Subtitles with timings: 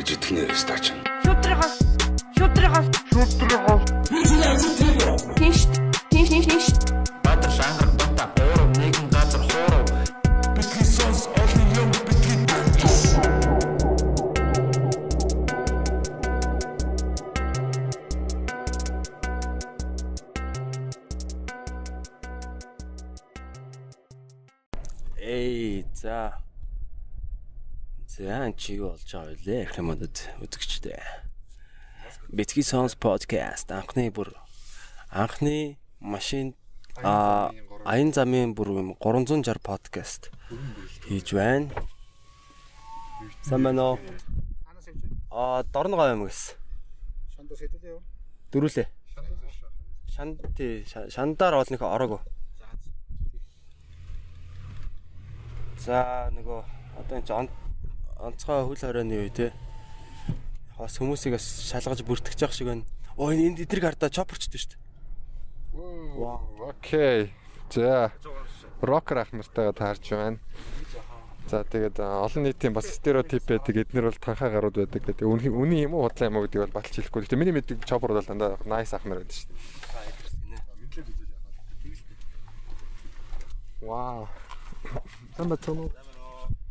[0.00, 0.84] гарч идэх нэ стач.
[1.24, 1.74] Шүтрихас.
[2.36, 2.86] Шүтрихас.
[3.12, 3.82] Шүтрихас.
[5.36, 5.60] Тинш.
[6.10, 6.99] Тинш тинш тинш.
[29.10, 29.66] Юу болж байгаа вэ?
[29.74, 31.02] Хэмэдэд үзэгчтэй.
[32.30, 34.34] Битгий Songs podcast анхны бүр
[35.10, 36.54] анхны машин
[37.02, 37.50] а
[37.84, 40.30] аян замын бүр юм 360 podcast
[41.08, 41.74] хийж байна.
[43.42, 43.98] Сайн байна уу?
[45.30, 46.54] А дорногоо юм гэс.
[47.34, 48.02] Шандас хэдэл яв?
[48.52, 48.86] Дөрүлээ.
[50.14, 52.20] Шанти шандаар бол нөхө ороогүй.
[55.82, 56.60] За нөгөө
[57.00, 57.26] одоо энэ
[58.20, 59.52] онцгой хөл хорионы үе те.
[60.76, 62.84] Бас хүмүүсийг бас шалгаж бүртгэж явах шиг байна.
[63.16, 64.80] Оо энэ эдрийг хардаа чопперчтэй шүү дээ.
[66.16, 66.40] Вау.
[66.68, 67.32] Окей.
[67.70, 68.12] За.
[68.80, 70.38] Рокер ах нартайгаа таарч байна.
[71.50, 73.76] За тэгээд олон нийтийн бас стереотип байдаг.
[73.76, 75.26] Эднэр бол танхаа гарууд байдаг гэдэг.
[75.26, 77.22] Үний юм уу худлаа юм уу гэдгийг бол баталж хэлэхгүй.
[77.26, 79.90] Гэтэ миний мэддэг чоппер бол дандаа nice ах нар байдаг шүү дээ.
[83.80, 84.28] Вау.
[85.36, 85.90] Самба тоно.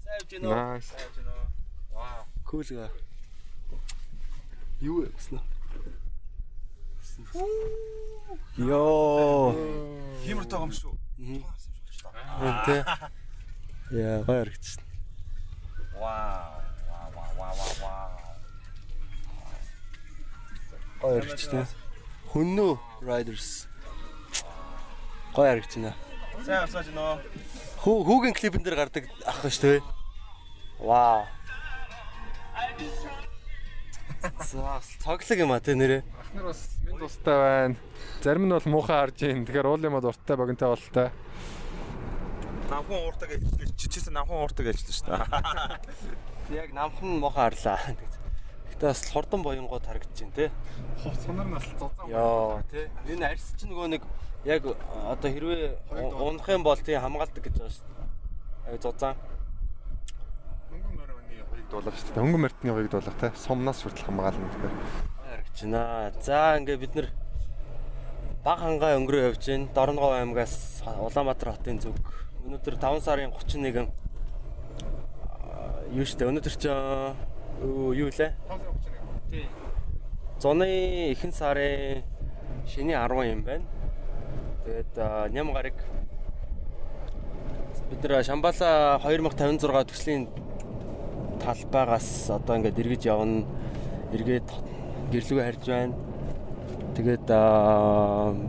[0.05, 0.49] Сайвж гинөө.
[0.53, 0.93] Nice.
[0.93, 1.28] Вау.
[2.49, 2.89] Кул га.
[4.81, 5.37] Юу гэсэн.
[8.57, 9.53] Йоо.
[10.23, 10.97] Химэртэй юм шүү.
[12.65, 12.81] Тэ.
[13.93, 14.83] Яа, гоё харагдчихсан.
[15.93, 16.57] Вау.
[16.89, 18.17] Вау вау вау вау вау.
[21.05, 21.69] Гоё харагдчихсан.
[22.33, 22.73] Хүннүү
[23.05, 23.69] Riders.
[25.37, 25.93] Гоё харагдчихна.
[26.41, 27.21] Сайн авсаж гинөө.
[27.85, 29.81] Хүү хүүгийн клипэн дээр гардаг ах шүү дээ.
[30.81, 31.29] Вау.
[34.39, 36.03] За цоглог юм а тэ нэрээ.
[36.19, 37.75] Ахнар бас минь тустай байна.
[38.19, 39.45] Зарим нь бол муухай харж ийн.
[39.47, 41.07] Тэгэхээр уул юм дуртай богинтой болтой.
[42.69, 43.71] Намхан ууртаг ээлжлээ.
[43.79, 46.59] Чичээсээ намхан ууртаг ээлжлээ шүү дээ.
[46.59, 47.79] Яг намхан мохоо харлаа.
[48.75, 50.51] Гэтэ бас хурдан боёнгууд харагдаж байна те.
[50.99, 52.09] Хувцсанаар нас зузаан.
[52.11, 52.91] Йоо те.
[53.07, 54.03] Энэ арьс чинь нөгөө нэг
[54.43, 58.83] яг одоо хэрвээ унах юм бол тий хамгаалдаг гэж байгаа шүү дээ.
[58.83, 59.15] Зузаан.
[61.69, 62.23] Хоёрыг дуулах шүү дээ.
[62.25, 63.29] Хөнгөн мөртний хоёрыг дуулах те.
[63.37, 64.73] Сумнаас хүртэл хамгаална тэгэхээр.
[65.29, 66.11] харагдаж байна.
[66.21, 67.07] За ингээ бид нар
[68.43, 69.69] баг хангаа өнгөрөө явж байна.
[69.77, 71.93] Дорногов аймгаас Улаанбаатар хотын зүг.
[72.45, 76.73] Өнөөдөр 5 сарын 31 аа, юу штэ өнөөдөр чи
[77.61, 78.33] юу юу лээ?
[79.29, 79.45] Тий.
[80.41, 82.01] Зуны ихэнх сарын
[82.65, 83.65] шний 10 юм байна.
[84.65, 84.97] Тэгээд
[85.37, 85.77] ням гараг
[87.89, 90.27] бид нар Шамбала 2056 төслийн
[91.43, 93.43] талбайгаас одоо ингээд эргэж явна.
[94.13, 94.47] Эргээд
[95.11, 95.93] гэрлүүгээ харж байна.
[96.95, 97.25] Тэгээд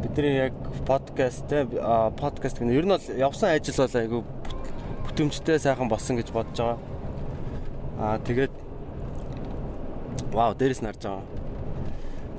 [0.03, 0.55] бидний яг
[0.87, 4.73] подкаст те аа, подкаст гэнэ ер нь бол явсан ажил бол айгүй бүт-
[5.07, 6.79] бүтэмжтэй сайхан болсон гэж бодож байгаа.
[8.01, 8.51] Аа тэгээд
[10.33, 11.25] вау дээрээс нь харж байгаа.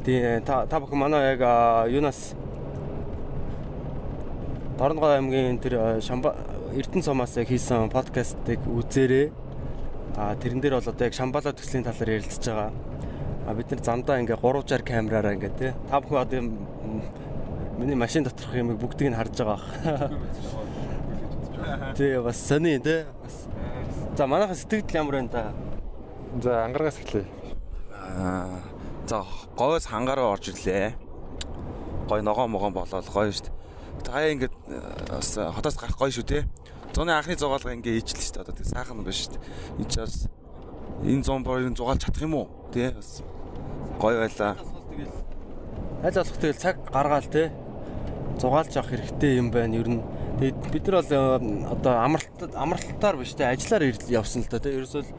[0.04, 2.36] Тэгээ та та бүхэн манай яг аа, юунаас
[4.82, 6.36] Дорногов аймгийн тэр Шамба
[6.74, 9.30] Эрдэнэ сумаас яг хийсэн подкастыг үзээрэй.
[10.18, 12.72] А тэрэн дээр бол одоо яг Шамбала төслийн талаар ярилцж байгаа.
[13.48, 15.72] А бид нар замдаа ингээ 360 камераараа ингээ тий.
[15.90, 16.42] Та бүхэн одоо
[17.80, 20.12] миний машин доторх юмыг бүгдийг нь харж байгаа.
[21.96, 23.06] Тий бас сони тий.
[24.18, 25.54] За манайхан сэтгэл ямар байна та?
[26.44, 27.26] За ангаргаас эхлэе.
[28.20, 28.60] Аа.
[29.08, 29.24] За
[29.56, 30.94] гоёс хангаараа орж ирлээ.
[32.08, 33.56] Гой ногоо могоон болоод гоё шүү дээ.
[34.04, 34.80] Та ингээд э,
[35.10, 36.46] бас хотоос гарах гоё шүү те.
[36.92, 38.44] Зуны анхны зугаалга ингээ ижлээ шүү дээ.
[38.44, 39.44] Одоо тэг сайхан байна шүү дээ.
[39.80, 40.16] Энд ч бас
[41.08, 42.48] энэ зун борыг зугаалж чадах юм уу?
[42.76, 43.24] Тэ бас
[43.96, 44.60] гоё байлаа.
[46.04, 47.48] Аль болох тэгэл цаг гаргаал тий.
[48.44, 50.04] Зугаалж авах хэрэгтэй юм байна ер нь.
[50.44, 54.76] Тэгээд бид нар бол э, одоо амралт амралтаар биш тий ажиллаар явсан л та тий.
[54.76, 55.10] Ерөөсөө л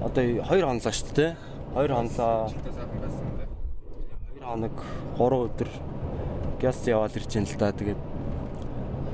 [0.00, 1.36] одоо 2 хонлоо шүү дээ тий.
[1.76, 2.48] 2 хонлоо.
[4.32, 4.76] 2 хоног
[5.20, 5.70] 3 өдөр
[6.56, 7.72] гяс яваал ирж байна л да.
[7.76, 8.09] Тэгээд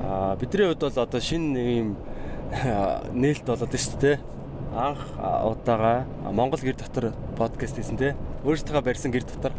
[0.04, 1.90] аа бидний хувьд бол одоо шинэ нэг юм
[3.16, 4.18] нээлт болоод байна шүү дээ.
[4.76, 8.12] Анх удаага Монгол гэр дотор подкаст хийсэн тий.
[8.44, 9.52] Өөрсдөө барьсан гэр дотор.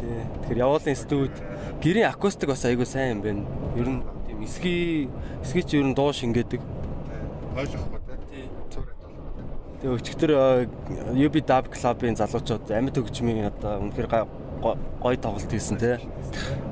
[0.00, 0.20] Тий.
[0.44, 1.34] Тэгэхээр явуулын студ
[1.80, 3.42] гэрийн акустик бас айгүй сайн юм байна.
[3.76, 5.08] Ер нь тийм эсгий
[5.42, 6.60] эсгий чи ер нь дуу шингээдэг.
[7.56, 8.00] Ойлгохгүй.
[8.28, 8.46] Тий.
[9.80, 10.30] Тэгээ өчигдөр
[11.16, 14.06] UB Dub Club-ын залуучууд амьд хөгжмийн одоо үнэхээр
[14.62, 15.98] га- го- гоё тоглолт хийсэн тий.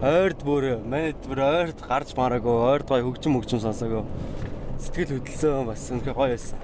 [0.00, 4.04] Ойрд бүр манайд бүр ойрд гарч мараагүй ойрд гоё хөгжим хөгжим сонсоогүй.
[4.78, 6.58] Сэтгэл хөдлсөн бас үнэхээр гоё байсан.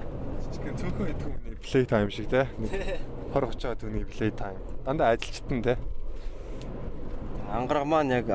[0.54, 2.46] Жижигхэн цөөхөн идэх хүний play time шиг те.
[3.34, 4.56] 20 30 төгний play time.
[4.86, 5.76] Дандаа ажилчтан те.
[7.52, 8.26] Ангараг маань яг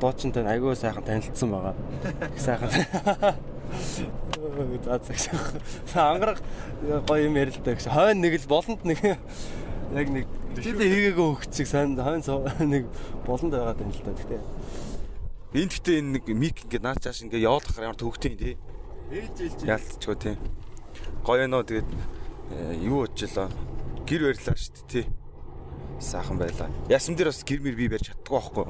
[0.00, 1.74] дуучинтай айгүй сайхан танилцсан байгаа.
[2.36, 2.70] Сайхан.
[4.84, 6.00] За за.
[6.00, 6.40] Ангараг
[7.06, 7.86] гоё юм ярил л да гэж.
[7.88, 10.26] Хойно нэг л болонд нэг яг нэг
[10.58, 12.84] Тэдээ хийгээгүй хөвч чиг сайн хойно нэг
[13.26, 14.12] болонд байгаад байна л да.
[14.18, 14.38] Гэтэ
[15.48, 18.54] Энд гэхдээ энэ нэг мик ингээд наач чааш ингээд явуулахаар ямар төвхтэй юм тий.
[19.08, 20.36] ээлж ээлж Яалтчгүй тий.
[21.24, 23.48] Гоё нөө тэгээд э, юу очлоо.
[24.04, 25.06] Гэр барьлаа дээ тий.
[26.04, 26.68] Сайхан байлаа.
[26.92, 28.66] Ясам дээр бас гэр мэр би барьж чаддгүй байхгүй.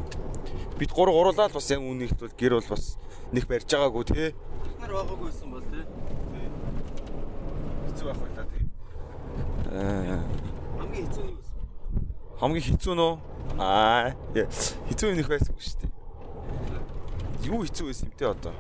[0.79, 2.95] Бид гур гуруулаад бас яг үнийхт бол гэр бол бас
[3.35, 4.29] нэг барьж байгаагүй тий.
[4.79, 5.85] нар байгаагүйсэн бол тий.
[7.91, 8.65] Хэцүү байх байлаа тий.
[9.75, 10.23] Аа
[10.79, 11.38] Хамгийн хэцүү?
[12.39, 13.13] Хамгийн хэцүү нөө
[13.59, 14.15] аа
[14.87, 15.93] хэцүү юм их байсангүй шүү дээ.
[17.51, 18.55] Юу хэцүү байсан юм те одоо.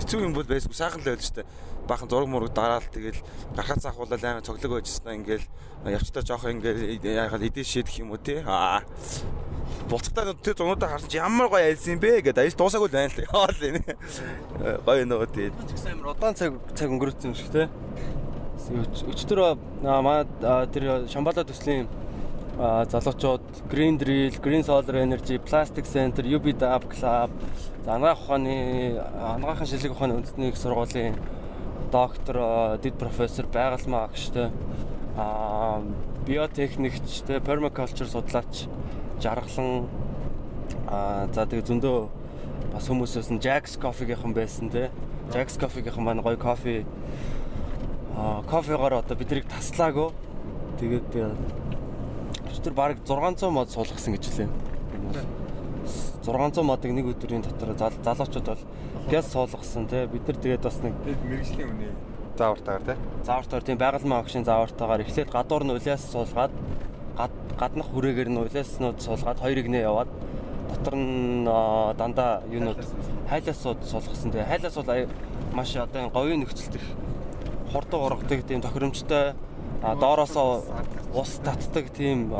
[0.00, 1.48] Хэцүү юм бол байсгүй сайхан л байл шүү дээ.
[1.84, 3.20] Баахан зураг мураг дараал тэгэл
[3.52, 5.44] гарахаас ахуулаад аймаа цоглог байжснаа ингээл
[5.84, 8.80] явцдаа жоох ингээл яагаад эдэн шийдэх юм уу те аа.
[9.90, 13.20] Буцагтаа тэр зунуудаа харсан чи ямар гоё айлсан юм бэ гэдэг аяс дуусаагүй байна л
[13.26, 13.82] яа л энэ.
[14.86, 17.66] Гоё тэгээд Тэгс амар удаан цаг цаг өнгөрөөсөн юм шиг те.
[18.70, 20.24] Өчтөр маа
[20.70, 21.90] тэр Шамбала төслийн
[22.60, 23.40] залуучууд
[23.70, 27.30] Green Drill, Green Solar Energy, Plastic Center, UB Dab Club,
[27.86, 31.16] анагаах ухааны анагаахын шилэг ухааны үндэсний их сургуулийн
[31.90, 34.50] доктор, дэд профессор, байгалмаа агштай,
[35.16, 35.80] а
[36.26, 38.68] биотехникч, тэ permaculture судлаач
[39.24, 39.88] жаргалан
[40.86, 41.98] а за тэгээ зөндөө
[42.76, 44.90] бас хүмүүсээс нь Jack's Coffee-гийнхан байсан те.
[45.32, 46.84] Jack's Coffee-гийнхан маань гоё кофе
[48.16, 50.12] а кофегоор одоо биднийг таслаагүй.
[50.78, 51.08] Тэгээд
[52.50, 54.48] өчтөр баг 600 мод суулгасан гэж хэлээ.
[56.24, 58.62] 600 модыг нэг өдрийн дотор зал- залуучууд бол
[59.10, 60.06] газ суулгасан те.
[60.06, 60.92] Бид нар тэгээд бас нэг
[61.24, 61.92] мэрэгжлийн үний
[62.36, 62.96] заавартаагаар те.
[63.24, 66.52] заавартаар тийм байгалмаа агшийн заавартаагаар эхлээд гадуур нь улиас суулгаад
[67.16, 70.08] гад- гаднах хүрээгээр нь улиаснууд суулгаад хоёрыг нэ яваад
[70.70, 72.78] дотор нь аа, дандаа юунууд
[73.28, 74.30] хайлаасууд суулгасан.
[74.30, 74.90] Тэгээ хайлаас бол
[75.52, 76.86] маш одоо говийн нөхцөлт их
[77.72, 79.34] хурдан ургадаг тийм тохиромжтой
[79.80, 80.62] доороосоо
[81.14, 82.30] ус татдаг тийм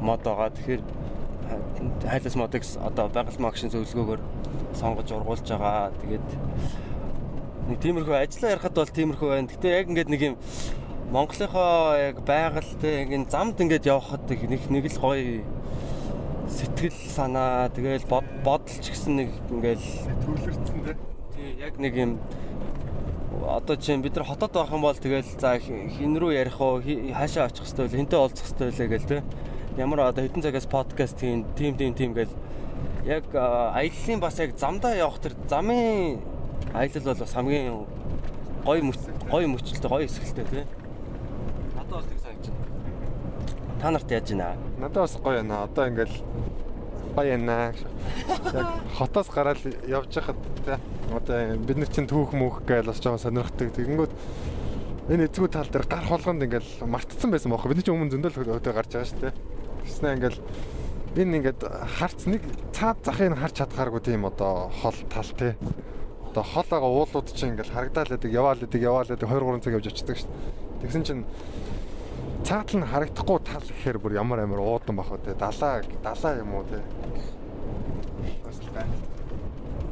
[0.00, 0.50] мод байгаа.
[0.54, 0.82] Тэгэхээр
[2.06, 4.20] хайлас модыг одоо байгалмаа агшийн зөвлөгөөгөөр
[4.78, 5.90] сонгож ургуулж байгаа.
[6.02, 6.26] Тэгээд
[7.68, 9.50] нэг тиймэрхүү ажиллаа ярихад бол тиймэрхүү байна.
[9.50, 10.36] Гэтэ яг ингээд нэг юм
[11.10, 15.42] Монголынхоо яг байгальтай яг энэ замд ингээд явхад нэг нэг л гоё
[16.46, 19.86] сэтгэл санаа тэгэл бод- бодол ч гэсэн нэг ингээл
[20.22, 20.94] Төвлөрсөн те.
[21.34, 22.12] тий яг нэг юм
[23.46, 26.82] одоо чинь бид нар хотод байх юм бол тэгэл за хи- хин рүү ярих уу?
[26.82, 27.96] Хаашаа очих хэвтэй вэ?
[27.98, 29.22] Хинтээ уулзах хэвтэй вэ гэл те
[29.78, 32.28] ямар одоо хэдэн цагаас подкаст хийн тим тим тим гэл.
[33.06, 36.20] Яг а, аяллаа бас яг замдаа явах тэр замын
[36.74, 37.86] аялал бол бас хамгийн
[38.66, 38.98] гоё мөч
[39.30, 40.64] гоё мөчлөлтэй гоё эсгэлтэй тий
[41.78, 43.80] надад бол тэг санагдаж байна.
[43.80, 44.56] Та нарт яаж байна?
[44.78, 45.62] Надад бас гоё байна.
[45.64, 46.16] Одоо ингээл
[47.16, 47.72] гоё байна.
[48.52, 48.66] Яг
[48.98, 50.36] хотоос гараад явж хахад
[50.66, 50.78] те.
[51.10, 53.74] Одоо бид нар чинь түүх мөнх гээл бас жоохон сонирхдаг.
[53.74, 54.12] Тэгэнгүүт
[55.10, 57.70] энэ эзгүй тал дээр гар холгонд ингээл мартцсан байсан бохоо.
[57.72, 59.34] Бид нар чинь өмнө зөндөл өдөө гарч байгаа шүү те.
[59.82, 60.38] Тэснэ ингээл
[61.18, 61.60] энэ ингээд
[61.98, 65.58] харц нэг цаад захыг харж чадхааргүй тийм одоо хол тал те.
[66.30, 69.74] Одоо хол байгаа уулууд чинь ингээл харагдаал байдаг, яваал байдаг, яваал байдаг 2 3 цаг
[69.74, 70.30] явж очдөг шүү.
[70.86, 71.24] Тэгсэн чинь
[72.46, 76.54] цаатал нь харагдахгүй тал гэхээр бүр ямар амар уудан бах үү те далаа далаа юм
[76.54, 76.78] уу те
[78.46, 78.86] бас л гай.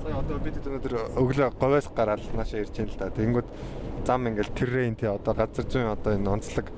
[0.08, 3.08] Сая одоо бид өнөөдөр өглөө говьос гараад наашаа ирж байна л да.
[3.12, 3.48] Тэнгүүд
[4.08, 6.72] зам ингээл террейн те одоо газар зүйн одоо энэ онцлог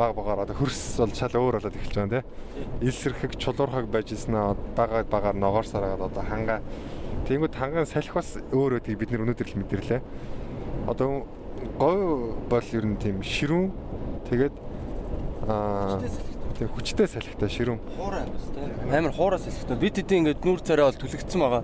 [0.00, 2.28] баг багаар одоо хөрс бол шал өөр болоод эхэлж байна те.
[2.80, 6.64] Илсэрхэг чулуурхаг байж ирсэн бага багаар ногоор сараад одоо хангаа
[7.28, 10.00] Тэнгүүд хангаан салхи бас өөр өдгийг бид нар өнөөдөр л мэдэрлээ.
[10.88, 11.28] Одоо
[11.76, 13.68] говь бол ер нь тийм ширүүн
[14.32, 14.56] тэгээд
[15.52, 16.00] аа
[16.60, 17.80] тийм хүчтэй салхитай ширүүн.
[17.96, 21.62] хуурай бас тий амар хуурай салхитай бид хэдийн ингээд нүүр царай бол түлэгдсэн байгаа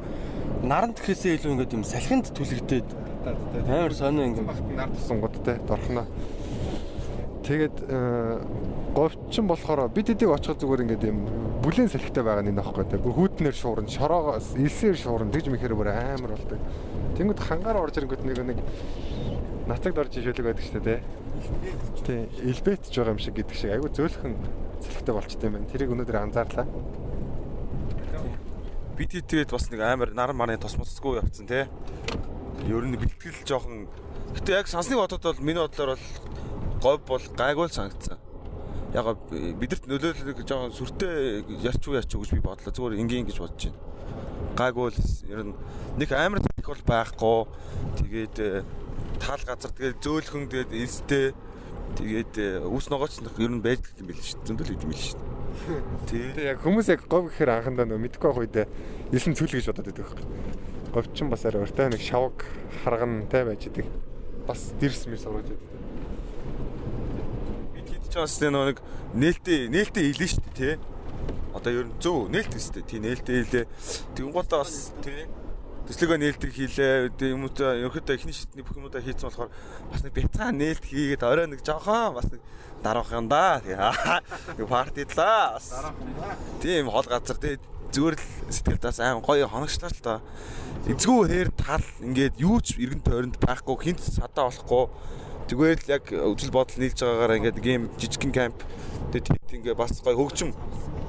[0.64, 2.88] наранд гэхээсээ илүү ингээд юм салхинд түлэгдээд
[3.68, 6.06] амар сонио ингээд багт нар тусангууд те дорхно.
[7.44, 8.40] Тэгээд э,
[8.96, 11.28] говьчин болохоор бид эдийг очиход зүгээр ингээд юм
[11.60, 12.96] бүлээн салхитай байгаа нэг нөхгүй те.
[12.96, 16.58] Бүр хүүтнэр шуурна, шороогоос илсээр шуурна тэгж мэхээр бүр амар болдог.
[17.20, 18.58] Тэнгүүд хангаар орж ирэнгүүт нэг нэг
[19.68, 21.04] нацагд орж ишүүлэг байдаг шүү дээ те.
[22.06, 24.34] Тий, илбэтж байгаа юм шиг гэдэг шиг айгүй зөөлхөн
[24.82, 25.70] салхитай болчтой юм байна.
[25.72, 26.66] Тэрийг өнөөдөр анзаарлаа.
[28.96, 31.68] бид тэгээд бас нэг амар нар маны тосмоцгүй явцсан те.
[32.64, 33.88] Ер нь бэлтгэл жоохон
[34.40, 36.04] гэтээ яг сансныг бодоод бол миний бодлоор бол
[36.80, 38.16] говь бол гайгүй санагдсан.
[38.96, 39.20] Яг
[39.60, 42.72] бидэрт нөлөөлөх жоохон сүртэй ярьчгүй яач гэж би бодлоо.
[42.72, 43.80] Зүгээр энгийн гэж бодож байна.
[44.56, 45.54] Гайгүй л ер нь
[46.00, 47.38] нэг амар их бол байхгүй.
[48.00, 48.64] Тэгээд э,
[49.20, 51.36] тал газар тэгээд зөөлхөн тэгээд эстэй
[51.94, 54.34] тэгээд э, үс ногооч ер нь байж гэдэг юм дээ.
[54.42, 55.36] Зөндөл гэдэг юм байл шүү дээ.
[56.06, 56.26] Тий.
[56.34, 58.66] Тэгээ яг хүмүүс яг говь гэхээр анхандаа нөө мэдгүй байх үедээ
[59.14, 60.24] элсэн цүл гэж бодоод байдаг байхгүй.
[60.92, 62.38] Говь ч бас арай өртөө нэг шавг
[62.84, 63.86] харгантай байж идэг.
[64.46, 65.48] Бас дэрс мэр сургаж.
[67.72, 68.78] Бид хэд ч бас нэг
[69.16, 70.74] нээлттэй нээлттэй илэн шүү дээ тий.
[71.56, 73.64] Одоо ер нь зөв нээлт өстэй тий нээлттэй илээ.
[74.14, 75.24] Тэнгуудаа бас тий
[75.86, 77.14] төслөгөө нээлтийг хийлээ.
[77.14, 79.50] Тэгээ юм уу ерөөхдөө эхний шатны бүх юмудаа хийцэн болохоор
[79.90, 82.42] бас нэг бяцхан нээлт хийгээд орой нэг жоохон бас нэг
[82.82, 83.62] дараах юм да.
[83.62, 85.62] Тэгээ партидлаа.
[86.58, 87.62] Тийм хол газар тэгээ
[87.94, 90.14] зүгээр л сэтгэл тас аим гоё хоногчлаа л та.
[90.90, 94.90] Эзгүй хээр тал ингээд юу ч эргэн тойронд байхгүй хинт садаа болохгүй.
[95.46, 98.58] Зүгээр л яг үзэл бодол нийлж байгаагаар ингээд гейм жижигхэн камп
[99.14, 100.50] тэгээ ингээд бас гоё хөгжим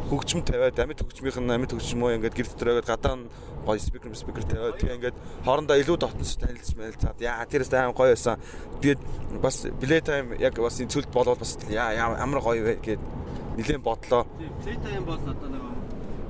[0.08, 3.28] хөгжим тавиад амьд хөгжмийнх нь амьд хөгжим уу ингээд гэр дотор байгаад гадаа нь
[3.68, 8.16] гоё спикер спикер тавиад тэгээ ингээд хоорондоо илүү дотнос танилцж мэлцаад яа тэрээс аим гоё
[8.16, 8.40] байсан.
[8.80, 9.02] Тэгээд
[9.44, 13.02] бас play time яг бас энэ цөлд болоод бас яа ямар гоё вэ гэд
[13.60, 14.24] нилээн бодлоо.
[14.64, 15.62] Play time бол одоо нэг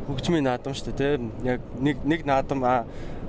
[0.07, 2.63] хөгжмийн наадам шүү дээ тийм яг нэг нэг наадам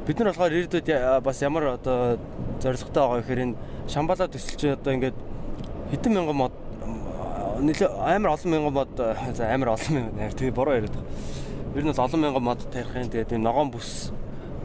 [0.07, 0.89] бид нар болохоор ирээдүйд
[1.27, 2.17] бас ямар одоо
[2.63, 3.59] зорилготой байгаа гэхээр энэ
[3.91, 5.19] шамбалаа төсөлч одоо ингээд
[5.91, 6.55] хэдэн мянган мод
[7.61, 8.93] нэлээ амар олон мянган мод
[9.35, 11.11] за амар олон мянган тийм буруу яриад байгаа.
[11.75, 14.13] Ер нь бол олон мянган мод тарихын тэгээд энэ ногоон бүс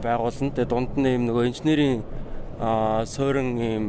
[0.02, 0.54] байгуулна.
[0.54, 2.02] Тэгээд дунд нь юм нөгөө инженерийн
[3.06, 3.84] суурин юм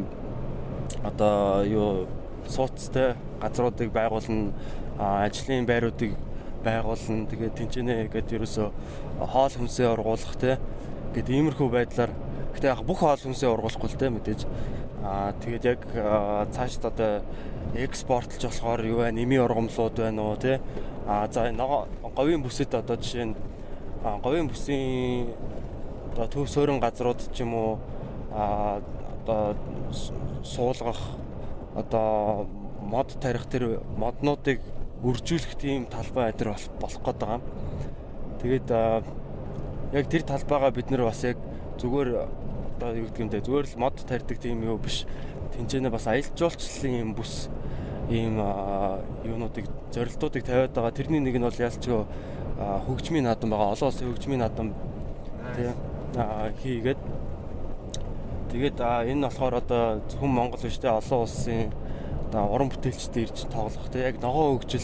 [1.03, 2.07] одоо юу
[2.49, 4.53] сууцтай газруудыг байгуулна.
[4.97, 6.15] ажлын байруудыг
[6.63, 7.27] байгуулна.
[7.29, 8.71] Тэгээд тэнцэнэ гэдэг ерөөсө
[9.21, 10.57] хоол хүнсээ ургуулах те.
[11.13, 12.11] Гэт иймэрхүү байдлаар
[12.55, 14.41] гэтээ яг бүх хоол хүнсээ ургуулахгүй л те мэдээж.
[15.05, 15.81] Аа тэгээд яг
[16.49, 17.21] цаашд одоо
[17.77, 19.13] экспортлж болохоор юу вэ?
[19.13, 20.57] Ними ургамлууд байна уу тий?
[21.05, 23.35] А за говийн бүсэд одоо жишээ нь
[24.01, 25.29] говийн бүсийн
[26.13, 27.77] одоо төв суурин газрууд ч юм уу
[28.33, 28.81] а
[29.21, 29.53] одоо
[30.41, 30.97] суулгах
[31.75, 32.47] одоо
[32.81, 34.57] мод тарих тэр моднуудыг
[35.05, 37.41] үржүүлэх тийм талбай адир болох гээд байгаа.
[38.41, 38.67] Тэгээд
[39.93, 41.37] яг тэр талбайгаа бид нэр бас яг
[41.77, 42.25] зүгээр
[42.75, 45.07] одоо юу гэдэг юм бэ зүгээр л мод тарьдаг тийм юу биш.
[45.55, 47.47] Тинчэнэ бас аялал жуулчлалын юм бүс
[48.11, 48.37] ийм
[49.23, 49.65] юунуудыг
[49.95, 50.91] зорилтуудыг тавиад байгаа.
[50.91, 52.03] Тэрний нэг нь бол ялчгүй
[52.59, 53.73] хөгжмийн наадам байгаа.
[53.73, 54.75] Олон улсын хөгжмийн наадам
[55.55, 55.73] тийм
[56.63, 57.01] хийгээд
[58.51, 61.71] тэгээд энэ болохоор одоо зөвхөн Монгол биш те олон улсын
[62.29, 64.83] одоо уран бүтээлчтэй ирж тоглох те яг ногоо хөгжил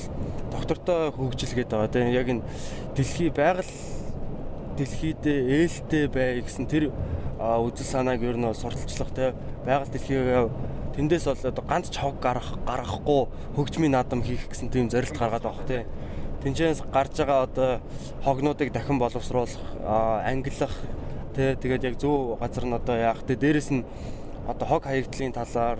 [0.51, 2.43] доктортой хөгжил гэдэг байгаа те яг энэ
[2.95, 3.71] дэлхий байгаль
[4.77, 6.91] дэлхийд ээлтэй бай гэсэн тэр
[7.41, 9.33] үзэл санааг ер нь сурталчлах те
[9.65, 10.51] байгаль дэлхийг
[10.95, 15.83] тэндээс бол ганц чавг гарах гаргахгүй хөгжмийн наадам хийх гэсэн тийм зорилт гаргаад байгаа тий.
[16.43, 17.69] Тинчээс гарч байгаа одоо
[18.25, 19.61] хогнуудыг дахин боловсруулах,
[20.25, 20.75] ангилах
[21.35, 23.85] тэгээд яг зөв газар нь одоо яах тий дээрэс нь
[24.47, 25.79] одоо хог хаягдлын талаар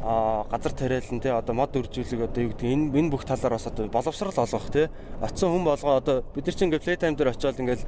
[0.00, 3.66] а газар тариалан тий одоо мод үржүүлэг одоо юу гэдэг энэ энэ бүх талаар бас
[3.66, 4.86] одоо боловсрал олгох тий
[5.20, 7.84] оцсон хүн болгоо одоо бид нар чинь ингээ плей тайм дээр очиод ингээл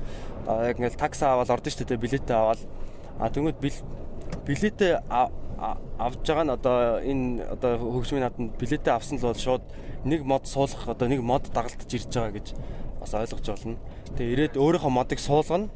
[0.49, 2.61] яг ингээл такси аваад ордон шүү дээ билетээ аваад
[3.21, 3.63] а тэгмэд
[4.43, 4.93] билетээ
[6.01, 9.65] авж байгаа нь одоо энэ одоо хөгжмийн нааданд билетээ авсан л бол шууд
[10.05, 12.47] нэг мод суулгах одоо нэг мод дагалдаж ирж байгаа гэж
[13.01, 13.77] бас ойлгож болно.
[14.17, 15.69] Тэгээ ирээд өөрийнхөө модыг суулгана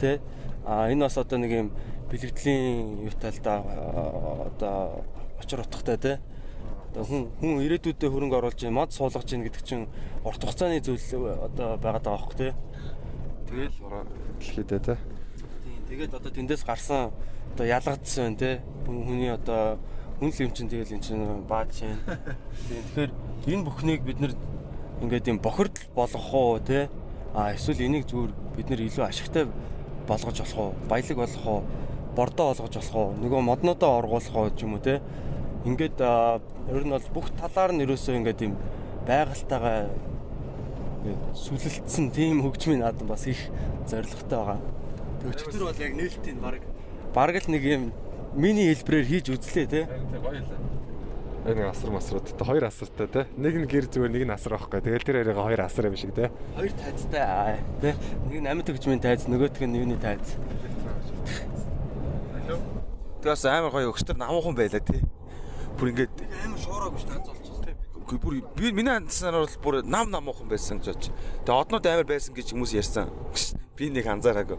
[0.00, 0.20] тий.
[0.64, 1.68] А энэ бас одоо нэг юм
[2.08, 5.04] бэлгэдлийн юутай л да одоо
[5.40, 6.16] очир утгатай тий.
[6.96, 9.84] Одоо хүн хүн ирээдүйдээ хөрөнгө оруулж мод суулгаж гин гэдэг чинь
[10.24, 12.52] урт хугацааны зүйл одоо байгаад байгаа байхгүй тий.
[13.52, 13.76] Тэгэл
[14.40, 14.98] дэлхийдээ тий.
[15.92, 17.12] Тэгээд одоо тэндээс гарсан
[17.52, 18.50] одоо ялгагдсан байна те.
[18.88, 19.76] Хүний одоо
[20.20, 22.00] хүн л юм чинь тэгэл эн чинь баад чинь
[22.96, 23.12] тэгэхээр
[23.44, 24.32] энэ бүхнийг бид нэр
[25.04, 26.88] ингээд юм бохирдол болгох уу те?
[27.36, 29.44] А эсвэл энийг зүгээр бид нэр илүү ашигтай
[30.08, 30.72] болгож болох уу?
[30.88, 31.60] Баялаг болох уу?
[32.16, 33.12] Бордоо болгож болох уу?
[33.20, 35.04] Нөгөө моднуудаа оргуулах уу ч юм уу те
[35.66, 38.54] ингээд ер нь бол бүх талаар нь ерөөсөө ингээд юм
[39.06, 39.90] байгальтайгаа
[41.34, 43.38] сүлэлтсэн тийм хөгжмийн наадам бас их
[43.86, 44.58] зоригтой байгаа.
[45.26, 46.62] Өчигдөр бол яг нээлтийн баг
[47.14, 47.82] бараг л нэг юм
[48.34, 49.82] мини хэлбрээр хийж үзлээ те.
[49.86, 50.50] Гоё л.
[51.46, 53.22] Энэ асар масрууд те хоёр асартай те.
[53.38, 54.82] Нэг нь гэр зүгээр нэг нь асар байхгүй.
[54.82, 56.30] Тэгэл тэр хоёрыг хоёр асар юм шиг те.
[56.58, 57.94] Хоёр тайцтай те.
[58.26, 60.34] Нэг нь амьд хөгжмийн тайц, нөгөөх нь юуны тайц.
[63.22, 65.06] Тэгээс амар гоё өгчтөр намуухан байла те.
[65.76, 66.14] Бүр ингээд
[66.44, 67.74] амар шуураагүй ш тайц болчихсон те.
[68.00, 71.10] Үгүй бүр би миний хандсанаар бол бүр нам намуухан байсан гэж бодож.
[71.44, 73.12] Тэгээ однууд амар байсан гэж хүмүүс ярьсан.
[73.76, 74.56] Би нэг анзаараагүй.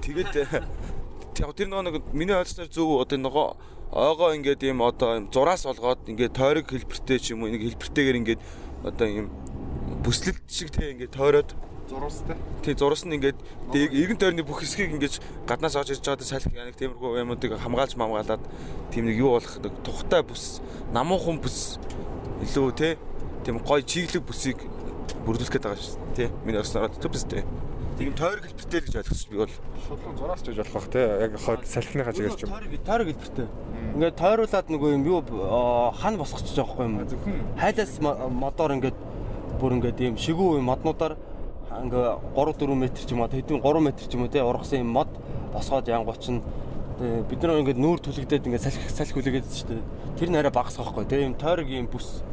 [0.00, 3.46] Тэгээд яг тэр нөгөө миний ойлгосноор зөв одоо нөгөө
[3.92, 8.42] ойгоо ингээд ийм одоо зураас олгоод ингээд тойрог хэлбэртэй ч юм уу нэг хэлбэртэйгээр ингээд
[8.88, 9.28] одоо ийм
[10.04, 11.52] бүслэлт шиг те ингээд тойроод
[11.88, 12.36] Зурвастай.
[12.62, 13.36] тий зурс нь ингээд
[13.72, 17.96] дэг- эргэн тойрны бүх хэсгийг ингээд гаднаас орж ирж байгаа салхи яг тиймэрхүү юмнуудыг хамгаалж
[17.96, 18.42] мамгаалаад
[18.92, 20.60] тийм нэг юу болох нэг тухтай бүс
[20.92, 21.78] намуухан бүс
[22.44, 22.92] илүү тий
[23.44, 24.58] тийм гой чиглэг бүсийг
[25.24, 27.42] бүрдүүлэх гээд байгаа шүү дээ тий миний орсноор төв бүс тий
[27.98, 29.54] тийм тойрог хэлбэртэй л гэж ойлгож би бол
[29.88, 31.00] Шудлан зураас ч гэж болох бах те.
[31.24, 32.52] Яг хойд салхиныхаа чигээр ч юм.
[32.86, 33.46] тойрог хэлбэртэй.
[33.98, 35.20] Ингээд тойруулаад нөгөө юм юу
[35.98, 36.94] хан босгочих жоохгүй юм.
[37.08, 38.94] Зөвхөн Хайлаас мо- модоор ингээд
[39.58, 41.16] бүр ингээд ийм шигүү юм моднуудаар
[41.84, 44.82] ингээ 3 4 м ч юм уу хэдэн 3 м ч юм уу те ургасан
[44.82, 45.10] юм мод
[45.52, 46.42] босгоод янгууч нь
[46.98, 49.82] бид нар ингээд нүүр түлэгдээд ингээд салхи салхи хүлээгээд шүү дээ.
[50.18, 52.26] Тэр нь арай багасах байхгүй те ийм тойрог ийм бүс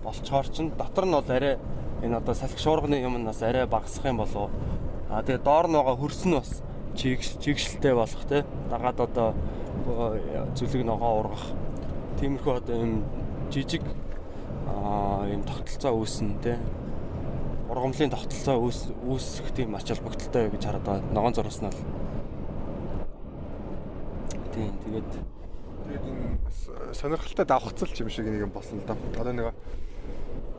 [0.00, 1.60] болчоор чинь дотор нь бол арай
[2.00, 4.48] энэ одоо салхи шуурганы юм нь бас арай багасах юм болов.
[5.12, 6.62] А тэгээ доор нь байгаа хөрс нь бас
[6.96, 8.44] чигш чигшэлтэй болох те.
[8.72, 9.34] Дагаад одоо
[9.84, 11.44] э, зүлэг ногоо ургах.
[12.16, 13.04] Тиймэрхүү одоо ийм
[13.52, 13.84] жижиг
[14.64, 16.56] аа ийм тогтолцоо үүснэ те
[17.70, 21.70] ургамлын тогтолцоо үүс үүсэх тийм ач холбогдолтой гэж хараад байгаа ногоон зурвас нь
[24.56, 25.10] тийм тэгээд
[25.86, 26.58] тэгээд энэ бас
[26.96, 28.96] сонирхолтой давхцал юм шиг нэг юм болсон л да.
[29.20, 29.52] Одоо нэг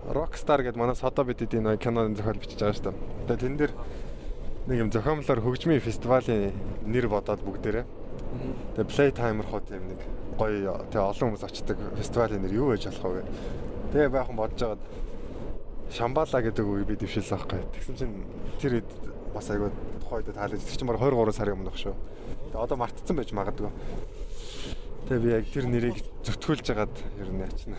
[0.08, 2.96] Rockstar гэдэг манай Содо бидэд энэ киноны зохиол бичиж байгаа шүү дээ.
[3.28, 3.74] Тэгээд тэн дээр
[4.68, 6.54] нэг юм зохиомлоор хөгжмийн фестивалийн
[6.88, 7.86] нэр бодоод бүгдээрээ.
[8.78, 10.00] Тэгээд Playtimer хот юм нэг
[10.40, 13.24] гоё тэгээ олон хүмүүс очдог фестивалийн нэр юу байж болох вэ?
[13.92, 14.84] Тэгээ байхан бодож байгаад
[15.92, 17.62] Шамбала гэдэг үг би дэвшилсэн байхгүй.
[17.76, 18.16] Тэгсэн чинь
[18.60, 18.90] тэр хэд
[19.34, 19.72] бас айгүй
[20.04, 21.96] тухайд таалаж тэр чинь баг 23 сарын өмнөх шүү.
[22.52, 23.72] Тэгээ одоо мартцсан байж магадгүй.
[25.08, 27.78] Тэгээ би яг тэр нэрийг зөвтгүүлж хагаад ер нь ячна.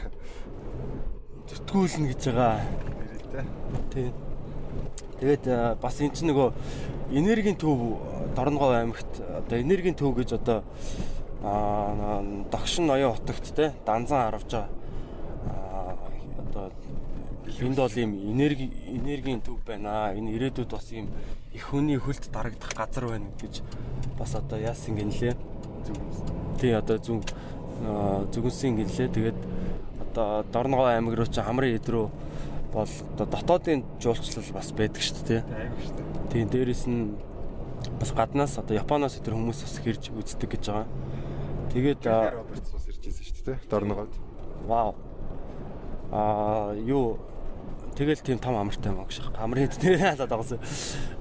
[1.49, 2.61] зүтгүүлнэ гэж байгаа.
[2.97, 3.45] Нэрэлтэй.
[3.93, 4.13] Тийм.
[5.21, 5.45] Тэгээд
[5.81, 6.49] бас эн чинь нөгөө
[7.13, 7.99] энергийн төв
[8.37, 10.63] Дорногов аймагт одоо энергийн төв гэж одоо
[11.43, 12.23] аа
[12.53, 14.69] догшин ноён хотогт те данзан харавж байгаа.
[15.49, 15.97] Аа
[16.45, 16.65] одоо
[17.61, 20.13] энд бол ийм энерги энергийн төв байна.
[20.15, 21.09] Энэ ирээдүйд бас ийм
[21.53, 23.63] их хүний хөлд дарагдах газар байна гэж
[24.19, 25.35] бас одоо яасан гинлээ.
[26.61, 27.25] Тий одоо зүг
[28.31, 29.09] зүгэнсэн гинлээ.
[29.11, 29.39] Тэгээд
[30.11, 32.11] одоо Дорногов аймаг руу чи хамрын хэд рүү
[32.73, 35.43] бол одоо дотоодын жуулчлал бас байдаг шүү дээ.
[35.43, 36.07] Айгүй шүү дээ.
[36.31, 37.17] Тийм дээрэс нь
[37.99, 40.87] бас гаднаас одоо Японоос өдр хүмүүс бас хэрж үздэг гэж байгаа.
[41.73, 43.59] Тэгээд Робертс бас ирж байсан шүү дээ.
[43.71, 44.13] Дорногод.
[44.69, 44.95] вау.
[46.13, 47.19] Аа юу
[47.99, 49.27] тэгэл тийм том амартай юм гэж.
[49.35, 50.63] Амрын дээр хаалаад байгасан.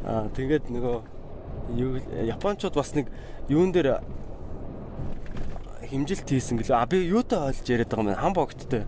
[0.06, 0.96] Аа тэгээд нөгөө
[1.82, 1.98] юу
[2.30, 3.10] Японочууд бас нэг
[3.50, 4.06] юун дээр
[5.90, 6.78] химжилт хийсэн гэлээ.
[6.78, 8.22] А би юутай ойлж яриад байгаа юм бэ?
[8.22, 8.84] Хам богдтой.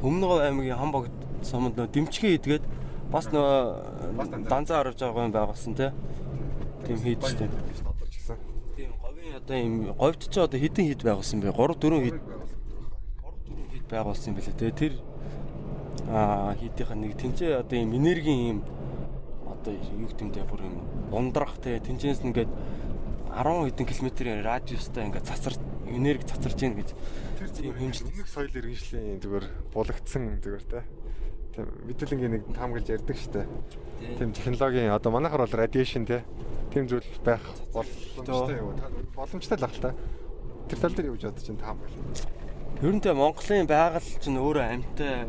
[0.00, 2.64] Өмнөгов аймгийн хам богд сумд нөгөө дэмчгээ идгээд
[3.12, 5.90] бас нөгөө данзаа оруулж байгаа юм байгуулсан тий.
[6.86, 7.48] Тийм хийдтэй.
[8.76, 11.52] Тийм говийн одоо юм говьд ч одоо хэдэн хід байгуулсан бэ?
[11.52, 12.24] 3 4 хід 3
[13.52, 14.58] 4 хід байгуулсан юм байна.
[14.58, 14.92] Тэгээ тэр
[16.08, 18.58] аа хийдийнх нэг тэнцээ одоо юм энергийн юм
[19.46, 20.76] одоо юу гэмтэй бүр юм
[21.12, 22.50] ундрах тэгээ тэнцээс ингээд
[23.34, 25.54] 10 хэдэн километрийн радиустай ингээд цацар
[25.90, 26.94] энерги цацарч ийн гэж
[27.44, 30.80] Тэр тийм зүгээр хэмжил өмнөх соёл иргэншлийн зүгээр булагдсан зүгээр те.
[31.52, 33.46] Тийм мэдээлэнгийн нэг таамаглаж ярьдаг дээ.
[34.16, 36.24] Тийм технологийн одоо манайхаар бол радиашн те.
[36.72, 38.72] Тийм зүйл байх боломжтой юу?
[39.12, 39.92] Боломжтой л ах л та.
[40.72, 42.00] Тэр тал дээр юу гэж бодож чинь таамаглал.
[42.80, 45.28] Ер нь тэ Монголын байгаль чинь өөрөө амьтай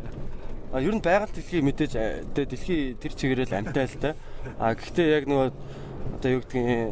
[0.75, 4.11] А ер нь байгаль дэлхий мэдээж э, тэ дэлхий тэр чигээрээ л та.
[4.59, 5.47] А гэхдээ яг нөгөө
[6.19, 6.91] одоо юу гэдгийг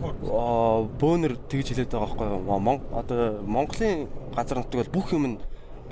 [0.00, 2.56] Аа бөөнөр тэгж хэлээд байгаа байхгүй юу?
[2.56, 5.36] Мон одоо Монголын газар нутаг бол бүх юм нь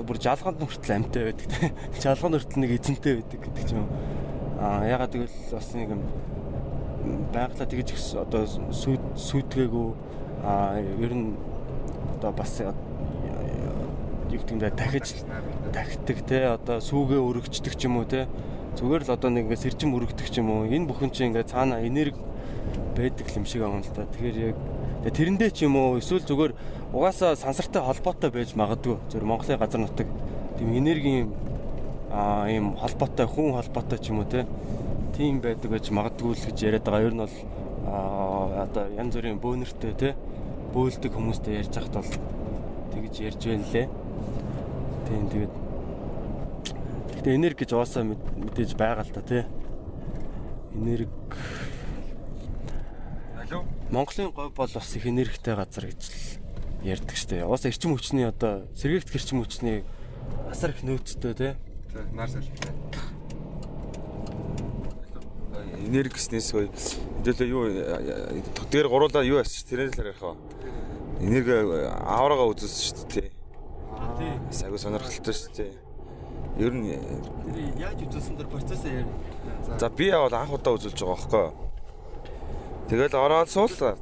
[0.00, 1.76] бүр жалганд хүртэл амьтай байдаг тийм.
[2.02, 3.84] Жалганд хүртэл нэг эзэнтэй байдаг гэдэг ч юм.
[4.56, 6.02] Аа ягаад гэвэл бас нэг юм
[7.36, 9.88] байгалаа тэгж одоо сүйд сүйдгээгүй
[10.48, 11.36] аа ер нь
[12.16, 12.52] одоо бас
[14.32, 15.08] юу гэдэг нь дахиж
[15.72, 18.28] тахидаг те одоо сүүгээ өргөждөг ч юм уу те
[18.76, 21.82] зүгээр л одоо нэг ингээ сэржим өргөдөг ч юм уу энэ бүхэн чинь ингээ цаана
[21.82, 22.20] энерги
[22.98, 24.06] байдаг юм шиг юм л та.
[24.06, 24.56] Тэгэхээр яг
[25.14, 26.52] тэрэндээ ч юм уу эсвэл зүгээр
[26.92, 28.98] угаасаа сансартай холбоотой байж магадгүй.
[29.10, 30.08] Зөв Монголын газар нутаг
[30.58, 31.30] тийм энергийн
[32.10, 34.46] аа ийм холбоотой хүн холбоотой ч юм уу те.
[35.14, 37.06] Тийм байдаг байж магадгүй л гэж яриад байгаа.
[37.06, 37.36] Ер нь бол
[37.86, 40.14] аа одоо янз бүрийн бөөнөртэй те
[40.74, 42.12] бөөлдөг хүмүүстэй ярьж хахад бол
[42.92, 43.86] тэгж ярьж байна лээ.
[45.09, 45.55] Тийм тэгээд
[47.18, 49.42] Гэтэ энерги гэж угаасаа мэдээж байгаа л та тий.
[50.77, 51.11] Энерги
[53.35, 53.64] Алуу.
[53.90, 56.38] Монголын говь бол бас их энергитэй газар гэж
[56.87, 57.42] ярьдаг штэ.
[57.42, 59.83] Уус эрчим хүчний одоо сэргийгдэх эрчим хүчний
[60.47, 61.53] асар их нөөцтэй тий.
[61.90, 62.71] За нар салхитай.
[65.88, 67.64] энерги гэснээс гоё хэдүүлээ юу
[68.71, 70.37] дээр гуруулаа юу асч тэрээр л ярих аа.
[71.18, 73.38] Энерги аавраага үзүүлсэн шүү дээ.
[74.18, 74.34] Тий.
[74.54, 75.72] Сагүй сонирхолтой шүү дээ.
[76.58, 76.90] Ер нь
[77.78, 79.11] яаж үзүүлсэн тэр процессыг ярь.
[79.78, 81.54] за би бол анх удаа үзүүлж байгаа байхгүй юу.
[82.90, 83.94] Тэгэл ороод суулаа.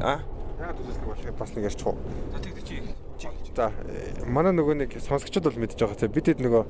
[0.00, 0.20] А?
[0.60, 1.96] Яагаад үзүүлдэг болохыг бас нэг ярьчих уу?
[2.32, 2.82] За тэг чи
[3.56, 6.64] За э, манай нөгөө нэг сонсогчд бол мэдж байгаа те бидэд нөгөө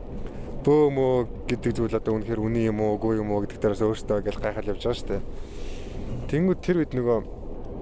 [0.62, 1.14] бөө мөө
[1.50, 4.70] гэдэг зүйл одоо үнэхээр үний юм уу үгүй юм уу гэдэг дээрээс өөртөө ингээл гайхал
[4.70, 5.22] явж байгаа шүү дээ.
[6.30, 7.18] Тэнгүүд тэр үед нөгөө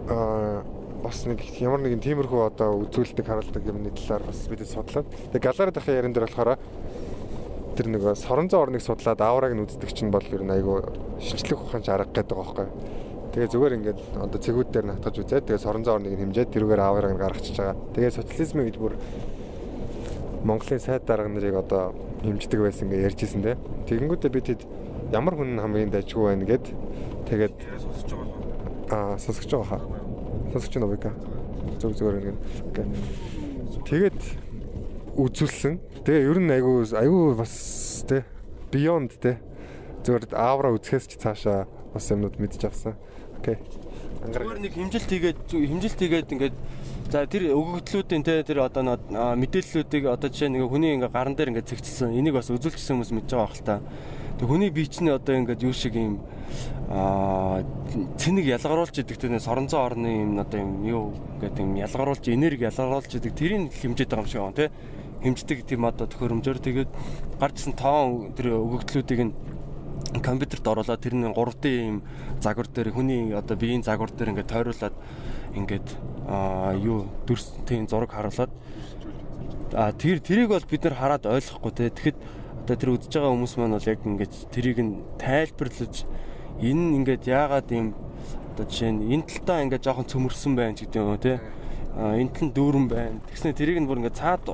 [0.08, 0.64] аа
[1.04, 5.04] бас нэг ямар нэгэн тиймэрхүү одоо үзүүлдэг харуулдаг юмны талаар бас бидэд судлаад
[5.36, 6.56] тэгээ галаар дахин ярен дээр болохоор
[7.76, 10.80] тэр нөгөө соронзон орныг судлаад аавраг нь үздэг чинь бол ер нь айгүй
[11.20, 12.68] шинжлэх ухаанч арга гэдэг байгаа байхгүй.
[13.34, 17.20] Тэгээ зүгээр ингээд одоо цэгүүд дээр натгаж үзээд тэгээ соронзон орныг хэмжээд тэрүүгээр аавраг нь
[17.20, 17.76] гаргачихж байгаа.
[17.98, 18.94] Тэгээ социализм гэж бүр
[20.46, 23.58] Монголын сайд дарга нарыг одоо хэмждэг байсан ингээ ярьжсэн те.
[23.90, 24.60] Тэгэнгүүтээ би тэд
[25.10, 26.64] ямар хүн хамгийн дайггүй байна гэд
[27.26, 27.56] тэгээд
[28.94, 30.03] аа сонсож байгаа хаа.
[30.54, 31.10] Сонсож байна уу бика?
[31.82, 32.30] Зүг зүгээр.
[32.70, 32.86] Окей.
[33.90, 34.20] Тэгээд
[35.18, 35.80] үзүүлсэн.
[36.06, 37.54] Тэгээ ер нь айгүй айгүй бас
[38.06, 38.22] те
[38.70, 39.42] beyond те
[40.06, 42.94] зүгээр аавра үзэхээс ч цаашаа бас юмнууд мэдчих авсан.
[43.42, 43.58] Окей.
[44.30, 46.56] Зүгээр нэг хэмжилт хийгээд хэмжилт хийгээд ингээд
[47.10, 51.66] за тэр өгөгдлүүдийн те тэр одоо мэдээллүүдийг одоо жишээ нэг хүний ингээ гаран дээр ингээ
[51.66, 53.82] зэгцсэн энийг бас үзүүлчихсэн хүмүүс мэдж байгаа хэл та.
[54.38, 56.20] Тэг хүний бие чинь одоо ингээд юу шиг юм
[56.90, 57.62] аа
[58.18, 61.04] цэнийг ялгаруулж идэг тэр нэг соронзон орны юм одоо юм юу
[61.38, 64.70] ингээд юм ялгаруулж энерги ялгаруулж идэг тэрийг хэмжээд байгаа юм шиг байна те.
[65.24, 66.90] Хэмждэг тийм одоо төхөөрөмжөөр тэгээд
[67.40, 69.32] гарчсан тоон тэр өгөгдлүүдийг нь
[70.20, 72.02] компьютерт оруулаад тэрний 3D юм
[72.40, 74.94] загвар дээр хүний одоо биеийн загвар дээр ингээд тойруулаад
[75.54, 75.88] ингээд
[76.28, 78.50] аа юу дүрс тийм зураг харуулад
[79.72, 82.18] а тэр тэрийг бол бид нар хараад ойлгохгүй те тэгэхэд
[82.64, 85.94] одоо тэр үзэж байгаа хүмүүс маань бол яг ингээд тэрийг нь тайлбарлаж
[86.58, 87.92] энэ нь ингээд яагаад юм
[88.56, 91.40] одоо жишээ нь энэ талтаа ингээд жоохон цөмөрсөн байна ч гэдэг юм уу те
[91.94, 94.48] а энэ тал дүүрэн байна тэгснэ тэрийг нь бүр ингээд цаад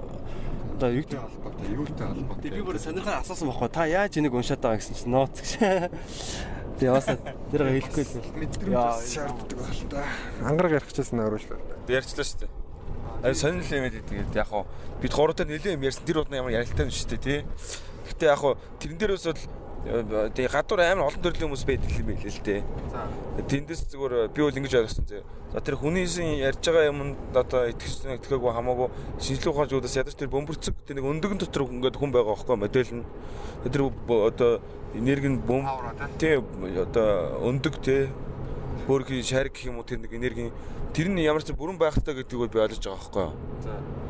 [0.81, 2.43] одоо юу гэдэг холбоотой, юутай холбоотой.
[2.49, 5.51] Тэг би бүр сонирхол асуусан байхгүй та яаж энийг уншаад байгаа гэсэн чинь нууц гэж.
[6.81, 7.17] Тэг яваасаа
[7.53, 8.25] тэр хэлэхгүй л.
[8.41, 10.01] мэдрэмж шаарддаг байна л та.
[10.41, 11.59] Ангараг ярих гэжсэн өөрөөшлөө.
[11.85, 12.51] би ярьчлаа шүү дээ.
[13.21, 14.65] Аа сонирхол юм ээ тэгээд яг хуу
[15.05, 17.41] бид гуравтаа нэлээд юм ярьсан тэр удаа ямар ярилтай юм шүү дээ тий.
[18.21, 19.41] Гэтэ яг хуу тэрэн дээрээс бол
[20.37, 22.61] тэгээ гадуур амар олон төрлийн хүмүүс байдаг юм билээ л дээ.
[23.49, 25.25] Тэндээс зүгээр би бол ингэж ойлгосон зэ.
[25.57, 28.93] За тэр хүнийсэн ярьж байгаа юмд одоо итгэжсэн итгээгүү хамаагүй
[29.25, 32.93] шинжлэх ухаанч удаас ядаж тэр бөмбөрцөг тэр нэг өндөгн дотор ингээд хүн байгаа байхгүй модель
[32.93, 33.09] нь.
[33.65, 34.61] Тэр одоо
[34.93, 35.65] энерги нь бөм
[36.21, 38.13] тий одоо өндөг тий
[38.85, 40.53] бөөргийн шарик гэх юм уу тэр нэг энерги
[40.93, 44.10] тэр нь ямар ч бүрэн байхтай гэдгийг би ойлгож байгаа байхгүй юу.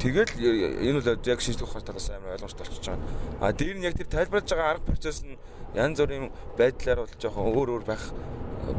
[0.00, 0.32] Тэгэл
[0.80, 3.04] энэ бол яг шинжлэх ухааны талаас амар ойлгомжтой болчихж байгаа.
[3.44, 5.36] А дээр нь яг тэр тайлбарлаж байгаа арга процесс нь
[5.76, 8.04] янз бүрийн байдлаар бол жоохон өөр өөр байх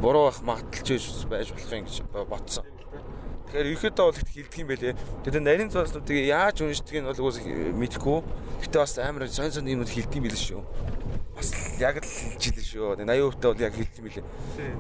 [0.02, 2.66] буруу байх магадлалч байж болох юм гэж бодсон.
[3.54, 4.94] Тэгэхээр ерөөдөө бол хилдэг юм байлээ.
[5.22, 8.18] Тэгээд нарийн зоослуудыг яаж уншдгийг нь бол үгүй мэдэхгүй.
[8.66, 10.64] Гэтэ бас амар сонь сонь юмуд хилдэг юм билээ шүү.
[11.38, 13.04] Бас яг л хилжилээ шүү.
[13.04, 14.26] 80% таа бол яг хилдэг юм билээ.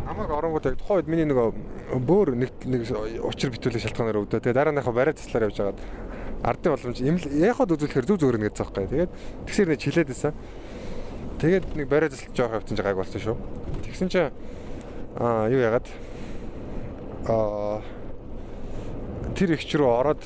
[0.07, 2.81] Намайг оронгууд яг тухайн үед миний нөгөө бөөр нэг нэг
[3.27, 4.39] учир битүүлэх шалтгаанаар өвдөө.
[4.39, 5.79] Тэгээ дарааныхаа бариа заслаар явж байгаад
[6.41, 8.89] ардын боломж юм яхад үзүүлэхээр зүг зүгээр нэг заахгүй.
[8.89, 9.11] Тэгээд
[9.45, 10.33] тэгсэр нэг хилээд байсан.
[11.41, 13.37] Тэгээд нэг бариа заслж жоох явцсан чи гайг болсон шүү.
[13.85, 14.19] Тэгсэн чи
[15.17, 15.87] аа юу ягаад
[17.29, 17.81] аа
[19.37, 20.23] тэр ихч рүү ороод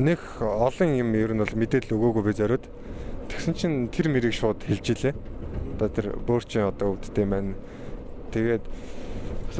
[0.00, 2.64] нэг олон юм ер нь бол мэдээлэл өгөөгүй би зориод
[3.28, 5.14] тэгсэн чинь тэр мэрийг шууд хэлж илээ.
[5.76, 7.56] Одоо тэр бөөрчин одоо өвддөй маань
[8.32, 8.64] тэгээд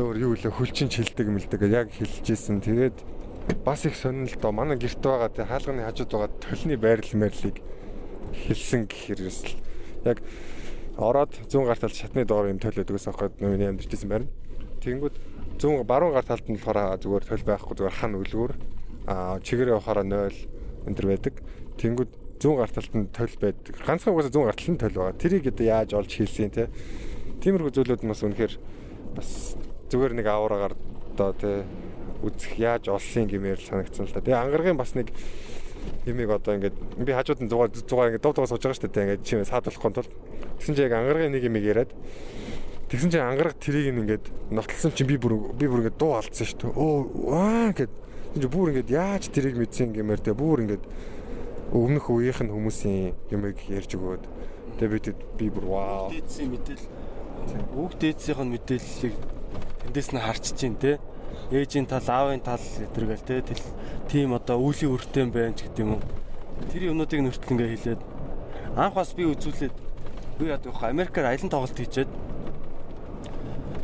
[0.01, 2.65] өөр юу илээ хүлчин чилдэг мэлдэг яг хэлж исэн.
[2.65, 2.97] Тэгээд
[3.65, 7.57] бас их сонирхол доо манай гэрт байгаа тэ хаалганы хажууд байгаа толны байрал мэрлийг
[8.33, 9.57] хэлсэн гэхээр ерөөсөл
[10.05, 10.19] яг
[10.97, 14.33] ороод зүүн гар талд шатны доор юм толиод өгсөн аахгүй миний амьдчихсэн байрна.
[14.85, 15.17] Тэнгүүд
[15.61, 18.53] зүүн баруун гар талд нь болохоор зүгээр тол байхгүй зүгээр хан үлгүүр
[19.09, 20.33] а чигээрээ явахаараа 0
[20.87, 21.35] энэ төр байдаг.
[21.81, 23.75] Тэнгүүд зүүн гар талд нь тол байдаг.
[23.81, 25.21] Ганцхан угаасаа зүүн гар талд нь тол байгаа.
[25.21, 26.69] Тэрийг одоо яаж олж хийлсэн те.
[27.41, 28.55] Тиймэрхүү зүйлүүд нь бас үнэхээр
[29.17, 29.31] бас
[29.89, 30.75] зүгээр нэг авраагаар
[31.13, 31.65] одоо те
[32.23, 34.25] үзэх яаж олсон гэмээр л санагдсан л да.
[34.25, 35.09] Тэгээ ангаргийн бас нэг
[36.05, 39.05] юмыг одоо ингээд би хажууд нь 100 100 ингээд дов дов сууж байгаа шүү дээ.
[39.07, 40.11] Ингээд чимээ саадуулахгүй тул.
[40.61, 41.91] Тэгсэн чинь яг ангаргийн нэг юмыг яриад
[42.91, 46.59] Тэгсэн чинь ангараг тэрийг ингээд нотлсон чинь би бүр би бүр ингээд дуу алдсан шүү
[46.59, 46.75] дээ.
[46.75, 47.93] Оо аа гэд
[48.35, 50.85] чинь бүр ингээд яаж тэрийг мэдсэн гэмээр те бүр ингээд
[51.71, 54.25] өмнөх үеийнх нь хүмүүсийн юмыг ярьж өгөөд
[54.79, 56.87] тэгээ би тэд би бүр вау дээдсийн мэдээл
[57.79, 59.17] үг дээдсийнх нь мэдээллийг
[59.87, 60.99] эндээс нь харч чинь те
[61.51, 63.43] ээжийн тал аавын тал гэтэргээл те
[64.09, 66.03] тийм одоо үүлийн өртөө байна ч гэдэг юм уу
[66.71, 68.01] тэр юмнуудыг нөртөл ингээ хэлээд
[68.79, 69.75] анх бас би үзүүлээд
[70.39, 72.11] би яадаг вэ Америкаар аялан тоглолт хийчээд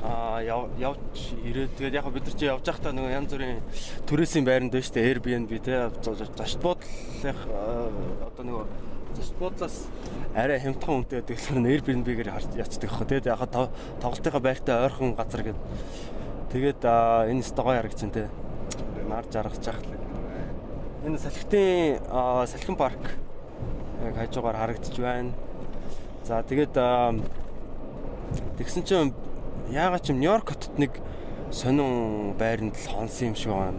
[0.06, 3.60] аа яв явж ирээд тэгээд яг бид нар чи явж байхдаа нөгөө янз бүрийн
[4.06, 5.74] төрөөсийн байранд байна шүү дээ Airbnb те
[6.06, 7.40] зочд буудлынх
[8.22, 8.66] одоо нөгөө
[9.40, 9.88] буудлаас
[10.36, 12.28] арай хямдхан үнэтэй болохоор Airbnb-гээр
[12.60, 13.08] ячдаг хөө.
[13.08, 15.62] Тэгээд яг хаа тоглолтынхаа байртай ойрхон газар гэдэг.
[16.52, 18.28] Тэгээд энэ стогоо ярагч энэ
[19.08, 19.80] нар жаргаж ах.
[21.04, 22.02] Энэ салхитын
[22.46, 23.02] салхин парк
[24.04, 25.32] яг хажуугаар харагдаж байна.
[26.24, 26.74] За тэгээд
[28.58, 29.14] тэгсэн чинь
[29.70, 30.98] яагаад ч Нью-Йорк хотод нэг
[31.50, 33.78] сонин байранд л хонсон юм шиг байна.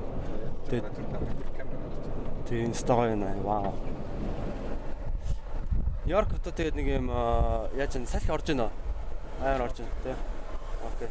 [0.72, 0.88] Тэгээд
[2.48, 3.36] тийм стогоо юм аа.
[3.44, 3.74] Вау.
[6.06, 7.12] Нью-Йорк хотод тэгээд нэг юм
[7.76, 8.72] яаж ч салхи орж байна.
[9.44, 10.16] Аяар орж байна тий.
[10.88, 11.10] Окей.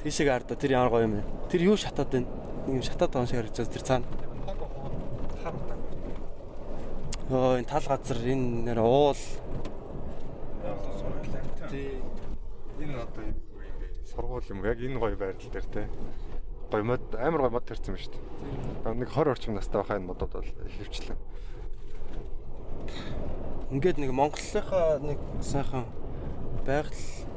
[0.00, 1.24] Тийшээ харда тэр ямар гоё юм бэ?
[1.52, 2.28] Тэр юу шатаад байна?
[2.64, 4.06] Юм шатаад байгаа шиг харагдаж байна тэр цаана.
[7.28, 9.20] Оо энэ тал газар энэ нэр уул.
[12.80, 13.24] Энэ одоо?
[14.08, 14.72] Сургууль юм уу?
[14.72, 15.84] яг энэ гоё байрлал дээр те.
[16.72, 18.96] Гоё мод амар гоё мод тарьсан ба шүү дээ.
[19.04, 20.48] Нэг 20 орчим настай байхаа энэ модод бол
[20.80, 21.20] хөвчлэн.
[23.68, 25.84] Ингээд нэг Монголынхаа нэг сайхан
[26.64, 27.28] байгаль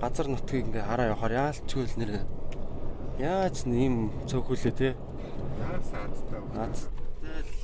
[0.00, 2.10] газар нутгийг ингээ хараа явахаар яалчгүй л нэр
[3.16, 4.92] яаж нэм цөөхөлөө те.
[5.56, 6.40] Яасан азтай.
[6.52, 6.96] Нацтай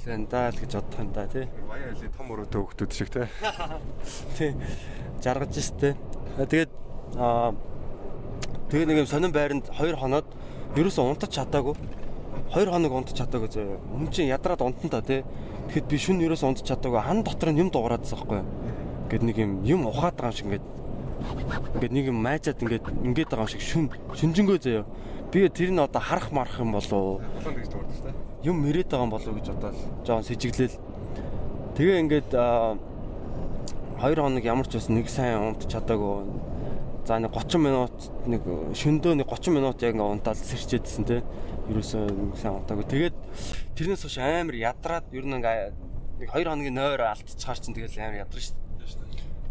[0.05, 1.47] л энэ даа л гэж бодох юм да тий.
[1.69, 3.29] Баяа л том өрөөтэй хөвгтүүд шиг те.
[4.37, 4.57] Тий.
[5.23, 5.95] Жаргаж штэ.
[6.41, 6.73] Тэгээд
[7.21, 7.55] аа
[8.73, 10.27] тэгээ нэг юм сонин байранд 2 хоноод
[10.75, 11.77] ерөөсөө унтаж чадаагүй.
[12.57, 13.77] 2 хоног унтаж чадаагүй зөө.
[13.93, 15.23] Хүн чинь ядраад унтан та тий.
[15.71, 17.01] Тэгэхэд би шүн ерөөсөө унтаж чадаагүй.
[17.01, 18.41] Хан дотор нь юм дугаараадсан байхгүй?
[19.13, 20.67] Гэт нэг юм юм ухаад байгаа юм шиг ингээд
[21.77, 24.85] ингээд нэг юм майжаад ингээд ингээд байгаа юм шиг шүн шүнжэнгөө заяа.
[25.33, 27.21] Би тэр нь одоо харах марах юм болов уу?
[28.45, 30.77] Юм мэрээд байгаа юм болов уу гэж бодоод жоон сэжиглээл.
[31.73, 32.77] Тэгээ ингээд аа,
[33.97, 36.29] хоёр хоног ямар ч бас нэг сайн унтж чадаагүй.
[37.09, 37.97] За нэг 30 минут
[38.29, 38.43] нэг
[38.77, 41.25] шөндөө нэг 30 минут яг ингээд унтаал сэрчээдсэн те.
[41.73, 42.87] Ерөөсөө нэг сайн унтаагүй.
[42.93, 43.17] Тэгээд
[43.79, 45.75] тэрнээс хойш амар ядраад ер нь ингээд
[46.23, 48.62] нэг хоёр хоногийн нойр алдчихаар чинь тэгэл амар ядраа шүү.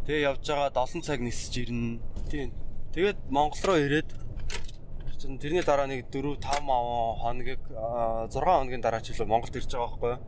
[0.05, 2.01] Тэгээ явж байгаа 7 цаг нисэж ирнэ.
[2.29, 2.49] Тийм.
[2.93, 4.09] Тэгээд Монгол руу ирээд
[5.21, 9.85] чинь тэрний дараа нэг 4 5 хоногийг 6 хоногийн дараа ч илүү Монголд ирж байгаа
[9.93, 10.21] байхгүй юу?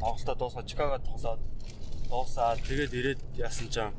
[0.00, 1.42] Тоглолтоо дуусгаад Чикагод тоглоод
[2.08, 3.92] дуусаад тэгээд ирээд яасан ч юм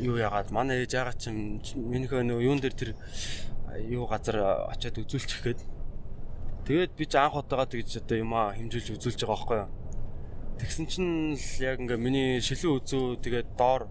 [0.00, 2.90] юу яагаад манай ээж яагаад ч минийхөө нөө юун дээр тэр
[3.92, 4.40] юу газар
[4.72, 5.60] очиад үзүүлчих гээд
[6.64, 9.68] тэгээд би ч анх удаага тэгж одоо юм а хэмжүүлж үзүүлж байгаа байхгүй юу?
[10.58, 13.90] Тэгсэн чинь л яг ингээ миний шилэн үзүү тэгээд доор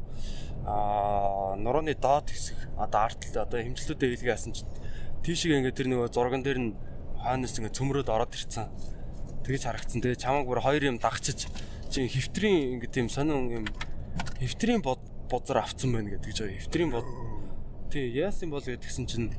[0.64, 4.72] аа нурууны доод хэсэг одоо арт одоо хэмжлүүдээ хийлгээ яасан чинь
[5.28, 6.72] тийшээ ингээ тэр нөгөө зурган дээр нь
[7.20, 8.72] хаанаас ингээ цөмрөөд ороод ирцэн.
[9.44, 10.00] Тэгэж харагдсан.
[10.04, 11.52] Тэгээ чамаг бүр хоёр юм дагчиж
[11.92, 13.66] чи хевтрийн ингээ тийм сонин юм
[14.40, 17.08] хевтрийн бузар авцсан байна гэдэг жоо хевтрийн бод.
[17.92, 19.36] Тий яасан бол гэдгсэн чинь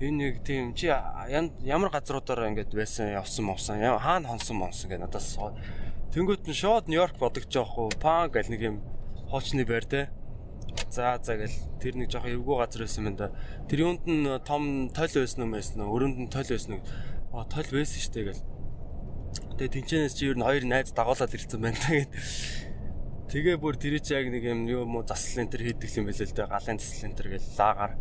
[0.00, 5.36] энэ нэг тийм чи ямар газруудаар ингээд байсан явсан мовсан хаана хонсон монсон гэдэг надаас
[6.10, 8.76] Тэнгүүт нь шууд Нью-Йорк бодогч жоох уу пан гэл нэг юм
[9.30, 10.10] хоочны байр те.
[10.90, 13.30] За за гэл тэр нэг жоох эвгүй газар байсан юм да.
[13.70, 15.94] Тэр юунд нь том тойл байсан юм байсан уу?
[15.94, 16.84] Өрөөнд нь тойл байсан уу?
[17.30, 18.42] А тойл байсан штэ гэл.
[19.54, 22.10] Тэгээ тэнчэнээс чи ер нь хоёр найз дагуулад ирсэн байна тэгээд
[23.30, 26.34] Тэгээ бүр тэр чи яг нэг юм юу мó заслын тэр хийдэг юм билээ л
[26.34, 26.50] дээ.
[26.50, 27.94] Галын заслын тэр гэл лагаар.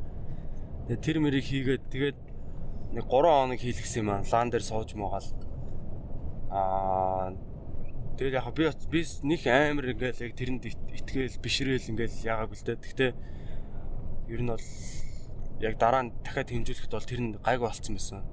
[0.90, 2.20] Тэгээ тэр мэрийг хийгээд тэгээд
[2.98, 4.26] нэг 3 хоног хийлгсэн юм аа.
[4.26, 5.30] Лаан дээр сууж муугаал.
[6.50, 7.38] Аа
[8.20, 12.76] Тэгээд яг би би них амар ингээл яг тэрэнд итгээл бишрээл ингээл яагааг л дээ.
[12.84, 13.12] Гэхдээ
[14.36, 14.68] ер нь бол
[15.64, 18.28] яг дараа нь дахиад хэмжүүлэхэд бол тэр нь гайгүй болцсон байсан.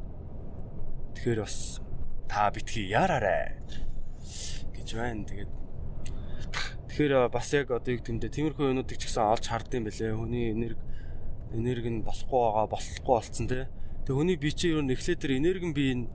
[1.14, 1.78] Тэгэхээр бас
[2.26, 3.62] та битгий яараарэ
[4.74, 5.22] гэж байна.
[5.22, 5.52] Тэгээд
[6.90, 10.18] тэгэхээр бас яг одоо юу гэмдэ тиймэрхүү юмнуудыг ч гэсэн олж хардсан байлээ.
[10.18, 10.82] Хүний энерги
[11.54, 13.70] энерги нь болохгүй байгаа, болохгүй болцсон тий.
[14.02, 16.10] Тэг хүний бие чинь ер нь эхлээд тэр энерги нь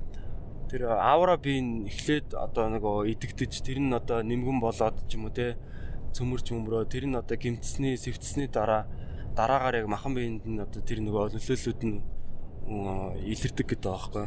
[0.72, 5.36] тэр авра биеийн эхлээд одоо нөгөө идэгдэж тэр нь одоо нэмгэн болоод ч юм уу
[5.36, 5.60] те
[6.16, 8.88] цөмөрч өмрөө тэр нь одоо гимтсний сэвтсний дараа
[9.36, 12.00] дараагаар яг махан биеинд нь одоо тэр нөгөө нөлөөллүүд нь
[13.36, 14.26] илэрдэг гэдэг байхгүй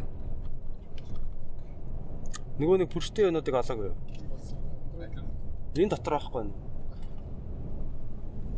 [2.61, 3.97] нөгөө нэг бүрштэй өнөдийг олоогүй юу
[5.75, 6.53] энэ дотор байхгүй нь.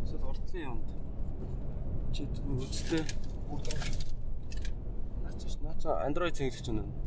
[0.04, 0.88] Эсвэл уртлын юмд.
[2.12, 3.02] Чи үзтээ
[5.24, 7.05] наач наач андроид цэнгэлж байна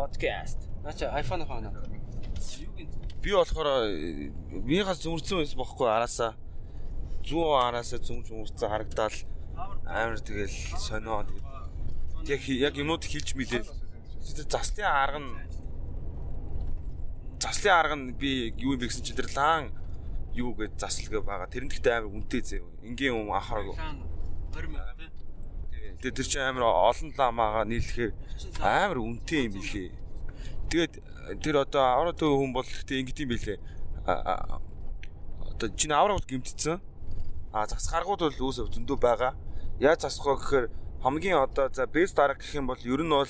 [0.00, 0.68] подкаст.
[0.82, 1.70] Нача iPhone хаана?
[3.22, 3.68] Би болохоор
[4.64, 6.32] минийхаас зөмөрцөн байсан бохоггүй араасаа
[7.28, 9.16] зүүн араасаа зөмж өмөрцөн харагдаал
[9.84, 11.20] амар тэгэл сонио
[12.24, 13.68] яг яг юмуд хэлж мэлээл.
[14.24, 15.32] Тэр заслын арга нь
[17.44, 19.68] заслын арга нь би юу юм бэ гэсэн чинь тэр лаан
[20.32, 21.52] юу гэж заслгээ байгаа.
[21.52, 22.64] Тэр нь гэхдээ амар үнэтэй зэв.
[22.88, 23.76] Ингийн юм анхаараагүй.
[23.76, 25.09] 20 мянга тий.
[26.00, 28.12] Тэгээ тэр чинь амар олон ламаага нийлэхээр
[28.64, 29.92] амар үнэтэй юм билээ.
[30.72, 30.92] Тэгээд
[31.44, 33.58] тэр одоо аврал төв хүн бол тэгтээ ингэдэм билээ.
[34.08, 36.80] Одоо чинь аврал бол гимтсэн.
[37.52, 39.36] А засгаргууд бол үүс зөндөө байгаа.
[39.76, 40.66] Яаж засах вэ гэхээр
[41.04, 43.28] хамгийн одоо за бэс дарга гэх юм бол ер нь бол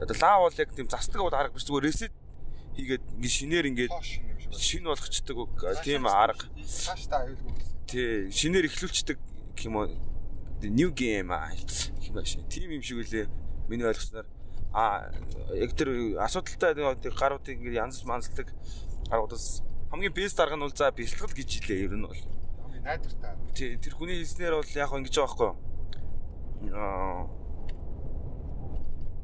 [0.00, 2.12] одоо лав бол яг тийм застдаг бол арга биш зүгээр ресет
[2.76, 3.92] хийгээд ингэ шинээр ингээд
[4.52, 5.36] шин болгочдөг
[5.84, 6.44] тийм арга.
[6.60, 7.52] Цааш та аюулгүй.
[7.88, 9.18] Тий, шинээр эхлүүлцдэг
[9.64, 10.15] юм уу.
[10.62, 11.52] New game аа
[12.24, 12.48] шиг.
[12.48, 13.28] Тим юм шиг үлээ.
[13.68, 14.26] Миний ойлгосноор
[14.72, 15.10] а
[15.54, 18.52] яг тэр асуудалтай тэр гаруудыг ингэ янзж манзалдаг
[19.08, 22.22] гаруудаас хамгийн бэст дарга нь бол за бэлтгэл гэж хэлээ ер нь бол.
[22.84, 23.34] Найдвартай.
[23.56, 25.48] Тий, тэр хүний хэлснээр бол яг ингэж байгаа байхгүй
[26.68, 27.26] юу?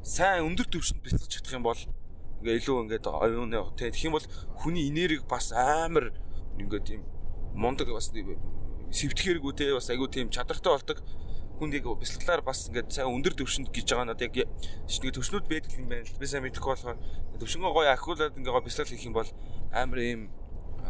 [0.03, 1.79] Сайн өндөр түвшинд бэлтгэж чадах юм бол
[2.43, 4.27] ингээ илүү ингээд оюуны тий тэгэх юм бол
[4.59, 6.11] хүний энерги бас амар
[6.59, 7.07] ингээд тийм
[7.55, 8.11] мундаг бас
[8.93, 11.01] сэвтгэхэргүй тий бас айгу тийм чадртай болдог
[11.57, 14.49] хүнийг бэлтгэлээр бас ингээд сайн өндөр түвшинд гэж байгаа надад яг
[14.89, 16.97] шинэ төвшнүүд байдаг юм байна л би сайн мэдэхгүй болохоор
[17.41, 19.29] төвшнгөө гоё ахиулаад ингээ гоё бэлтгэл хийх юм бол
[19.73, 20.21] амар ийм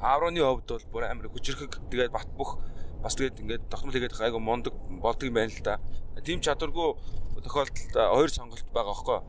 [0.04, 2.60] аврооны хувьд бол бүр амар хүчрхэг тэгээд бат бөх
[3.04, 5.80] бас тэгээд ингээд тохирол хийгээд айгу мундаг болдог юм байна л да.
[6.24, 6.96] Тийм чадваргүй
[7.44, 9.20] тохиолдолд хоёр сонголт байгаа хөөхгүй.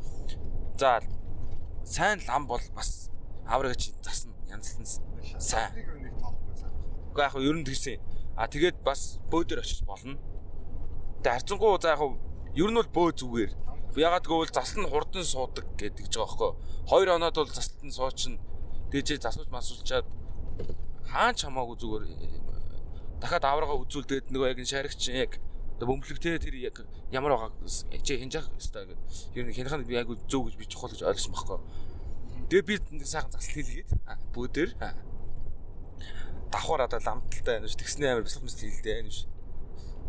[0.78, 1.02] За
[1.82, 3.10] сайн лам бол бас
[3.46, 4.32] аврагч засна
[5.98, 6.72] нэг тоохгүй сайн.
[7.10, 7.98] Уу яг ер нь тэгсэн.
[8.36, 10.18] А тэгээд бас бөөдөр очиж болно.
[11.22, 12.02] Тэгээд харцангуу за яг
[12.54, 13.52] ер нь бол бөө зүгээр.
[13.94, 16.52] Ягаад гэвэл засал нь хурдан суудаг гэдэг ч байгаа хөөхгүй.
[16.90, 18.42] Хоёр оноод бол засалт нь суучна.
[18.90, 20.06] Дээжээ засууж масуулчаад
[21.06, 22.04] хаач хамаагүй зүгээр
[23.22, 25.38] дахиад авраага үзүүлдээд нөгөө яг энэ шаригч яг
[25.78, 26.76] бөмбөлөгтэй тэр яг
[27.14, 27.50] ямар байгаа
[28.02, 28.98] чи хинж явах ёстой гэдэг.
[29.38, 31.58] Ер нь хянах нь айгу зөв гэж би чухал гэж ойлгосон байхгүй.
[32.50, 33.90] Тэгээ би сайхан засал хийлгээд
[34.34, 34.70] бүүдэр
[36.54, 39.26] давхар одоо ламталтай байна ш тэгснээ амар бэлэг мэс хийлдээ байна ш.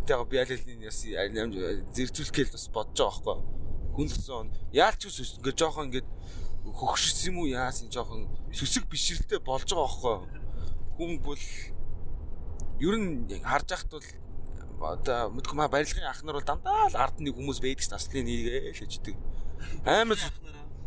[0.05, 3.37] Тэгээ би аль алины яс зэрцүүлэх гээл бас бодож байгаа байхгүй.
[3.97, 4.47] Хүнлэгсэн.
[4.69, 6.05] Яалч ус ингээ жоохон ингээ
[6.69, 10.17] хөгшсөн юм уу яасан жоохон сүсэг бишрэлтэй болж байгаа байхгүй.
[11.01, 11.45] Хүн бол
[12.77, 14.05] ер нь харж яхад бол
[14.93, 18.29] одоо мэдгүй маа барилгын ах нар бол дандаа л ард нэг хүмүүс байдаг ш таслын
[18.29, 19.17] нийгээ л хэждэг.
[19.81, 20.19] Амар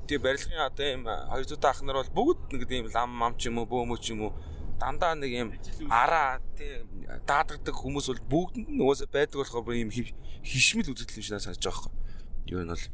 [0.07, 3.59] тий барилгын одоо юм 200 ах нар бол бүгд нэг тийм лам мам ч юм
[3.59, 4.33] уу бөөмө ч юм уу
[4.79, 5.51] дандаа нэг юм
[5.91, 6.87] араа тий
[7.27, 11.91] даадагдаг хүмүүс бол бүгд нь угаасаа байдаг болохоор юм хишмэл үзэгдэл юм шиг санаж байгаа
[11.91, 11.95] юм.
[12.49, 12.85] Юу нь бол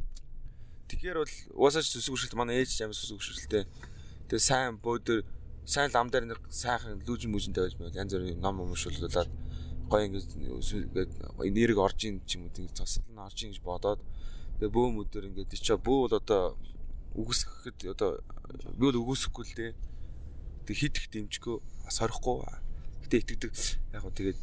[0.85, 3.63] Тэгэхээр бол угаасаа ч сүсэг үршилт манай ээж амар сүсэг үршилттэй.
[4.29, 5.25] Тэгээ сайн бөөдөр
[5.65, 9.33] сайн лам дээр нэг сайхан лүүжин мүжин тавьж байл янз бүрийн ном өмшүүлүүлээд
[9.89, 10.29] гоё ингээд
[10.93, 14.01] ингээд энерги орж ийн ч юм уу тийм цасл нь орж ийн гэж бодоод
[14.61, 16.53] тэгээ бөөм өдөр ингээд чи бөө бол одоо
[17.17, 18.21] үгүйсгэхэд одоо
[18.77, 19.71] би бол үгүйсэхгүй л дээ.
[20.69, 21.09] Тэг хит их
[21.85, 22.43] бас хорихгүй.
[23.05, 23.53] Гэтэ итгэдэг
[23.93, 24.39] яг гоо тэгээд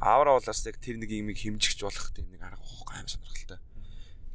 [0.00, 3.60] аавра болоос яг тэр нэг юм хэмжигч болох тийм нэг арга гоохоо аим сонирхолтой.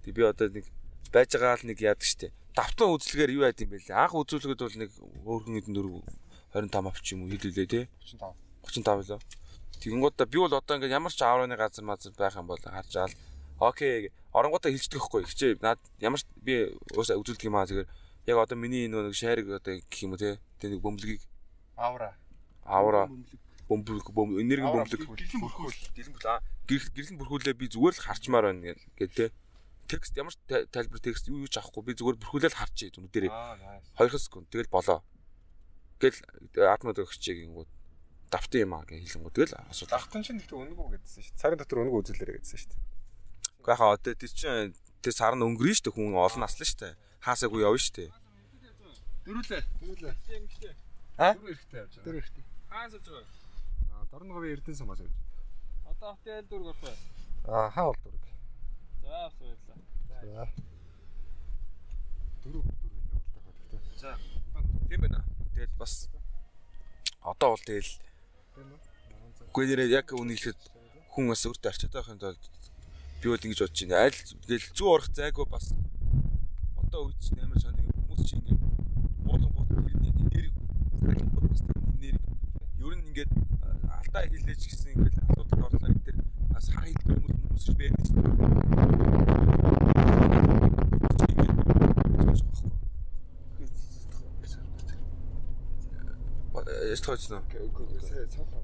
[0.05, 0.65] Тэг би одоо нэг
[1.11, 2.33] байж байгаа л нэг яадаг штэ.
[2.55, 3.97] Давтан үзлэгээр юу яд юм бэ лээ.
[3.97, 4.91] Анх үзүүлгээд бол нэг
[5.25, 6.05] өөрхөн эдэн дөрөв
[6.53, 7.81] 25 авч юм уу хэлүүлээ те.
[8.05, 8.37] 35.
[8.65, 9.19] 35 лөө.
[9.81, 13.13] Тэгэнгүүтээ би бол одоо ингээд ямар ч ааврын газар мазар байх юм бол харж аал
[13.61, 17.89] окей оронгуудаа хилждэг хгүй хичээ над ямар ч би уусаа үзүүлдэг юм аа зүгээр
[18.29, 21.21] яг одоо миний энэ нэг шариг одоо гэх юм уу те тэг нэг бөмбөлгийг
[21.81, 22.09] Авра.
[22.65, 23.03] авра
[23.69, 25.79] бөмбөлг бөм энерги бөмбөлг Гэлэн бүрхүүл.
[25.97, 26.39] гэлэн бүл аа
[26.69, 29.25] гэрлэн бүрхүүлээ би зүгээр л харчмаар байна гэл гэ те
[29.89, 33.07] текст ямар ч та- тайлбар текст юу юу ч авахгүй би зүгээр бүрхүүлээл харчих зүн
[33.11, 33.87] дээрээ Аа, nice.
[33.97, 34.99] 2 секунд тэгэл болоо
[35.99, 36.19] гэл
[36.69, 37.69] атмод өгчээ гингүүд
[38.31, 41.39] давтан юм аа гэж хэлэнгүү тэгэл асуудал Давтан чинь тэгтээ өнгөө гэдсэн шүү дээ.
[41.41, 42.81] Царын дотор өнгөө үзүүлээрэ гэдсэн шүү дээ.
[43.59, 44.71] Уу яхаа одоо тэр чинь
[45.03, 46.93] тэр сар нь өнгөрнө шүү дээ хүн олон наслаа шүү дээ.
[47.27, 48.09] Хаасаагүй явна шүү дээ.
[49.27, 49.61] Дөрүлээ.
[49.83, 50.75] Дөрүлээ.
[51.21, 51.33] А?
[51.37, 52.05] Дөрөв эрэхтэй явж байгаа.
[52.05, 52.43] Дөрөв эрэхтэй.
[52.71, 53.25] Хаас авч байгаа.
[53.93, 55.91] Аа, Дорноговын Эрдэнэ сумаас явж байгаа.
[55.91, 56.95] Одоо хотел дүүрг орох бай.
[57.45, 58.23] Аа, хаа бол дөрөв.
[59.05, 59.77] За авс баярлаа.
[60.09, 60.43] За.
[62.41, 64.01] Дөрөв дөрөв явуулдаг гэхдээ.
[64.01, 64.17] За.
[64.89, 65.19] Тийм байна.
[65.53, 65.93] Тэгэл бас
[67.21, 67.91] одоо бол тэгэл
[69.51, 70.57] Үгүй нэрээ яг үнэхээр
[71.13, 72.43] хүн бас өөртөө арчаад байхын тулд
[73.21, 74.09] би бол ингэж бодож байна.
[74.09, 75.65] Аль тэгэл зүү орох зайгүй бас
[76.81, 78.55] одоо үед чинь амар сони хүмүүс чинь ингэ
[79.27, 80.49] уулан гот тэрний энерги
[81.01, 82.21] салхингууд бас тэр энерги
[82.77, 83.31] ер нь ингээд
[83.89, 86.17] алдаа хийлээж гисэн ингээд асуудалд орлоо энэ тэр
[86.53, 89.41] бас хар хилдэг хүмүүс хүмүүс ч байдаг шүү дээ.
[96.91, 97.41] Яст хойцно.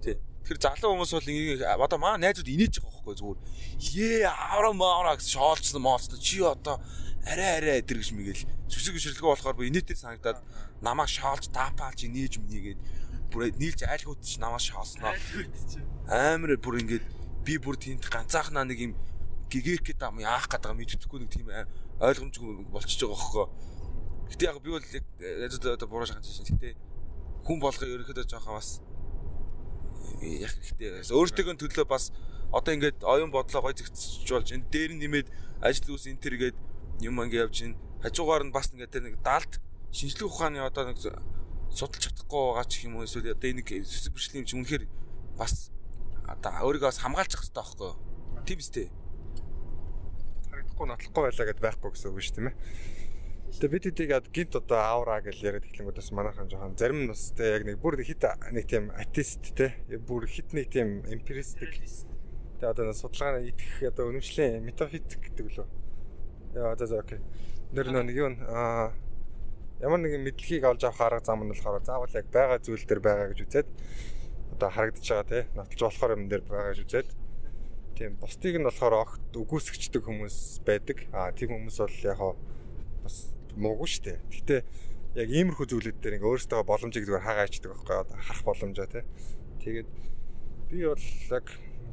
[0.04, 0.16] Тий.
[0.46, 3.40] Тэр залуу хүмүүс бол ингээ одоо маа найзууд инээж байгаа байхгүй зүгээр.
[3.82, 6.22] Ээ авра маавра гэж шоолцсон моолцсон.
[6.22, 6.78] Чи одоо
[7.26, 10.40] арай арай эдэр гэж мэгэл сүсэг ширлэгөө болохоор би инээтэй санагдаад
[10.82, 12.80] намаа шоолж таапаалж инээж минийгээд
[13.32, 15.14] бүр нийлж айлгууд чи намаа шоолсноо.
[16.08, 17.06] Амар бүр ингээд
[17.44, 18.94] би бүр тийнд ганцаахнаа нэг юм
[19.50, 21.48] гэгэх гэдэг юм яах гэдэг юм мэддэхгүй нэг тийм
[22.00, 23.48] ойлгомжгүй болчихж байгаа хөөхгүй.
[24.32, 26.60] Гэтэ яг би бол язууд одоо буруу шахаж шин.
[26.60, 26.76] Гэтэ
[27.48, 28.84] хүн болгоо ерөөхдөө жоохон бас
[30.20, 31.08] яг хэрэгтэй.
[31.16, 32.12] Өөртөө төлөө бас
[32.52, 35.28] одоо ингээд оюун бодлоо гой зэгцэж болж энэ дээр нэмээд
[35.64, 36.58] ажил үс энэ тэргээд
[37.04, 37.74] юм ингээд явж ин
[38.04, 39.60] хажуугаар нь бас ингээд тэр нэг даалт
[39.98, 41.02] шинжлэх ухааны одоо нэг
[41.74, 44.84] судалж чадахгүй байгаа ч юм уу эсвэл одоо энэ нэг сүсэг бэрхшлийн юм чи үнэхээр
[45.42, 45.74] бас
[46.30, 47.98] одоо өөрийгөө бас хамгаалчих хэрэгтэй байхгүй юу?
[48.46, 48.88] Тийм үстэй.
[50.54, 52.56] харагдахгүй нотлохгүй байлаа гэд байхгүй гэсэн үг шүү тийм ээ.
[53.58, 57.34] Тэгээ бид хэдийг гинт одоо аура гэж яриад эхлэнгүүд бас манайхан жоохон зарим нь бас
[57.34, 62.70] тэ яг нэг бүр хит нэг тийм атеист те бүр хит нэг тийм эмпиристик тэгээ
[62.70, 65.68] одоо судалгааны итгэх одоо үнэмшлийн метафизик гэдэг лөө.
[66.54, 67.24] Яа за за окей.
[67.72, 68.94] Нэр нэг юу аа
[69.82, 73.28] ямар нэгэн мэдлэгийг олж авах арга зам нь болохоор заавал яг байгаа зүйл дээр байгаа
[73.30, 73.68] гэж үзээд
[74.58, 77.10] одоо харагдаж байгаа те нотолж болохоор юм дээр байгаа гэж үзээд
[77.98, 80.98] тийм бусдыг нь болохоор огт үгүйсгчдэг хүмүүс байдаг.
[81.14, 82.20] Аа тийм хүмүүс бол яг
[83.06, 83.18] бас
[83.58, 84.18] муугүй шүү дээ.
[84.30, 84.62] Гэхдээ
[85.18, 89.02] яг иймэрхүү зүйлүүд дээр ингээ өөрөөсөө боломжийг зүгээр хаагаачдаг байхгүй одоо харах боломжоо те.
[89.66, 89.90] Тэгээд
[90.70, 91.46] би бол яг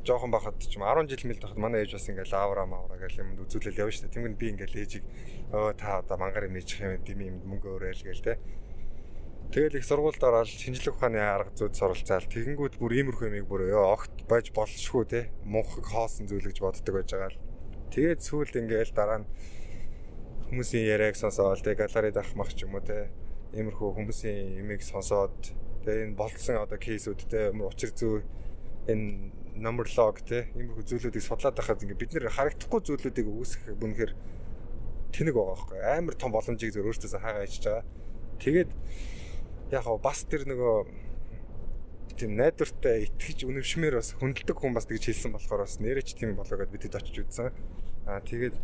[0.05, 3.25] жоохон бахад ч юм 10 жил мэл тахад манай ээж бас ингээл аавра маавра гэл
[3.25, 4.15] юмд үзүүлэл явна шүү дээ.
[4.15, 5.05] Тэнгэр би ингээл ээжийг
[5.51, 8.37] өө та одоо мангар юм ээчих юм дими юм мөнгө өрөөл гээл те.
[9.55, 13.97] Тэгэл их сургуульд ороод шинжлэх ухааны арга зүйд суралцаал тэгэнгүүт бүр иймэрхүү юмыг бүр ёо
[13.97, 15.21] огт байж болшгүй те.
[15.45, 17.41] Мунхаг хоосон зүйл гэж боддог байж байгаа л.
[17.95, 19.29] Тэгээд сүүлд ингээл дараа нь
[20.51, 23.15] хүмүүсийн яриаг сонсоод тэг галерейд авах мах ч юм уу те.
[23.55, 25.39] Иймэрхүү хүмүүсийн юмыг сонсоод
[25.87, 28.27] тэгээ энэ болцсон одоо кейсүүд те учир зүй
[28.89, 34.13] энэ number log те иймэрхүү зүйлүүдийг судлаад байхад ингээ бид нэр харагдахгүй зүйлүүдийг үүсгэх бүнэхээр
[35.15, 37.85] тэнэг байгаа байхгүй амар том боломжийг зөв өөртөөсөө хаагаа ичж байгаа.
[38.43, 38.71] Тэгээд
[39.71, 40.75] яг гоо бас тэр нөгөө
[42.19, 46.59] тийм найдвартай итгэж үнэмшмээр бас хүндэлдэг хүн бас тэгж хэлсэн болохоор бас нэрэж тийм болоо
[46.59, 47.55] гэдээ бидэд очиж үзсэн.
[48.11, 48.59] Аа тэгээд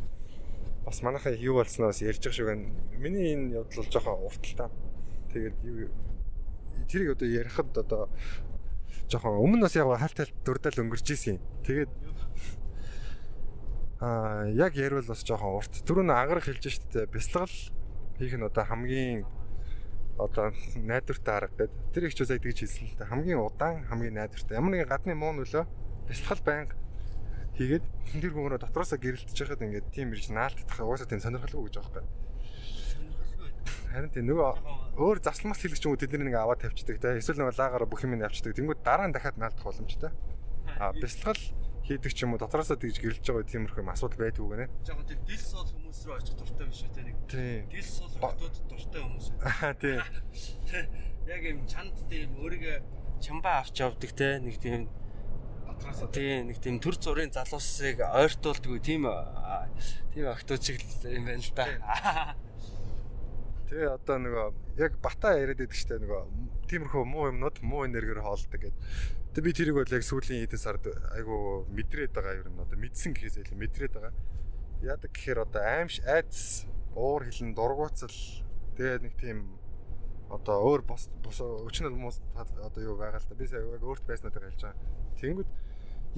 [0.87, 2.67] бас манайхаа юу болсноос ярьж байгаа шиг байна.
[2.99, 4.69] Миний энэ явдал бол жоохон урталтай.
[5.35, 5.89] Тэгээд юу
[6.91, 8.03] тэрийг одоо ярихад одоо
[9.11, 11.39] жоохон өмнө бас яг хальт хальт дурдал өнгөрч исэн.
[11.67, 11.91] Тэгээд
[14.01, 15.83] аа яг ярил бас жоохон урт.
[15.85, 17.53] Түрүүн ангарах хэлж штэ тэ бясалгал
[18.19, 19.27] хийх нь одоо хамгийн
[20.21, 21.93] одоо найдвартай арга гэдэг.
[21.93, 23.09] Тэр их ч үсэй тэгж хэлсэн л та.
[23.09, 24.57] Хамгийн удаан, хамгийн найдвартай.
[24.57, 25.65] Ямар нэгэн гадны муу нөлөө
[26.09, 26.77] бясалгал байнга
[27.61, 27.85] хийгээд
[28.17, 32.09] тэр хүмүүрээ дотроосоо гэрэлтэж яхад ингээд тийм ирж наалтдах угаасаа тийм сонирхолгүй гэж юм.
[33.91, 34.51] Харин тийм нөгөө
[35.03, 37.19] өөр засламж хэлгч юм уу тэдний нэг аваад тавьчихдаг те.
[37.19, 38.55] Эсвэл нөгөө лагаараа бүх юм явчихдаг.
[38.55, 40.15] Тэнгүүд дараа нь дахиад наалдах боломжтой.
[40.79, 41.43] А бясалгал
[41.91, 44.67] хийдэг ч юм уу дотроосоо тэгж гэрэлж байгаа тиймэрхүү юм асуудал байдгүй гэнэ.
[44.87, 47.17] Жаахан тийм дилс бол хүмүүс рүү очих дуртай биш үү те нэг.
[47.27, 47.61] Тийм.
[47.67, 49.27] Дилс бол хотод дуртай хүмүүс.
[49.51, 50.01] Аа тийм.
[51.27, 52.77] Яг юм чанд тийм өөрийгөө
[53.19, 54.87] чамбаа авч явдаг те нэг тийм
[56.13, 59.09] Тийм нэг тийм төр зургийн залуусыг ойртуулдаг тийм
[60.13, 62.37] тийм охтууд шиг юм байна л да.
[63.71, 64.47] Тэгээ одоо нөгөө
[64.83, 66.23] яг бата яриад байдаг штэ нөгөө
[66.67, 68.75] тиймэрхүү муу юмнууд муу энергиэр хоолдог гэдэг.
[69.31, 73.47] Тэгээ би тэрийг бол яг сүүлийн хэдэн сард айгу мэдрээд байгаа юм одоо мэдсэн гэхээс
[73.47, 74.15] илүү мэдрээд байгаа.
[74.83, 76.67] Яадаг гэхээр одоо аимш айц
[76.99, 78.11] уур хилэн дургуутсал
[78.75, 79.55] тэгээ нэг тийм
[80.35, 84.51] одоо өөр бос өчнөл хүмүүс одоо юу байгаа л та би сая яг өөрт байснуудаар
[84.51, 84.83] хэлж байгаа.
[85.23, 85.51] Тэнгүүд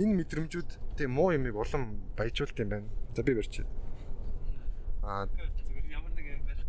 [0.01, 2.89] энэ мэдрэмжүүд тийм муу юмыг улам баяжуулт юм байна.
[3.13, 3.69] За би барьчих.
[5.05, 6.65] Аа Зүгээр ямар нэг юм барих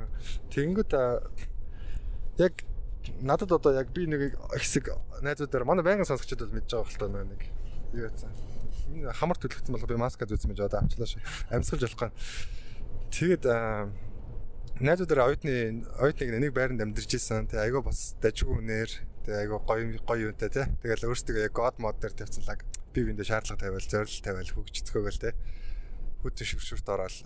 [0.00, 0.50] гэдэг.
[0.54, 0.92] Тэнгүүд
[2.40, 2.54] яг
[3.20, 4.92] надад одоо яг би нэг хэсэг
[5.22, 7.42] найзуудаар манай байнгын сонсогчдод бол мэдж байгаа хэлтэй нэг
[7.92, 8.32] юу яцсан.
[8.90, 11.22] Энэ хамар төлөгдсөн бол би маска зүүсэн мэж одоо авчлаа шүү.
[11.52, 12.10] Амьсгалж болохгүй.
[13.14, 13.44] Тэгээд
[14.80, 17.48] найзуудаар оюутны оюутныг нэг байранд амьдарч исэн.
[17.48, 18.90] Тэгээ айгаа бас дажгүй нэр.
[19.24, 20.66] Тэгээ айгаа гоё гоё юунтай тий.
[20.82, 22.58] Тэгэл өөрсдөө яг god mod дээр тавьцлаа.
[22.90, 25.34] Би биндээ шаардлага тавиал, зорилт тавиал, хөгжцөхөөгөл тий
[26.22, 27.16] хөтөн шүршүрт ороод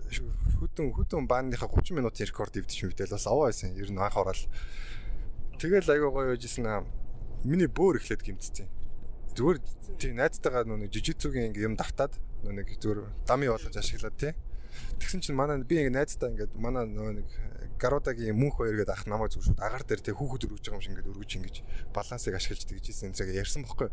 [0.59, 3.75] хөтөн хөтөн бааныхаа 30 минутын рекорд ивдэж мэтэл бас аваа байсан.
[3.75, 4.39] Ер нь анх ороод
[5.59, 6.83] тэгэл айгаа гоё байжсэн аа.
[7.43, 8.67] Миний бөөр эхлээд гимтсэн.
[9.35, 9.57] Зүгээр
[9.99, 12.15] тийм найзтайгаа нүг жижигцүүгийн ингээм юм давтаад
[12.47, 14.33] нүг зүгээр дами болгож ашиглаад тий.
[14.99, 17.27] Тэгсэн чинь манай би ингээ найзтай ингээд манай нөгөө нэг
[17.75, 20.83] Гарудагийн мөнх хоёр гэдэг ах намайг зүг шүүд агаар дээр тий хүүхэд өргөж байгаа юм
[20.83, 21.55] шиг ингээд өргөж ингэж
[21.91, 23.91] балансыг ашиглаж тэгжсэн зэрэг ярьсан бохгүй.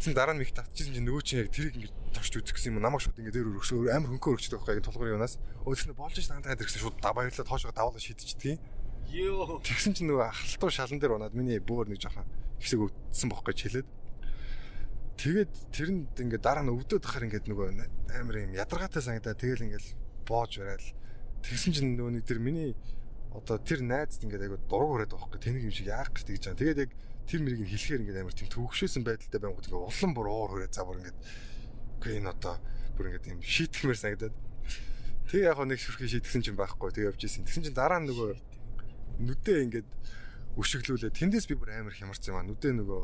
[0.00, 2.80] Тэгсэн дараа нь их татчихсан чинь нөгөө чинь яг тэрийг ингэж торч үзэх гэсэн юм
[2.80, 5.36] намайг шууд ингэ дээр өргөсөөр амар хөнгөө өргөжтэй байхгүй яг тулгуур юунаас
[5.68, 8.56] өөдөрнө болж ш тантаа дэрсэн шууд баярлаад хоошоо давуулаа шийдчихдэг.
[9.12, 9.60] Йоо.
[9.60, 12.24] Тэгсэн чинь нөгөө ахалтуу шалан дээр унаад миний бөөр нэг жоохон
[12.64, 13.88] хэсэг өвдсөн бохгүй хэлээд
[15.20, 17.68] тэгээд тэрэнд ингээ дараа нь өвдөд ахаар ингээ нөгөө
[18.16, 19.92] амар юм ядаргаатай санагдаа тэгэл ингээл
[20.24, 20.88] боож барайл
[21.44, 22.72] тэгсэн чинь нөгөө нэг тэр миний
[23.36, 26.44] одоо тэр найзд ингээд айгу дург өрөөд байгаа байхгүй тэнийг юм шиг яах гэж тэгж
[26.48, 26.60] байгаа.
[26.64, 26.90] Тэгээд яг
[27.30, 30.74] тэр мэрийг нь хэлэхээр ингээд амар тийм төвөгшөөсөн байдалтай байнгут ингээд улам бүр уур хүрээ
[30.74, 31.18] за бүр ингээд
[32.02, 32.58] үгүй энэ одоо
[32.98, 34.34] бүр ингээд юм шийтгэмээр санагдаад
[35.30, 37.46] тэг яг нэг шүрхий шийтгэсэн чинь байхгүй тэг явж исэн.
[37.46, 38.30] Тэгсэн чинь дараа нь нөгөө
[39.22, 39.88] нүдээ ингээд
[40.58, 41.14] өшөглүүлээ.
[41.14, 42.48] Тэндээс би бүр амар хямарсан юм аа.
[42.50, 43.02] Нүдээ нөгөө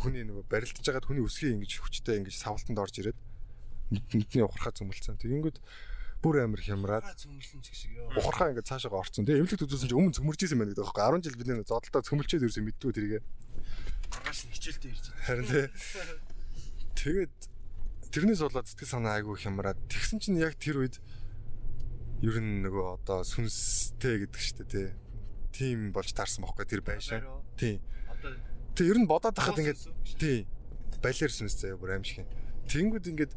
[0.00, 3.18] хүний нөгөө барилдаж байгаад хүний өсгий ингэж хүчтэй ингэж савлтанд орж ирээд
[3.92, 5.20] нүдний ухрахаа цөмөлцсөн.
[5.20, 5.60] Тэгэнгүүт
[6.24, 8.08] бүр амар хямраад цөмөрлөн ч шиг ёо.
[8.16, 9.28] ухархаа ингээд цаашаа орцсон.
[9.28, 12.02] Тэгээ эмнэлэг төдөөсөн чинь өмнө цөмөрч исэн байна гэдэг байхгүй 10 жил бид нэг зодолтой
[12.08, 13.22] цөмөлчөөд ерөөсөө мэддгүү тэргээ.
[14.08, 15.20] Маргааш нь хичээлтэй ирж байна.
[15.28, 15.66] Харин тий.
[16.96, 17.36] Тэгээд
[18.08, 20.96] тэрнээс болоод сэтгэл санаа айгүй хямраад тэгсэн чинь яг тэр үед
[22.24, 24.88] ер нь нөгөө одоо сүнстэй гэдэг штэ тий.
[25.52, 27.20] Тим болж таарсан бохоггүй тэр байшаа.
[27.60, 27.84] Тий.
[28.08, 28.32] Одоо
[28.74, 29.82] Тэг ер нь бодоод тахад ингээд
[30.18, 30.46] тий.
[30.98, 32.26] Балер сүнс заяа бүр аим шиг.
[32.66, 33.32] Тэнгүүд ингээд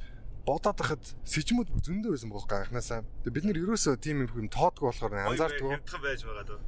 [0.48, 3.04] бодоод тахад сэжмүүд бүр зөндөө байсан бохоггүй анханасаа.
[3.28, 5.76] Тэг бид нэр ерөөсөө тийм юм юм тоодгүй болохоор анзаардгүй.
[5.76, 6.60] Хямдхан байж байгаа дөө.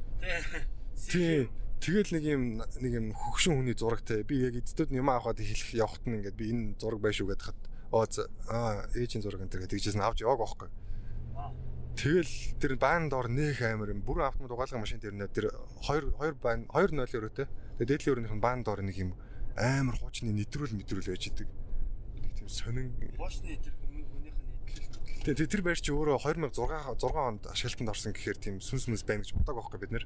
[1.08, 1.48] Тий.
[1.80, 4.20] Тэгэл нэг юм нэг юм хөгшин хүний зурагтай.
[4.28, 7.60] Би яг эцэд юм авахад хэлэх явахт нь ингээд би энэ зураг байшгүй гэдэг хат.
[7.88, 8.04] Оо
[8.52, 10.68] аа ээжийн зураг энэ гэдэг тэгжсэн авч явааг байхгүй.
[11.96, 14.04] Тэгэл тэр баан доор нөх амир юм.
[14.04, 15.56] Бүрэн автомат угаалгын машин тэр нэ тэр
[15.88, 17.48] 2 2 баан 2 0 өрөөтэй.
[17.80, 19.16] Тэгээ дээдлийн өрөөнийх нь баан доор нэг юм
[19.56, 21.48] амир хуучны нэдрүүл мэдрүүл байж идэг.
[22.50, 24.98] Сонин хоошны тэр хүнийх нь идэлт.
[25.22, 29.22] Тэгээ тэр байр чи өөрөө 2006 6 онд ашиглалтанд орсон гэхээр тийм сүнс мүнс байна
[29.22, 30.04] гэж бодог байхгүй бид нэр.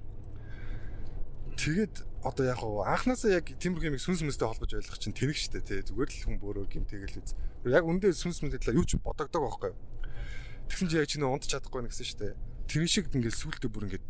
[1.56, 5.64] Тэгээд одоо яг хуу анханасаа яг тиймэрхүү юм сүнс мүнстэй холбож ойлгох чинь тэнэг штэ
[5.64, 7.32] тий зүгээр л хүн бөөрөө гим тэгэл үз.
[7.64, 9.72] Яг үндэ сүнс мүнстэй талаар юу ч бодогдог байхгүй.
[10.68, 12.36] Тэгсэн чи яг чи нөө унт чадахгүй нэгсэн штэ.
[12.68, 14.04] Тэр шиг ингээд сүултээ бүр ингээд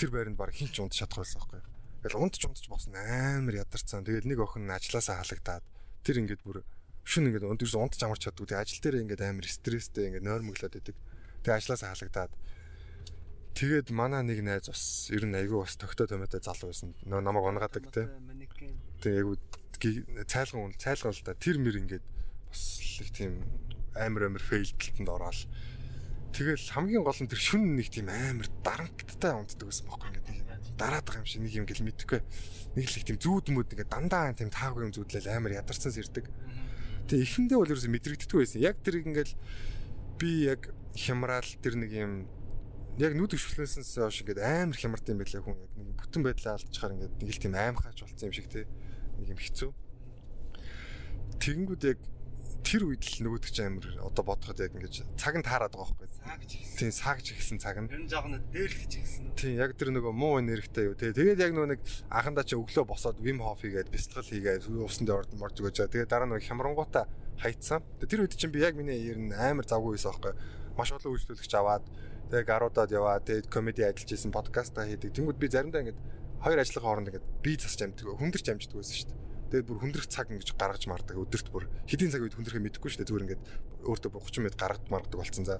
[0.00, 1.60] тэр байранд баг хинч унт чадахгүй байсан байхгүй.
[2.06, 4.06] Тэгэл унтч унтч босно амар ядарсан.
[4.06, 5.64] Тэгэл нэг охин ажилласаа халагдаад
[6.06, 6.62] тэр ингээд бүр
[7.08, 8.52] шүн ингээд унт ерөөс унтч амарч чаддгүй.
[8.52, 10.96] Тэгээ ажил дээр ингээд амар стресстэй ингээд нойрмоглоод идэг.
[11.40, 12.32] Тэгээ ажилласаа халагдаад
[13.58, 16.94] Тэгээд манай нэг найз бас ер нь айгүй бас тогтоо томьёотой залуу байсан.
[17.02, 18.06] Нөө намайг унгаадаг те.
[19.02, 19.34] Тэгээ айгүй
[20.30, 21.34] цайлган цайлган л да.
[21.34, 22.06] Тэр мэр ингээд
[22.54, 22.62] бас
[23.02, 23.42] их тийм
[23.98, 25.50] амар амар фейлдэлтэнд ороод
[26.38, 30.38] тэгэл хамгийн гол нь тэр шүн нэг тийм амар дарамттай унтдаг байсан бохоо ингээд нэг
[30.38, 30.48] юм
[30.78, 32.20] дараад байгаа юм шиг нэг юм гэл мэдхгүй.
[32.78, 36.30] Нэг л их тийм зүүдмүүд ингээд дандаа тийм таагүй юм зүүдлэл амар ядарсан сэрдэг.
[37.08, 38.60] Тэгээ эхэндээ бол ерөөсөй мэдрэгддэггүй байсан.
[38.60, 39.32] Яг тэр ингээд
[40.20, 42.12] би яг хямраал тэр нэг юм
[43.00, 46.92] яг нүд өшгөлнөөс хойш ингээд амар хямард юм байлаа хүн яг нэг бүтэн байдлаа алдчихаар
[46.98, 48.68] ингээд нэг л тийм аимхаач болсон юм шиг те
[49.16, 49.70] нэг юм хэцүү.
[51.40, 51.98] Тэгэнгүүт яг
[52.62, 56.08] тэр үед л нөгөөдөг ч амар одоо бодоход яг ингээд цаг нь таарад байгаа байхгүй.
[56.18, 56.76] Саагж ихсэн.
[56.78, 57.88] Тийм саагж ихсэн цаг нь.
[57.88, 59.24] Нь жоохон дээрлэж ихсэн.
[59.38, 61.14] Тийм яг тэр нөгөө муу энергитэй юу те.
[61.14, 61.80] Тэгээд яг нөгөө нэг
[62.12, 65.88] анхандаа чи өглөө босоод Wim Hof хийгээд бэлтгэл хийгээд усан дээр орд морж өгөөж.
[65.88, 67.04] Тэгээд дараа нөгөө хямрангуудаа
[67.40, 67.80] хайцсан.
[68.04, 70.34] Тэр үед чинь би яг миний ер нь амар завгүй байсан байхгүй.
[70.74, 71.84] Маш олон үйлчлүүлэгч аваад
[72.30, 73.22] тэгээ гаруудад яваа.
[73.22, 75.14] Тэгээд комеди ажиллаж исэн подкастаа хийдэг.
[75.14, 76.00] Тэнгүүд би заримдаа ингээд
[76.42, 78.18] хоёр ажлын хооронд ингээд би засч амждаг.
[78.18, 79.27] Хүндэрч амждаг байсан шүү дээ.
[79.48, 83.00] Тэгээд бүр хүндрэх цаг ингэж гаргаж мардаг өдөрт бүр хэдийн цаг үед хүндрэхээ мэдэхгүй шүү
[83.00, 83.08] дээ.
[83.08, 83.42] Зүгээр ингээд
[83.88, 85.56] өөртөө 30 минут гаргаж маргадаг болсон за.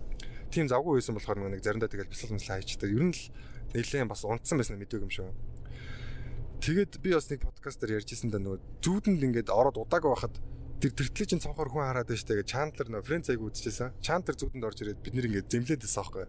[0.53, 2.93] Тим завгүй байсан болохоор нэг заримдаа тэгэл бясалгал мэсэл хайчдаг.
[2.93, 3.25] Ер нь л
[3.73, 5.33] нэлээд бас унтсан байсан мэддэг юм шүү.
[6.61, 10.37] Тэгээд би бас нэг подкастаар ярьжсэн да нөгөө зүүдэнд ингээд ороод удаагүй байхад
[10.83, 13.95] тэр тэртлээ чинь цонхоор хүн хараад байж тэгээ Чандлер нөө Френц айгу үзчихсэн.
[14.03, 16.27] Чандлер зүүдэнд орж ирээд бид нэр ингээд зэмлээдсэн аахгүй.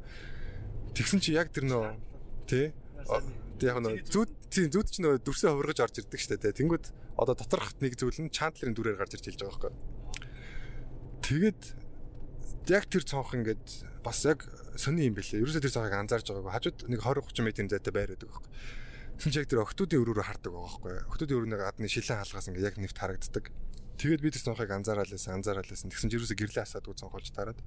[0.93, 1.97] Тэгсэн чи яг тэр нөө
[2.45, 2.73] тий
[3.59, 6.55] Тэг яг нөө зүуд тийм зүуд ч нөө дүрсээ хувиргаж орж ирдэг штэ тий.
[6.55, 6.85] Тэнгүүд
[7.19, 9.73] одоо доторх нэг зүйл нь Чандлерын дүрээр гарч ирж байгаа байхгүй.
[11.27, 11.61] Тэгээд
[12.71, 13.65] яг тэр цонх ингээд
[14.01, 14.47] бас яг
[14.79, 15.43] сони юм бэлээ.
[15.43, 16.53] Ерөөсөө тэр цонхыг анзаарж байгаагүй.
[16.55, 18.51] Хажууд нэг 20 30 метрийн зайтай байр байдаг байхгүй.
[19.19, 20.93] Тэгсэн чи яг тэр охтуудын өрөөрөө хардаг байгаа байхгүй.
[21.11, 23.45] Охтуудын өрөөний гадны шилэн хаалгаас ингээд яг нэвт харагддаг.
[23.99, 25.91] Тэгээд би тэр цонхыг анзаараад лээсэн, анзаараад лээсэн.
[25.91, 27.59] Тэгсэн чи ерөөсөө гэрлээ асаадгүй цонхолж таарад.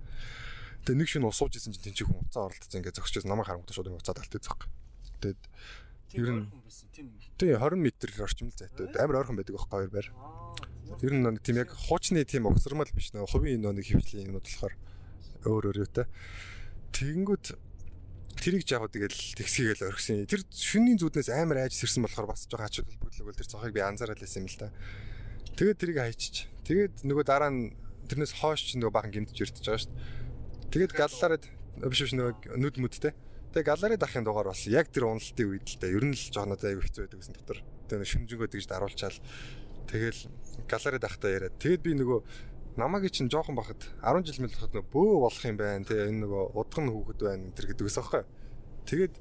[0.88, 3.92] Тэгээ нэг шин усууж исэн чинь тэнцээ хүн уцаа оролдсон ингээд зогсчихсон намайг харангуйтай шууд
[3.92, 4.64] уцаад алтыг зогх.
[5.20, 5.40] Тэгээд
[6.14, 6.46] ер нь
[7.38, 7.84] тий 20 м
[8.22, 8.86] орчим л зайтай.
[9.00, 10.08] Амар ойрхон байдаг байхгүй хоёр байр.
[11.00, 14.44] Ер нь нэг тийм яг хуучны тийм огсормал биш нөө хувийн нөө нэг хөвчлийн юмуд
[14.44, 14.74] болохоор
[15.48, 16.06] өөр өөр юутай.
[16.92, 17.46] Тэгэнгүүт
[18.36, 20.26] тэрийг жаав тэгэл тэгсгийгээл орхисон.
[20.28, 24.20] Тэр шүнний зүуднээс амар айж сэрсэн болохоор бас жоохон ач холбогдол тэр цохыг би анзаараад
[24.20, 24.68] байсан юм л да.
[25.56, 26.34] Тэгээд тэрийг хайчиж.
[26.66, 27.72] Тэгээд нөгөө дараа нь
[28.10, 30.70] тэрнээс хойш ч нөгөө бахан гимтж өртөж байгаа шүү дээ.
[30.72, 31.44] Тэгээд галлаараад
[31.88, 33.12] биш биш нөгөө нүд мүдтэй.
[33.52, 35.92] Тэгээ галерей дахын дугаар бас яг тэр уналтын үед л да.
[35.92, 37.58] Ер нь л жоохон надад аягүй хэцүү байдаг гэсэн дотор.
[37.92, 39.18] Тэгээ шүнжэнгөө тэгж даруулчаал.
[39.92, 40.20] Тэгэл
[40.64, 41.60] галерей дахтаа яриад.
[41.60, 42.20] Тэгэд би нөгөө
[42.80, 45.84] намагийн чинь жоохон бахад 10 жил мэл бахад нөгөө бөө болох юм байна.
[45.84, 48.24] Тэгээ энэ нөгөө удган хүүхэд байна энэ төр гэдэг ус аахгүй.
[48.88, 49.14] Тэгэд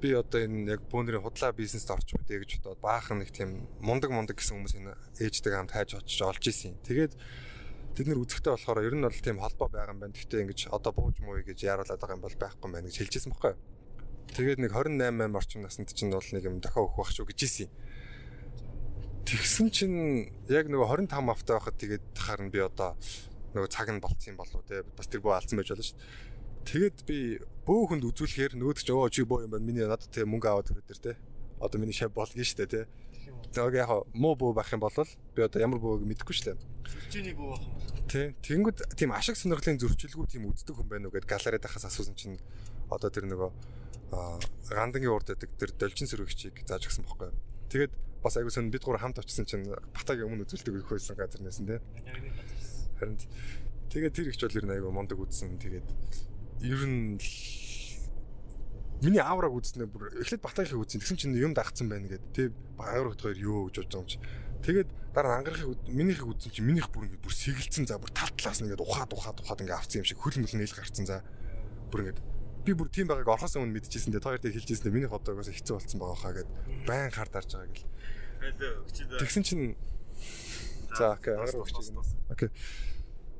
[0.00, 4.12] би одоо энэ яг бөөндрийн худлаа бизнест орчих үедээ гэж бодоод баахан нэг тийм мундаг
[4.12, 4.92] мундаг гэсэн хүмүүс энэ
[5.24, 6.76] ээждэг хамт хайж очиж олж исэн.
[6.84, 7.16] Тэгээд
[7.94, 10.14] Тэд нэр үзэхтэй болохоор ер нь бол тийм холбоо байгаа юм байна.
[10.14, 13.32] Гэхдээ ингэж одоо бууж мууй гэж яаруулаад байгаа юм бол байхгүй юм байна гэж хэлжсэн
[13.34, 13.54] байхгүй.
[14.30, 17.40] Тэгээд нэг 28 8 орчим наснд чинь бол нэг юм дохио өгөх байх шүү гэж
[17.42, 17.68] ийсэн.
[19.26, 19.98] Тэгсэн чинь
[20.46, 22.94] яг нөгөө 25 автай байхад тэгээд харна би одоо
[23.54, 25.98] нөгөө цаг нь болцсон болов те бас тэр бөө алдсан байж болно шүү.
[26.70, 27.18] Тэгээд би
[27.66, 30.70] бөө хүнд үзүүлэхээр нөгөөд ч өө чи бөө юм байна миний надад те мөнгө аваад
[30.70, 31.12] өрөө дээр те
[31.58, 32.82] одоо миний шав болгоно шүү дээ те.
[33.50, 34.94] Тэгээд яг муу бөө байх юм бол
[35.34, 36.58] би одоо ямар бөөг мэдэхгүй шүү дээ.
[36.86, 37.90] Сүлжээний бөө байх юм бол.
[38.06, 38.26] Тий.
[38.42, 42.38] Тэнгүүд тийм ашиг сонирхлын зөрчилгүй тийм үздэг хүн байна уу гэд галерейд ахаас асуусан чинь
[42.90, 43.50] одоо тэр нөгөө
[44.70, 47.30] гандангийн урд байдаг тэр должин сөрөгчийг зааж өгсөн байхгүй.
[47.70, 47.92] Тэгээд
[48.22, 51.66] бас айгуу сон бид гур хамт очсон чинь батагийн өмнө үзүүлдэг их байсан газар нэсэн
[51.70, 51.80] тий.
[52.98, 53.18] Харин
[53.94, 55.58] тэгээд тэр ихч бол ер нь айгуу мондөг үзсэн.
[55.62, 55.86] Тэгээд
[56.66, 57.18] ер нь
[59.00, 61.00] миний аавраг үзснээр бүр эхлээд батагийнхыг үзсэн.
[61.00, 62.24] Тэгсэн чинь юм дагцсан байна гэд.
[62.36, 64.18] Тэг ааврагт хоёр юу гэж бодож байгаа юм чи.
[64.60, 68.28] Тэгээд дараа нь ангарахыг минийхийг үзсэн чинь минийх бүр ингээд бүр сэгэлцэн за бүр тал
[68.36, 71.24] талаас нь ингээд ухаад ухаад ухаад ингээд авцсан юм шиг хөл мөл нийл гарцсан за.
[71.88, 72.20] Бүр ингээд
[72.60, 74.20] би бүр тийм байгааг орхоос өмнө мэдчихсэн дээ.
[74.20, 74.96] Тоёртой хэлжсэн дээ.
[75.00, 76.48] Минийх одоо угаасаа хэцүү болцсон байгаа хаа гэд
[76.84, 77.88] байн хар дарж байгаа гэл.
[79.16, 79.80] Тэгсэн чинь
[80.92, 81.72] за окей ангарах өгч.
[82.28, 82.48] Окей.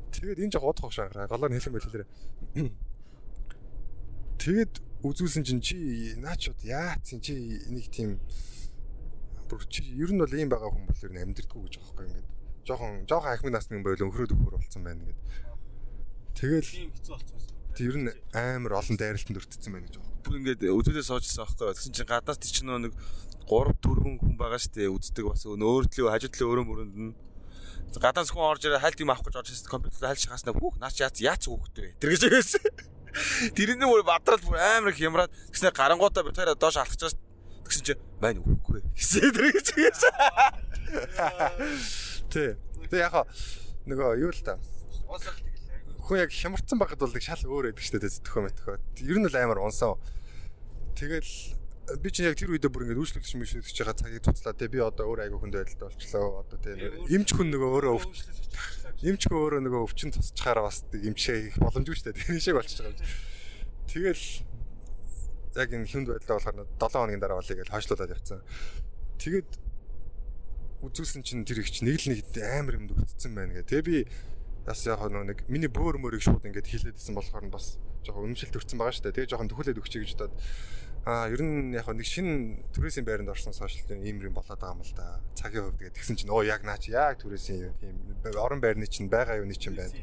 [0.09, 1.29] Тэгээд энэ жоо удах шангараа.
[1.29, 2.09] Голоор хэлэн байл хэлээрээ.
[4.41, 5.77] Тэгээд үзүүлсэн чинь чи
[6.21, 7.35] наачууд яатсан чи
[7.73, 8.21] нэг тийм
[9.49, 12.11] бүр чи ер нь бол ийм байгаа хүн бол ер нь амьдрдаггүй гэж байгаа юм
[12.13, 12.29] ингээд
[12.69, 15.21] жоохон жоохон ахмын насны юм байл өнхрөөд өхөр болсон байна гэд.
[16.37, 17.39] Тэгэл Тийм хэцүү болсон.
[17.75, 20.21] тэр ер нь амар олон дайралтанд өртсөн байна гэж байгаа.
[20.21, 21.73] Бүр ингээд үзүүлээ суужсан аахгүй.
[21.75, 22.93] Тэгсэн чинь гадаас тийч нэг
[23.49, 27.13] 3 4 хүн байгаа штэ үздэг бас өөртлөө хажуудлаа өрөө мөрөнд нь
[27.99, 31.03] гадаас хүн орж ирээ хальт юм авах гэж орж ирсэн компьютер хальт шахаснаа хүүх наач
[31.03, 32.63] яац яац хүүхдээ тэр гэж байсан.
[33.57, 37.19] Тэрний бүр бадрал бүр амар их ямраад тэгснэ гарангуудаа би тэрэ доош алхаж байгаа
[37.67, 40.15] тэгсэн чинь мань үгүй гэсэн тэр гэж байсан.
[42.31, 42.51] Тий.
[42.91, 43.15] Тэг яг
[43.87, 44.59] нөгөө юу л та.
[46.07, 48.77] Хүн яг хямарсан байхад бол нэг шал өөр байдаг шүү дээ зөтөхөө мэтөхөө.
[49.07, 49.95] Ер нь л амар унсан.
[50.99, 51.31] Тэгэл
[51.99, 55.11] би чинь яг тэр үедээ бүр ингэж үйлчлүүлэгч мэлүүлж байгаа цагийг туцлаа те би одоо
[55.11, 56.71] өөр айгүй хүнд байдалтай болчлоо одоо те
[57.11, 58.15] эмч хүн нөгөө өөрөө өвч
[59.01, 62.93] эмч хүн өөрөө нөгөө өвчин тусчхаараа бас эмчээ хийх боломжгүй шүү дээ тэр шиг байгаа
[62.93, 63.01] юм.
[63.89, 64.25] Тэгэл
[65.57, 68.41] яг энэ хүнд байдлаа болохоор 7 хоногийн дараа болъё гэж хойшлуулад явцсан.
[69.19, 69.51] Тэгээд
[70.85, 73.69] үзүүлсэн чинь тэр их ч нэг л нэг амар юмд үлдсэн байна гэ.
[73.69, 73.99] Тэгээ би
[74.65, 78.79] бас яг нэг миний бөөр мөрийг шууд ингээд хилээдсэн болохоор нь бас жоохон үнэмшил төрсэн
[78.79, 79.17] байгаа шүү дээ.
[79.17, 80.35] Тэгээ жоохон төхөлөд өгчэй гэж бодоод
[81.09, 84.85] аа ер нь яг нэг шин түрээсийн байранд орсон сошиал ийм юм болоод байгаа юм
[84.85, 85.25] л да.
[85.33, 89.09] Цагийн хувьд тэгээд тэгсэн чинь оо яг наач яг түрээсийн юм тийм орон байрны чинь
[89.09, 89.97] байгаа юуны чинь байна.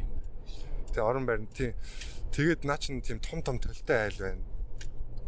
[0.89, 1.77] Тэгээ орон байрны тийм
[2.33, 4.41] тэгээд наа чинь тийм том том төлтэй айл байна.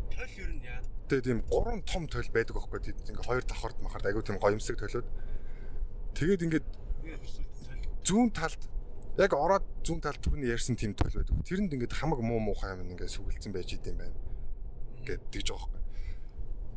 [0.10, 0.82] Төл ер нь яа.
[1.06, 4.74] Тэгээ тийм гурван том төл байдаг байхгүй тийм ингээ хоёр давхарт махарт айгу тийм гоёмсог
[4.74, 5.06] төлөөд.
[6.18, 6.66] Тэгээд ингээд
[8.10, 8.62] зүүн талд
[9.22, 11.38] яг ороод зүүн талд түрний ярьсан тийм төл байдаг.
[11.46, 14.29] Тэрэнд ингээд хамаг муу муухай юм ингээд сүгэлцэн байж идэм байна.
[15.10, 15.82] Ингээд тэгж байгаа байхгүй.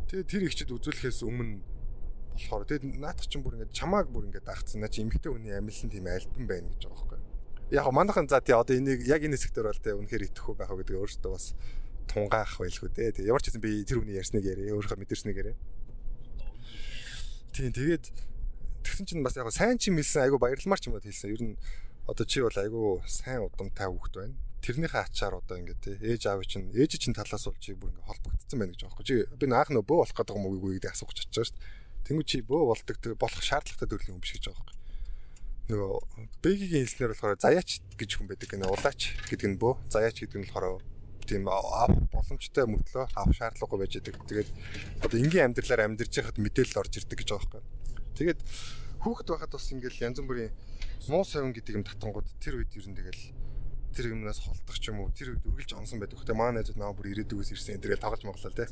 [0.09, 1.61] Тэгээд тэр ихчэд үзүүлэхээс өмнө
[2.33, 4.80] болохоор тэгээд наадах чинь бүр ингээд чамааг бүр ингээд дагцсан.
[4.80, 7.20] Наа чи эмгтэй хүний амилсан тийм альбан байна гэж байгаа байхгүй.
[7.76, 10.80] Яг манайхан за тий одоо энийг яг энэ хэсэгтэр бол тий үнэхээр итгэхгүй байх уу
[10.80, 11.53] гэдэг өөртөө бас
[12.09, 13.12] тунгаах байлгүй дээ.
[13.20, 15.57] Тэг ямар ч гэсэн би тэр хүний ярьсныг яриа, өөрөө мэдэрснийг яриа.
[17.53, 18.05] Тийм тэгээд
[18.85, 21.33] тэгсэн чинь бас яг сайн чи мэлсэн айгу баярламар ч юм уу хэлсэн.
[21.33, 21.57] Ер нь
[22.09, 24.37] одоо чи бол айгу сайн удамтай хүүхэд байна.
[24.63, 28.07] Тэрнийхээ ачаар одоо ингээд тий ээж аав чинь ээж чинь талаас бол чи бүр ингээд
[28.07, 29.05] холбогдсон байна гэж аахгүй.
[29.05, 31.67] Чи би наах нөө бөө болох гэдэг юм уу гэдэг асуух гэж очиж шүү дээ.
[32.07, 34.79] Тэнгүү чи бөө болдог болох шаардлагатай төрлийн хүн биш гэж байгаа байхгүй.
[35.67, 35.91] Нөгөө
[36.47, 40.47] бэгийн хэлснээр болохоор заяач гэж хүн байдаг гэнэ улаач гэдэг нь бөө заяач гэдэг нь
[40.47, 40.79] болохоор
[41.27, 44.31] тийм авах боломжтой мөртлөө авах шаардлагагүй байж байгаа.
[44.31, 44.51] Тэгээд
[45.07, 47.63] одоо энгийн амьдралаар амьдарч байхад мэдээлэл орж ирдэг гэж байгаа байхгүй.
[48.19, 48.41] Тэгээд
[49.03, 50.53] хүүхэд байхад бас ингээл янз бүрийн
[51.11, 53.23] муу совин гэдэг юм татангууд тэр үед ер нь тэгэл
[53.93, 56.18] тэр юмнаас холдох ч юм уу тэр үргэлж онсон байдаг.
[56.20, 58.66] Гэтэ маа найзууд наа бүр ирээдүгээс ирсэн энэ тэргээл тоглож моглоо те.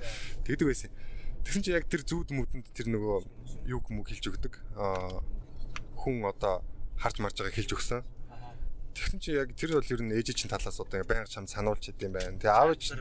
[0.44, 0.90] Тэгдэг байсан.
[1.44, 3.16] Тэгсэн чи яг тэр зүүд мүдэнд тэр нөгөө
[3.72, 4.54] юг мөг хэлж өгдөг.
[4.76, 5.20] Аа
[6.00, 6.64] хүн одоо
[7.00, 8.00] харж марж байгааг хэлж өгсөн.
[8.96, 12.12] Тэгсэн чи яг тэр бол ер нь ээж чинь талаас одоо байнга чам сануулж идэм
[12.12, 12.36] байна.
[12.36, 13.00] Тэгээ аав чинь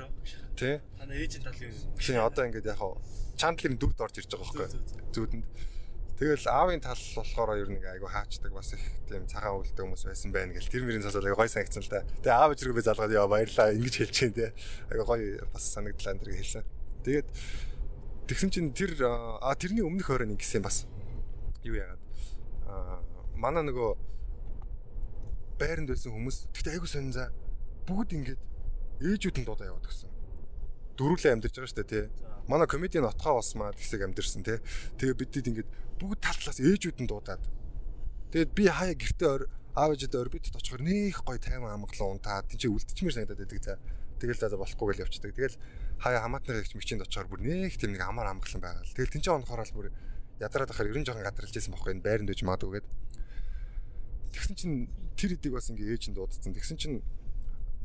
[0.55, 0.80] тий.
[0.99, 1.95] Таны ээжийн талын юм.
[1.99, 2.95] Тийм одоо ингээд яг хаа
[3.39, 4.67] чандлын дүрд орж ирж байгаа байхгүй
[5.15, 5.45] зүүдэнд.
[6.20, 10.36] Тэгэл аавын тал болохоор ер нь айгу хаачдаг бас их тийм цагаан үлддэг хүмүүс байсан
[10.36, 12.03] байна гэл тэр мөрийн цасаа гой санагцсан л та.
[12.03, 14.51] Тэгээ аав зэрэгээ залгаад яа баярлаа ингэж хэлж чинь те.
[14.91, 16.67] Айгу гой бас санагдлаа энэ хэлсэн.
[17.07, 17.28] Тэгээд
[18.28, 20.84] тэгсэн чинь тэр а тэрний өмнөх орой нэг гисэн бас
[21.63, 22.03] юу яагаад
[22.67, 22.99] а
[23.39, 23.89] манай нөгөө
[25.55, 27.32] байранд байсан хүмүүс гэхдээ айгу сонин за
[27.88, 28.41] бүгд ингээд
[29.07, 30.11] ээжүүд нь дуудаа яваад гисэн.
[30.99, 32.05] Дөрүлээ амьдарч байгаа шүү дээ тий.
[32.50, 34.58] Манай комедийн отгоо басмаа гэсэг амьдэрсэн тий.
[34.97, 35.70] Тэгээ бидэд ингээд
[36.02, 37.45] бүгд тал талаас ээжүүд нь дуудаад.
[38.34, 39.30] Тэгээд би хаяа гэртээ
[39.78, 43.78] аав ээжэд орбитд очихоор нөх гой тайван амгалан унтаад тийч үлдчихмээр санагдаад байдаг за.
[44.18, 45.32] Тэгэл за болохгүй гэж явчихдаг.
[45.38, 45.58] Тэгэл
[46.02, 48.95] хаяа хамаатны гэгч мичинд очихоор бүр нэх тийм нэг амар амгалан байгаа л.
[48.97, 49.88] Тэгэл тэнцээ онохоор л бүр
[50.41, 52.88] ядраад ахаар ерөн жоохон гадралж байсан байхгүй энэ байранд үж магадгүй гээд.
[54.34, 54.76] Тэгсэн чинь
[55.16, 56.52] тэр эдийг бас ингээ ээж нь дуудсан.
[56.58, 56.97] Тэгсэн чинь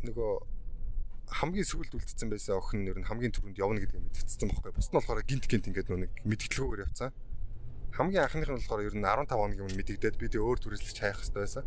[0.08, 0.53] нөгөө
[1.30, 4.72] хамгийн сүүлд үлдсэн байсан охин нь ер нь хамгийн түрүүнд явна гэдгийг мэдгэцсэн байхгүй.
[4.76, 7.10] Бус нь болохоор гинт гинт ингээд нүг мэдгэлгүйгээр явцсан.
[7.96, 11.18] Хамгийн анхных нь болохоор ер нь 15 хоногийн өмнө мэдэгдээд би тэг өөр түрээслэгч хаях
[11.22, 11.64] хэрэгтэй байсан.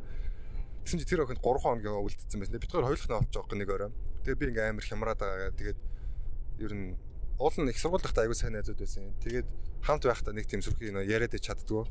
[0.85, 2.59] Тэгсэн чи тэр охинд 3 хоногийн үлдсэн байсан.
[2.61, 3.91] Бид хоёр хойлох нь олж байгаа нэг орой.
[4.23, 5.51] Тэгээ би ингээ амар хямраад байгаа.
[5.57, 5.79] Тэгээд
[6.61, 6.95] ер нь
[7.39, 9.13] уул нь их сургуультай аягүй сайн найзууд байсан.
[9.23, 9.47] Тэгээд
[9.83, 11.85] хамт байхдаа нэг тийм сүрхий нөө яриад чаддгүй.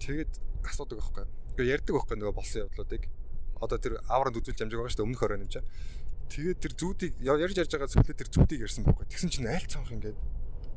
[0.00, 0.32] Тэгээд
[0.64, 1.24] асуудаг байхгүй.
[1.56, 3.04] Ингээ ярьдаг байхгүй нөгөө болсон явдлуудыг.
[3.60, 5.64] Одоо тэр авранд үзүүлж амжиг байгаа шүү дээ өмнөх орой юм чаа.
[6.30, 9.06] Тэгээд тэр зүүдийг ярьж ярьж байгаа зүйлээ тэр зүүдийг ярьсан байхгүй.
[9.06, 10.18] Тэгсэн чинь айл цонх ингээд.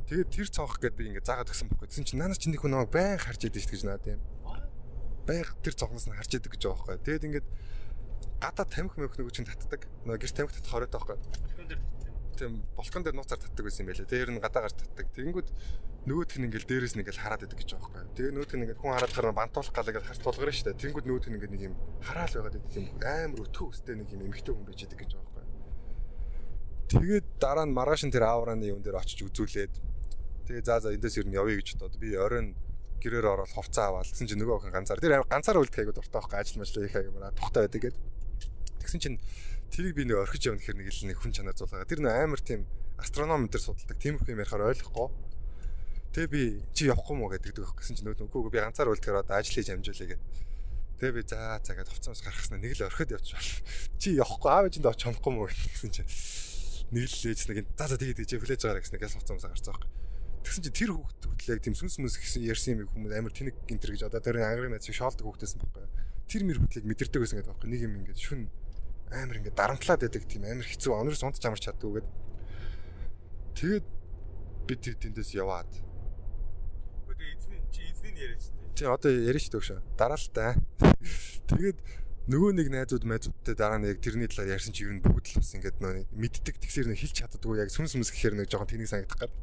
[0.10, 1.88] Тэгээд тэр цонх гэд би ингээд заагаад өгсөн байхгүй.
[1.90, 4.22] Тэгсэн чинь наанаас чинь нэг хүн намайг байн харж идэв гэж надад юм.
[5.26, 7.06] Байн тэр цонхноос нь харж идэг гэж байгаа байхгүй.
[7.06, 7.48] Тэгээд ингээд
[8.40, 9.86] гадаа тамхи мөх нөгөө чинь татдаг.
[10.06, 11.18] Нөгөө гэрт тамхи татах хоройтой байхгүй.
[12.40, 14.08] Тийм балкон дээр нууцаар татдаг байсан юм байлаа.
[14.08, 15.08] Тэгээд ер нь гадаа гарч татдаг.
[15.12, 15.50] Тэгэнгүүт
[16.08, 18.16] нөгөөх нь ингээл дээрээс нь ингээл хараад идэг гэж байгаа байхгүй.
[18.16, 20.80] Тэгээ нөгөөх нь ингээд хүн хараад гарна бантуулах гал ингээд харц тулгарна шүү дээ.
[20.80, 24.22] Тэнгүүд нөгөөх нь ингээд нэг юм хараал байгаад идэг юм амар өтгөө өстэй нэг юм
[24.32, 25.29] эмхтэй хүн байж идэг гэж байгаа.
[26.90, 29.74] Тэгээд дараа нь маргааш нь тэр аавраны юм дээр очиж үзүүлээд
[30.50, 32.58] тэгээ заа заа эндээс ер нь явъя гэж бодоод би оройн
[32.98, 34.98] гэрээр ороод хувцас аваад гэсэн чинь нөгөө охин ганцаар.
[34.98, 37.98] Тэр ганцаар үлдэх айгуу дуртай байхгүй ажил мэл их айгуу маа тухтай байдаг гээд.
[38.82, 39.18] Тэгсэн чинь
[39.70, 42.42] тэрийг би нэг орхиж явна гэхэр нэг л нэг хүн чанар зулгаа тэр нөө амар
[42.42, 42.66] тийм
[42.98, 43.98] астроном энэ төр судалдаг.
[44.02, 45.08] Тиймэрхүү юм ярихаар ойлгохгүй.
[46.10, 46.42] Тэгээ би
[46.74, 49.70] чи явахгүй мó гэдэг дэх гэсэн чинь нөгөө үгүй би ганцаар үлдэхээр одоо ажил хийж
[49.70, 50.24] амжуулъя гэд.
[51.00, 53.38] Тэгээ би за за гэд хувцас гаргаснаа нэг л орхиод явчих.
[53.38, 53.54] Бол.
[54.02, 56.10] Чи явахгүй аав ээжинд очих чадахгүй мó гэсэн чинь
[56.90, 59.90] нэг л ээж нэг за за тэгээд ээж хүлээж байгаа гэсэн нэгээс хувцас гарцсан байхгүй.
[60.40, 63.92] Тэгсэн чинь тэр хүүхд хөтлөөг тийм сүнс мүс гэсэн ярьсан юм хүмүүс амар тэнэг гинтер
[63.94, 65.86] гэж одоо тэр ангарын найз шиг шоолдог хүүхдээсэн байхгүй.
[66.26, 67.70] Тэр мэр хөтлөг мэдэрдэг гэсэн гэдэг байхгүй.
[67.70, 68.42] Нэг юм ингээд шүн
[69.14, 72.08] амар ингээд дарамтлаад байдаг тийм амар хэцүү онорс унтж амарч чаддгүй гэд.
[73.60, 73.86] Тэгээд
[74.66, 75.70] би тэр тэндээс яваад
[77.20, 78.44] Тэгээ эзний чи эзний яриач.
[78.80, 79.80] Тий одоо яриа ч төгшөө.
[80.00, 80.56] Дараа л та.
[81.52, 81.78] Тэгээд
[82.30, 85.42] нөгөө нэг найзууд майзуудтай дараа нь яг тэрний талаар ярьсан чи ер нь бүгд л
[85.42, 86.62] бас ингээд нөө мэддэг.
[86.62, 89.34] Тэгсэр нэг хэлж чаддгүй яг сүнс сүнс гэхээр нэг жоохон тэнийг санагдах гад.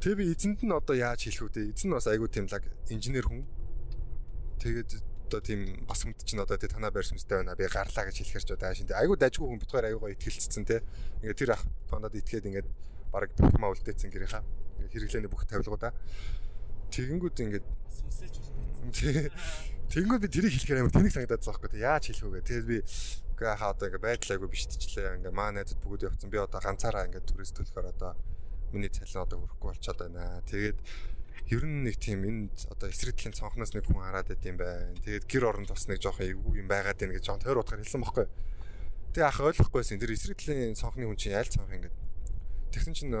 [0.00, 1.68] Тэгээ би эзэнд нь одоо яаж хэлэх үү те?
[1.68, 3.44] Эзэн нь бас айгүй тийм лаг инженер хүн.
[4.64, 4.90] Тэгээд
[5.28, 8.44] одоо тийм бас хүнд чинь одоо тий танаа байр сүнстэй байна би гарлаа гэж хэлэхэр
[8.48, 10.80] ч одоо шин тий айгүй дажгүй хүн битгаар айгуугаа итгэлцсэн те.
[11.20, 12.68] Ингээд тэр ах танаад итгээд ингээд
[13.12, 14.40] баг бүхмаа үлдээсэн гэрийнхаа
[14.88, 15.92] хэрэглээний бүх тавилгуудаа.
[16.96, 18.40] Тэгэнгүүт ингээд Сүнсэж
[19.92, 22.78] тэгэнгүүт би тэрийг хэлэхээр амар тэнэг санагдаад байгаа байхгүй яаж хэлэх вэ тэгээд би
[23.42, 25.18] үгүй хаа одоо ингээд байдал айгу биштчлээ.
[25.18, 26.30] Ингээд маа найзад бүгд явцсан.
[26.30, 28.14] Би одоо ганцаараа ингээд түрээс төлөхөөр одоо
[28.70, 30.42] миний цалин одоо хүрэхгүй болчиход байна.
[30.46, 30.78] Тэгээд
[31.50, 34.94] ер нь нэг тийм энд одоо эсрэгдлийн цонхноос нэг хүн хараад байт юм байна.
[35.02, 38.02] Тэгээд гэр оронд бас нэг жоохон эвгүй юм байгаад байна гэж жоон тойр утгаар хэлсэн
[38.02, 38.26] байхгүй.
[39.10, 39.98] Тэгээ ах ойлгохгүйсэн.
[39.98, 41.96] Тэр эсрэгдлийн цонхны хүн чинь аль цонх ингээд.
[42.70, 43.12] Тэгсэн чинь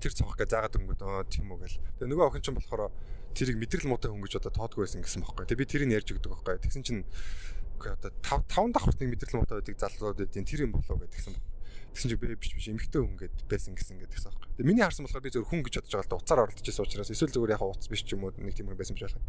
[0.00, 1.78] тэр цонх гэж заагаад өнгөд тийм үү гэл.
[2.00, 2.90] Тэгээ нөгөө охин ч болохоор
[3.34, 5.46] тэрийг мэдрэл муутай хүн гэж одоо тоодгүй байсан гэсэн бохоггүй.
[5.48, 6.58] Тэгээ би тэрийг ярьж өгдөг байхгүй.
[6.62, 7.02] Тэгсэн чинь
[7.78, 11.32] үгүй одоо 5 5 давхрт нэг мэдрэл муутай байдаг залууд байдیں۔ Тэр юм болоо гэдгсэн
[11.36, 11.44] баг.
[11.94, 14.48] Тэгсэн чинь би биш биш эмхтэй хүн гэд байсан гэсэн гэдгсэн байхгүй.
[14.58, 16.84] Тэгээ миний харсан болохоор би зөв хүн гэж бодож байгаа л да уцаар оролдож байсан
[16.84, 19.26] учраас эсвэл зүгээр яг уц биш ч юм уу нэг тийм хүн байсан биш байна.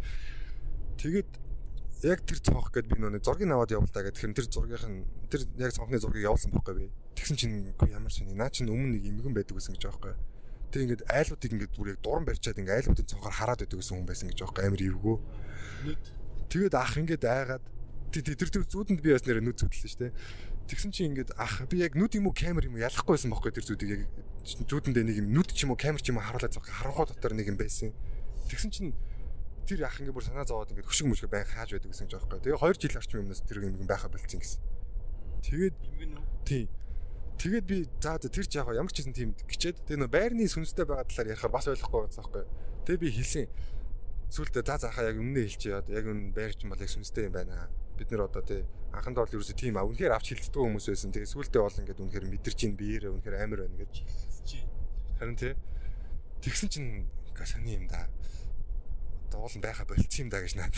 [0.99, 1.31] Тэгээд
[2.03, 5.71] яг тэр цонх гэд би нөгөө зургийг аваад явуулдаа гэд тэр зургийнх нь тэр яг
[5.75, 6.85] цонхны зургийг явуулсан байхгүй би.
[7.15, 10.38] Тэгсэн чинь ямар сони наа чинь өмнө нэг эмгэн байдаг гэсэн гэж байгаа байхгүй.
[10.69, 14.07] Тэг ингээд айлуудыг ингээд бүр яг дуран барьчаад ингээд айлуудын цонхоор хараад байдаг гэсэн хүн
[14.09, 15.17] байсан гэж байгаа амар эвгөө.
[16.49, 17.63] Тэгээд ах ингээд айгаад
[18.13, 20.13] тэр тэр зүүдэнд би бас нэр нүд зүтлээ шүү дээ.
[20.69, 23.65] Тэгсэн чинь ингээд ах би яг нүд юм уу камер юм уу ялахгүйсэн бохоггүй тэр
[23.65, 24.01] зүудийг яг
[24.69, 27.33] зүүдэндээ нэг юм нүд ч юм уу камер ч юм уу харуулаад зогсох харанхуй дотор
[27.33, 27.93] нэг юм байсан.
[28.49, 28.93] Тэгсэн чинь
[29.65, 32.41] тэр ах ингээд бүр санаа зовоод ингээд хөшиг мөшгө байн хааж байдаг гэсэн жоохоо.
[32.41, 34.61] Тэгээ 2 жил орчим өмнөөс тэр юм байха болчихсон гэсэн.
[35.45, 35.75] Тэгээд
[36.45, 36.63] тий.
[37.39, 40.83] Тэгээд би за тэр ч яг ямар ч гэсэн тийм гिचээд тэгээ нөө байрны сүнстэй
[40.83, 42.43] байгаа талаар ярихаар бас ойлгохгүй байсан байхгүй.
[42.83, 43.45] Тэгээ би хэлсэн.
[44.27, 45.87] Сүүлдээ за заахаа яг өмнө хэлчихээ.
[45.87, 47.71] Яг энэ байр ч юм бол яг сүнстэй юм байна.
[47.95, 51.15] Бид нэр одоо тий анхандаа бол ерөөсөө тийм а үнэхээр авч хилцдэг хүмүүс байсан.
[51.15, 53.93] Тэгээ сүүлдээ бол ингээд үнэхээр мэдэрч ин биеэрээ үнэхээр амар байна гэж.
[55.15, 55.55] Харин тий
[56.39, 56.89] Тэгсэн чинь
[57.43, 58.07] сони юм да
[59.29, 60.75] дуулан байха болцсон юм да гэж наад.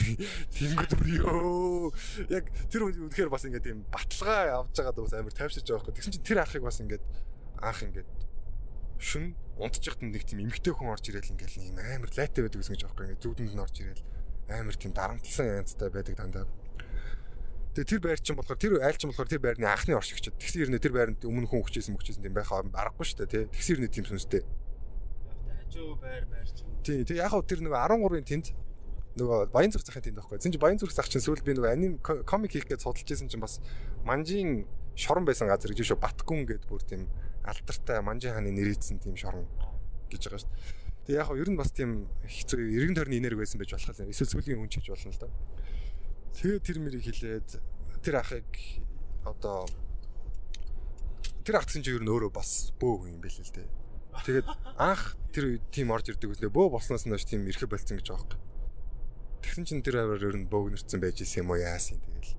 [0.56, 1.92] Тэнгүүд өрөө.
[2.30, 5.96] Яг тэр үнэхээр бас ингээд тийм баталгаа авч байгаа дөөс амар тайвширч байгаа байхгүй.
[5.98, 7.04] Тэгсэн чинь тэр ахыг бас ингээд
[7.64, 8.10] анх ингээд
[9.02, 12.84] шүн унтчихт нэг тийм эмгтэй хүн орж ирэл ингээд юм амар лайтай байдаг гэсэн гэж
[12.86, 13.04] байхгүй.
[13.10, 14.04] Ингээд зүудэнд нь орж ирэл
[14.52, 16.46] амар тийм дарамтлсан янзтай байдаг дандаа.
[17.72, 20.36] Тэгээ тэр байр чинь болохоор тэр айлч болохоор тэр байрны анхны оршигчд.
[20.36, 23.44] Тэгсэн хэрнээ тэр байранд өмнө хүн өгчээсэн мөгчээсэн тийм байхаа аргагүй шүү дээ тий.
[23.48, 24.44] Тэгсэн хэрнээ тийм сүнстэй.
[25.72, 26.68] Хажуу байр байр чинь.
[26.84, 28.48] Тий, тэг яг хөө тэр нөгөө 13-ын тэнд
[29.16, 30.40] нөгөө Баян зүрх захын тэнд байхгүй.
[30.44, 33.44] Зин Баян зүрх зах чинь сүүл би нөгөө аним комик хийх гэж судалж исэн чинь
[33.44, 33.60] бас
[34.04, 37.08] манжийн шорон байсан газар гэж шүү Батгүн гэд бүр тийм
[37.44, 39.48] алдартай манжийн хааны нэрийдсэн тийм шорон
[40.12, 40.52] гэж байгаа шүү.
[41.08, 44.12] Тэгээ яг хаа ер нь бас тийм хэцүү эргэн тойрны энерги байсан байж болох юм.
[44.12, 45.30] Эсвэл сүүлийн хүн ч гэж болно л да.
[46.40, 47.50] Тэгээ тэр мэрийг хилээд
[48.04, 48.48] тэр ахыг
[49.28, 49.68] одоо
[51.44, 53.81] тэр ах гэсэн чинь ер нь өөрөө бас бөө хүн юм байл л дээ.
[54.26, 54.48] Тэгээд
[54.78, 58.52] анх тэр тийм орж ирдэг үснэ бөө болсноос нь тийм ирэхэ болцсон гэж байгаа юм.
[59.42, 62.36] Тэгсэн чинь тэр аваар ер нь бөөгнөрцөн байж исэн юм уу яасан тэгэл.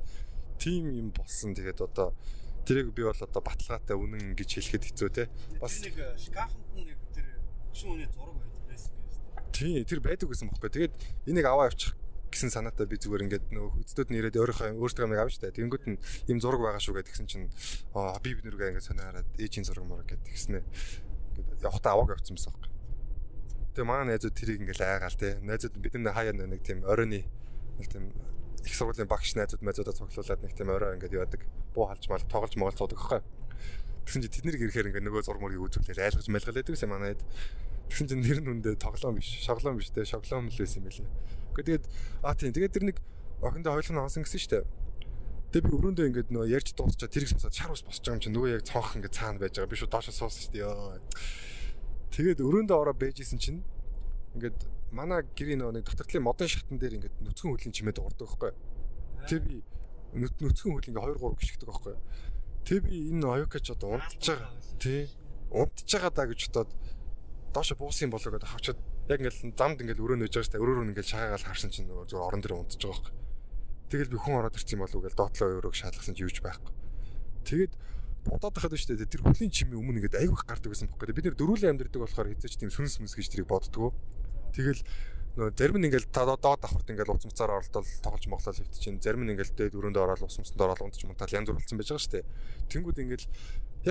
[0.61, 2.15] Тим юм болсон тэгээд одоо
[2.69, 5.25] тэрийг би бол одоо баталгаатай үнэн гэж хэлэхэд хэцүү те.
[5.59, 7.27] Бас нэг шкафанд нэг тэр
[7.75, 9.23] шин үний зураг байсан гэсэн.
[9.51, 10.71] тий тэр байдаг гэсэн бохоггүй.
[10.71, 10.95] Тэгээд
[11.27, 11.99] энийг аваа явчих
[12.33, 15.53] гэсэн санаатай би зүгээр ингээд нөгөө хүчтүүд нь ирээд өөрийнхөө өөртөө нэг авч та.
[15.53, 15.99] Тэнгүүд нь
[16.31, 17.47] ийм зураг байгаа шүү гэдэг гисэн чинь
[17.93, 20.65] аа би бид нүргээ ингээд сонио хараад ээжийн зураг мураг гэдэг гиснэ.
[21.37, 22.71] Ингээд явахтаа авааг авчихсан байсан байхгүй.
[23.73, 25.41] Тэгээ манай найзууд тэрийг ингээд айгаал те.
[25.41, 27.25] Найзууд бидний хаяа нэг тийм оройны
[27.79, 28.13] нэг тийм
[28.65, 31.41] их сургуулийн багш найзууд найзуудаа цуглуулад нэг тийм орой ингээд яадаг.
[31.75, 33.21] Буу халж мал тоглож моголж суудаг байхгүй.
[34.07, 37.21] Тэгсэн чинь тэднийг ирэхээр ингээд нөгөө зураг мөргийг үзүүлээд айлгаж мэлгал байдаг гэсэн манайд.
[37.89, 41.11] Тэгсэн чинь нэр нь үндэ тоглоом биш, шоглоом биш те, шоглоом л байсан юм билээ.
[41.55, 41.85] Гэхдээ тэгээд
[42.27, 42.97] аа тийм тэгээд тэр нэг
[43.43, 44.67] охиндоо хойлох нь хонсон гэсэн штэ.
[45.53, 48.33] Тэгээ би өрөөндөө ингээд нөгөө ярьж дуусчаа тэрийг сонсоод шар ус босч байгаа юм чинь
[48.33, 49.69] нөгөө яг цонх ингээд цаана байж байгаа.
[49.69, 50.97] Би шууд доошо суусан штэ ёо.
[52.09, 53.61] Тэгээд өрөөндөө ороо байжсэн чинь
[54.33, 54.57] ингээд
[54.97, 58.53] манай гэрийн нөгөө нэг дотогтлын модон шатан дээр ингээд нүцгэн хөлийн чимээд урдаг байхгүй.
[59.29, 59.61] Тэг би
[60.17, 61.95] нүцгэн хөл ингээд 2 3 гიშгдэг байхгүй.
[62.65, 64.57] Тэг би энэ оюкач одоо унтж байгаа.
[64.81, 65.13] Тий.
[65.53, 66.73] Унтж байгаа даа гэж бодоод
[67.53, 68.81] доошо буусан болоо гэдэг хавчаад
[69.13, 72.09] яг ингээд замд ингээд өрөө нөж байгаа штэ өрөөр нь ингээд шаагаагаал харсан чинь нөгөө
[72.09, 73.22] зүгээр орон дээр унтж байгаа байхгүй.
[73.93, 76.73] Тэгэл би хүн ороод ирсэн болов уу гэж доотлоо өрөөг шаалгасан чи юуч байхгүй.
[77.45, 77.73] Тэгээд
[78.25, 81.13] бодоод байхад шүү дээ тэр хөлийн чимээ өмнө ингээд айгүйх гардаг байсан байхгүй.
[81.13, 83.93] Бид нэр дөрүлэн амьдэрдэг болохоор хэзээ ч тийм сүнс мүнс гэж тэрийг боддгоо.
[84.57, 84.81] Тэгэл
[85.37, 89.29] нөө зарим нь ингээл доод давхарт ингээл уц мцаар оролдол тоглож моглол хэвт чинь зарим
[89.29, 92.05] нь ингээл дээд өрөөнд ороод ус мцанд ороод унтж мунтал янз бүр болсон байж байгаа
[92.05, 92.25] шүү дээ.
[92.69, 93.27] Тэнгүүд ингээл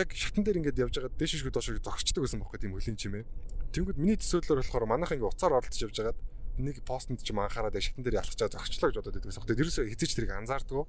[0.01, 3.25] яг шатан дээр ингээд явж байгаа дэш шгүү доош зогсчдаг байсан байхгүй тийм хөлийн чимээ.
[3.73, 6.19] Тэнгүүд миний төсөөллөөр болохоор манайх ингээ уцаар оролдож явж байгаад
[6.62, 9.43] нэг постнд ч юм анхаараад шатан дээр ялах чаа зогсчлоо гэж бодоод байдаг байсан.
[9.45, 10.86] Тэгээд ерөөсөө хэзээ ч тэрийг анзаардгүй.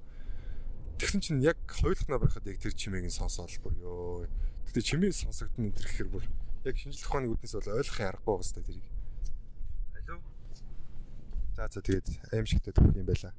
[1.00, 4.28] Тэгсэн чинь яг хойлохноо байхад яг тэр чимээг нь сонсоол бүр ёо.
[4.68, 6.24] Гэтэ чимээ сонсогдсон энэ тэр гэхэр бүр
[6.68, 8.86] яг шинжлэх ухааны үднэс бол ойлгохын аргагүй байгаа хэвээр тэрийг.
[9.98, 10.16] Алло.
[11.56, 13.34] За за тэгээд аимшигтай төгөх юм байла.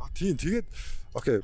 [0.00, 0.66] А тийм тэгээд
[1.14, 1.38] окей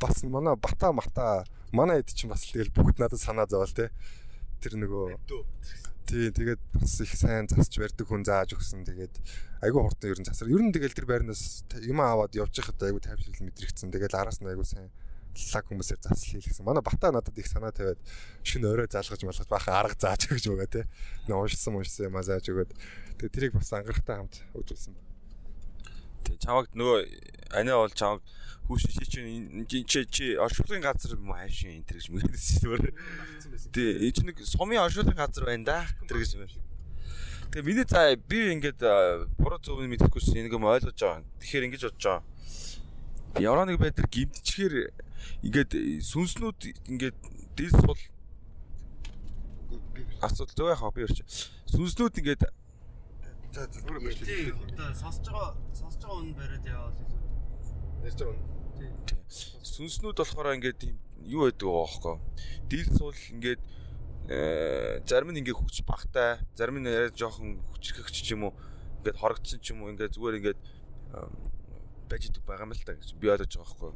[0.00, 3.90] бас манай бата мата манай хэд чинь бас тэгэл бүгд надад санаа зовоол те.
[4.64, 5.20] Тэр нөгөө
[6.08, 9.14] тий тэгээд бас их сайн засч барьдаг хүн зааж өгсөн тэгээд
[9.60, 10.48] айгүй хурдан ер нь засар.
[10.48, 13.92] Ер нь тэгэл тэр байрнаас юм аваад явж байхад айгүй тайвшрал мэдрэгдсэн.
[13.92, 14.88] Тэгээд араас нь айгүй сайн
[15.52, 16.64] лаг хүмүүсээр засал хийлгсэн.
[16.64, 18.00] Манай бата надад их санаа тавиад
[18.42, 20.82] шинэ орой залгаж малгаж бахан арга зааж өгч байгаа те.
[21.28, 22.72] Нэ уншсан уншсан юм зааж өгөөд
[23.20, 25.07] тэгээд тэрийг бас ангарахтай хамт үзүүлсэн байна.
[26.36, 26.98] Чамаг нөгөө
[27.56, 28.20] аниа бол чамаг
[28.68, 32.92] хүүш чи чинь чи чи оршуулгын газар юм хайшин энэ гэж мэдээсэн зүгээр.
[33.72, 36.44] Тэг энэ чинь нэг сумын оршуулгын газар байна да тэр гэж юм.
[37.48, 38.84] Тэгээ миний за би ингээд
[39.40, 41.24] буруу зөв мэдэхгүй чинь энийг юм ойлгож байгаа.
[41.40, 42.22] Тэгэхээр ингэж бодож байгаа.
[43.40, 44.92] Яваа нэг байдлаар гимтчихээр
[45.48, 45.72] ингээд
[46.04, 46.60] сүнснүүд
[46.92, 47.16] ингээд
[47.56, 47.96] дил сул
[50.20, 51.24] асуудал зөө яхаа би өрч.
[51.72, 52.42] Сүнснүүд ингээд
[53.58, 56.96] За зүгээр байж тий одоо сонсож байгаа сонсож байгаа үнэн бариад яваад
[58.06, 58.38] ярьж байгаа.
[59.66, 60.94] сүнснүүд болохоор ингээд тийм
[61.26, 62.16] юу байдаг байгаа байхгүй.
[62.70, 63.62] Дил сул ингээд
[64.30, 68.54] э, зарим нь ингээд хүч багтай, зарим нь яриад жоохон хүчрхэгч ч юм уу
[69.02, 70.60] ингээд хорогдсон ч юм уу ингээд зүгээр ингээд
[72.06, 73.92] байж идэг байгаа юм л та гэж би ойлгож байгаа байхгүй.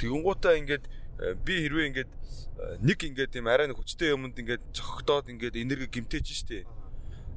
[0.00, 2.10] Тэгэнгуутаа ингээд э, би хэрвээ ингээд
[2.56, 6.77] э, нэг ингээд тийм арай нэг хүчтэй юмд ингээд цогтоод ингээд энерги гимтээж штэ.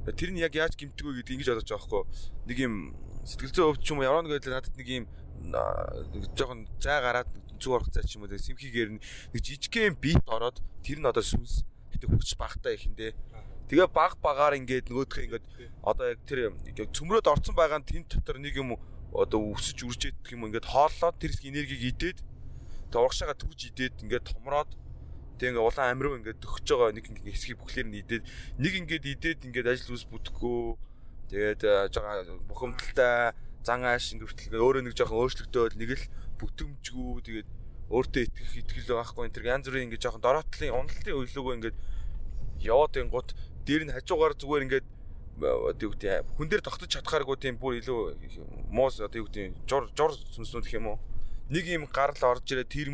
[0.02, 2.04] Тэр нь яг яаж гимтдэг вэ гэдгийг ингэж бодож байгаа байхгүй.
[2.50, 2.74] Нэг юм
[3.22, 5.04] сэтгэл зүйн өвч юм яваа нэг байдлаар надад нэг юм
[6.34, 7.30] жоохон зай гараад
[7.62, 11.62] зүг орох цай ч юм уу симхигээр нэг жижигхэн бит ороод тэр нь одоо сүнс
[11.94, 13.14] гэтээ хүч багтаа ихэндээ.
[13.70, 15.46] Тэгээ баг багаар ингээд нөгөөх ингээд
[15.86, 16.50] одоо яг тэр
[16.90, 18.74] цөмрөөд орцсон байгаа нь тэн дотор нэг юм
[19.14, 22.18] одоо өсөж үржээд гэх юм ингээд хооллоод тэр энергийг идээд
[22.90, 24.70] тэг урагшаага түрж идээд ингээд томроод
[25.38, 28.24] тэг ингээд улаан амируу ингээд төгсөж байгаа нэг ингээд хэсгийг бүхлээр нь идээд
[28.58, 30.58] нэг ингээд идээд ингээд ажил үс бүтэхгүй
[31.32, 31.60] тэгээд
[31.92, 36.04] жоо бухимдалтай зан ааш ингээд өөрөө нэг жоохон өөрчлөгдөөл нэг л
[36.42, 37.22] бүтэмжгүй.
[37.22, 37.48] Тэгээд
[37.94, 39.22] өөртөө итгэх итгэл байхгүй.
[39.30, 41.78] Энэ төр янз бүрийн ингээд жоохон дороотлын уналтын өглөөгөө ингээд
[42.66, 43.28] яваад ингут
[43.66, 44.86] дээр нь хажуугаар зүгээр ингээд
[45.42, 48.00] одоо юу гэдэг хүн дээр тогтож чадхааргүй тийм бүр илүү
[48.74, 50.98] моос одоо юу гэдэг жор жор сүнснүүд гэх юм уу?
[51.48, 52.88] Нэг юм гарал орж ирээ тэр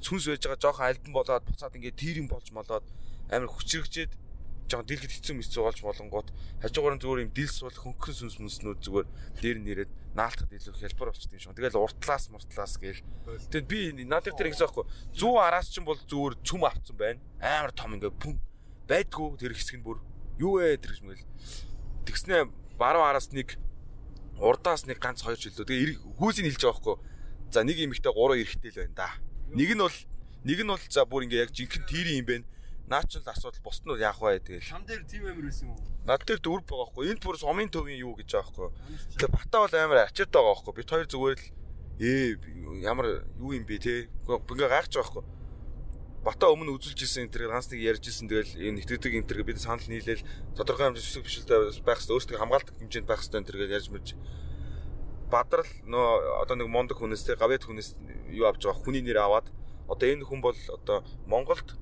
[0.00, 2.86] сүнс байж байгаа жоохон альбан болоод буцаад ингээд тэр юм болж молоод
[3.28, 4.12] амар хүчрэгчээд
[4.72, 6.28] жоохон дэлгэд хэцүү мэцүү болж болонгууд
[6.64, 9.08] хажуугаар нь зүгээр юм дилс бол хөнгөн сүнс мүнснүүд зүгээр
[9.44, 11.56] дээр нь ирээд наалтахад илүү хялбар болчтой юм шиг.
[11.56, 13.04] Тэгэл уртлаас муртлаас гээл.
[13.52, 14.84] Тэгэд би надад тэр ихсэн байхгүй.
[15.16, 17.20] 100 араас ч юм бол зүгээр цүм авцсан байна.
[17.40, 18.36] Амар том ингээ пүм
[18.88, 20.00] байдгүй тэр хэсэг нь бүр
[20.40, 21.24] юу вэ тэр гэж мэл.
[22.04, 23.56] Тэгснэ баруун араас нэг
[24.36, 25.64] урдаас нэг ганц хоёр жилүү.
[25.64, 26.96] Тэгээ хүүсийг хэлж байгаа байхгүй.
[27.52, 29.08] За нэг эмэгтэй гурван эрэхтэй л байна да.
[29.52, 29.98] Нэг нь бол
[30.48, 32.46] нэг нь бол за бүр ингээ яг жинхэнэ тийрийн юм байна.
[32.88, 34.64] Наач л асуудал бусд нь яах вэ тэгэл.
[34.64, 35.84] Шам дээр тим амир байсан юм уу?
[36.08, 37.04] Над дээр дөрв байгаа байхгүй.
[37.12, 38.70] Энд бүр сумын төвийн юу гэж байгаа байхгүй.
[39.20, 40.72] Тэгээ бата бол амар ачаад байгаа байхгүй.
[40.72, 41.46] Бид хоёр зүгээр л
[42.00, 42.24] ээ
[42.80, 44.08] ямар юу юм бэ те.
[44.24, 45.24] Ингээ гайхаж байгаа байхгүй.
[46.22, 49.58] Бата өмнө үзүүлж исэн энэ ганц нэг ярьж исэн тэгэл энэ нэтгэдэг энэ төр бид
[49.58, 50.22] санал нийлээл
[50.54, 53.88] тодорхой хэмжээ зүсэг бишэлтэй байх хэрэгтэй өөрсдөө хамгаалдаг хэмжээнд байх хэрэгтэй энэ төр гэж ярьж
[53.90, 54.08] мэрж
[55.32, 57.96] бадрал нөө одоо нэг мондөг хүнээс те гавьяд хүнээс
[58.36, 59.48] юу авч байгаа хүний нэр аваад
[59.88, 61.72] одоо энэ хүн бол одоо Монголд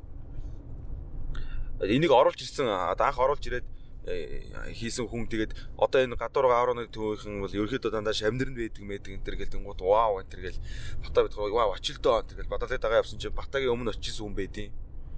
[1.83, 3.67] энийг оруулж ирсэн анх оруулж ирээд
[4.07, 9.13] э, хийсэн хүн тэгээд одоо энэ гадуур авраны төвийнхэн бол ерөөхдөө дандаа шамнэрнд байдаг мэдэг
[9.17, 10.61] энэ төр гэл тэнгууд вау энэ төр гэл
[11.03, 14.37] бата бид вау очилдоо энэ төр гэл бадалтай дагаа явсан чинь батагийн өмнө очижсэн хүн
[14.37, 14.69] байдیں۔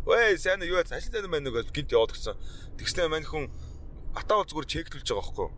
[0.07, 2.39] Вэ сайн юу ажил тань маань нэг гинт яваад гисэн.
[2.78, 3.51] Тэгснэ мань хүн
[4.14, 5.49] ата бол зүгээр чеклүүлж байгаа байхгүй.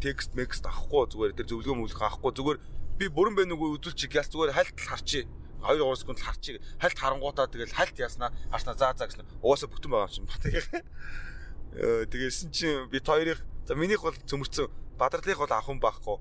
[0.00, 2.58] Текст мекст авахгүй зүгээр тэр зөвлөгөө мөвлөх авахгүй зүгээр
[2.98, 5.28] би бүрэн бэ нүгөө үзүүлчих ял зүгээр хальт харчи
[5.62, 9.90] 2 3 секунд харчиг хальт харангуудаа тэгэл хальт яснаа харснаа заа заа гэсэн угаасаа бүтэн
[9.90, 10.42] байгаа юм чинь бат.
[12.10, 16.16] Тэгээсэн чинь бит хоёрыг за минийх бол цөмөрцөн бадралынх бол юм байхгүй.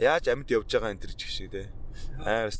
[0.00, 1.68] Яаж амьд явж байгаа энэ төр ч шиг те.
[2.24, 2.50] Аа.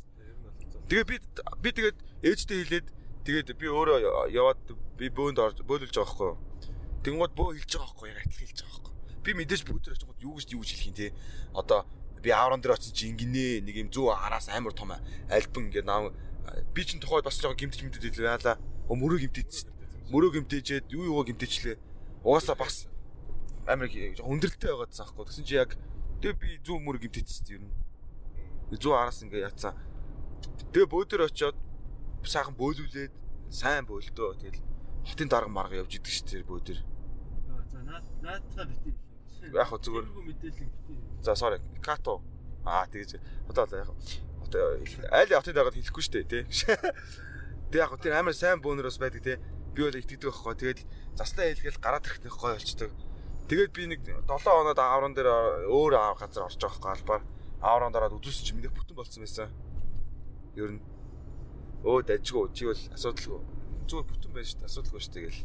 [0.89, 1.16] Тэгээ би
[1.64, 2.86] би тэгээд ээжтэй хэлээд
[3.24, 4.61] тэгээд би өөрөө яваад
[5.01, 6.32] би бөөнд орж бөөлүүлж байгаа байхгүй.
[7.05, 8.88] Тэнгууд бөө хэлж байгаа байхгүй яг адил хэлж байгаа.
[9.29, 11.12] Би мэдээж бүгд очингууд юу гэж юу гэж хэлэх юм те.
[11.53, 11.85] Одоо
[12.24, 14.97] би аврон дээр очиж ингэнэ нэг юм зүү араас амар том
[15.29, 16.09] альбан ингээд наа
[16.72, 18.57] би чинь тухайд бас жоохон гимтэж мэдээд хэлээ
[18.97, 19.68] мөрөө гимтээч.
[20.09, 21.76] Мөрөө гимтээчээд юу юугаа гимтээчлээ.
[22.24, 22.89] Угаасаа бас
[23.68, 25.29] амар өндөрлөлтэй байгаад заахгүй.
[25.29, 25.76] Тэгсэн чи яг
[26.24, 27.68] тэг би зүү мөр гимтээчихсэн юм.
[28.72, 29.76] Зүү араас ингээ яатсан.
[30.72, 31.57] Тэгээ бөөдөр очиод
[32.24, 33.12] сайхан бөөлүүлээд
[33.53, 34.41] сайн бөөлдөө.
[34.41, 34.64] Тэгэл
[35.05, 36.79] хотын дарга марга явж идэг шүү дээ бөөдөр.
[37.68, 39.08] За наад наадтаа битээ.
[39.55, 40.07] Яг хөө зүгээр.
[41.22, 41.59] За sorry.
[41.80, 42.22] Като.
[42.64, 43.18] Аа тэгэж
[43.49, 43.91] одоо л яг
[45.12, 46.45] аль хотын дагаад хэлэхгүй шүү дээ тий.
[47.70, 49.36] Тэг яг тэр амар сайн бөөнөрөөс байдаг тий.
[49.76, 50.57] Би бол итгэдэг байхгүй.
[50.57, 50.80] Тэгээд
[51.20, 52.91] заслаа хэлгээл гараад ирэхнэх гой болчдөг.
[53.49, 57.22] Тэгээд би нэг 7 хоноод ааврон дээр өөр аав газар орж байгаа байхгүй албаар
[57.61, 59.49] ааврон дараад үзүүлсэн чи мэдээ бүтэн болсон байсан.
[60.57, 60.82] Ер нь
[61.84, 63.41] өө дажгүй чи бол асуудалгүй.
[63.89, 64.68] Зүгээр бүтэн байж шүү дээ.
[64.68, 65.45] Асуудалгүй шүү дээ гэл.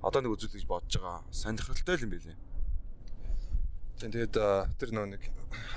[0.00, 1.20] Одоо нэг үзүүл гэж бодож байгаа.
[1.28, 2.36] Сонирхолтой л юм байлээ.
[4.02, 4.34] Тэгээд
[4.80, 5.22] тэр нөө нэг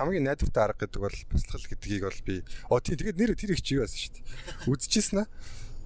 [0.00, 2.34] хамгийн найдвартай арга гэдэг бол бясалгал гэдгийг бол би
[2.72, 4.24] оо тий тэгээд нэр тэр их чи байсан шүү дээ.
[4.66, 5.18] Үдчихсэн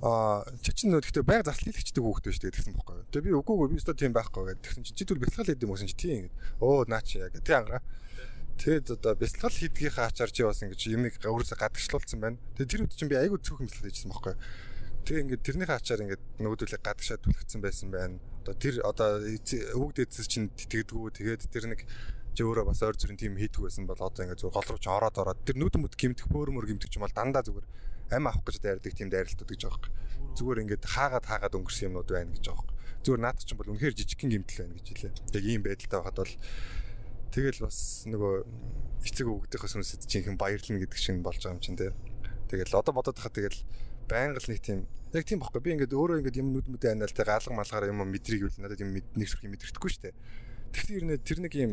[0.00, 3.04] аа чи чинь нөө гэхдээ байнга зарлал хийлэгчдэг хүүхдтэй шүү дээ гэсэн бохоггүй.
[3.12, 4.64] Тэгээд би үгүй үгүй би өстө тийм байхгүй гэдэг.
[4.64, 6.36] Тэгсэн чи түл бясалгал хийдэг юм уу гэсэн чи тийм ингэ.
[6.64, 7.84] Оо наа чи яг тий ангараа.
[8.56, 12.40] Тэгээд одоо бясалгал хийдгийнхаа ачаар чи бас ингэж юмыг өөрөөсөө гадагшлуулсан байна.
[12.56, 14.36] Тэгээд тэр үед чинь би айгүй цөөхөн бясалгал хийжсэн бохоггүй.
[15.04, 18.16] Тэгээ ингээд тэрнийхээ ачаар ингээд нөгөөдөлөө гадагшаа түлхсэн байсан байна.
[18.44, 21.12] Одоо тэр одоо өвөг дээдс чинь тэтгэдэггүй.
[21.12, 21.80] Тэгээд тэр нэг
[22.34, 24.86] чи өөрөө бас ойр зүрийн тим хийдэг байсан бол одоо ингээд зүгээр гол руу ч
[24.86, 27.66] ороод ороод тэр нүдэн мүд гимтэх бөөрмөр гимтэх юм бол дандаа зүгээр
[28.10, 30.34] ам авах гэж дайрдаг тим дайралтууд гэж байгаа юм.
[30.34, 32.78] Зүгээр ингээд хаагаад хаагаад өнгөрсөн юмнууд байна гэж байгаа юм.
[33.06, 35.12] Зүгээр наад чинь бол үнэхээр жижигхэн гимтэл байна гэж хэлээ.
[35.34, 36.34] Яг ийм байдалтай байхад бол
[37.30, 37.78] тэгэл бас
[38.10, 38.34] нөгөө
[39.06, 41.90] эцэг өвгдийнхээс үнсэд чинь баярлна гэдэг шиг болж байгаа юм чинь тий.
[42.50, 43.62] Тэгэл одоо бодоод хахад тэгэл
[44.10, 47.14] байнга л нэг тийм яг тийм бохгүй би ингээд өөрөө ингээд юм нүд мүдэ анаал
[47.14, 50.14] те гаалга малгаар юм мэдрийг үл надад юм нэг сүрхий мэдрэхгүй шүү дээ.
[50.74, 51.72] Тэгэхээр тэр нэг юм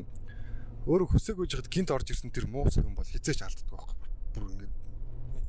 [0.88, 4.08] өөрөө хүсээгүй жихад гинт орж ирсэн тэр муу юм бол хизээч алддаг байхгүй.
[4.40, 4.68] Бүр ингэ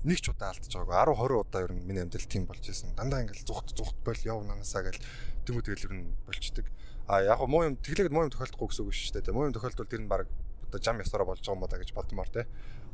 [0.02, 2.98] нэг ч удаа алдаж байгаагүй 10 20 удаа ер нь миний амьдрал тийм болж исэн.
[2.98, 4.98] Дандаа ингээл зүхт зүхт бол яв нанасаа гэл
[5.46, 6.66] дэмүү тэгэл ер нь болчдөг.
[7.06, 9.34] А яг муу юм тэглээд муу юм тохиолдохгүй гэсэн үг шүү дээ.
[9.34, 10.26] Муу юм тохиолдвол тэр нь баг
[10.66, 12.46] одоо жам ясараа болж байгаа юм ба гэж бодмоор те.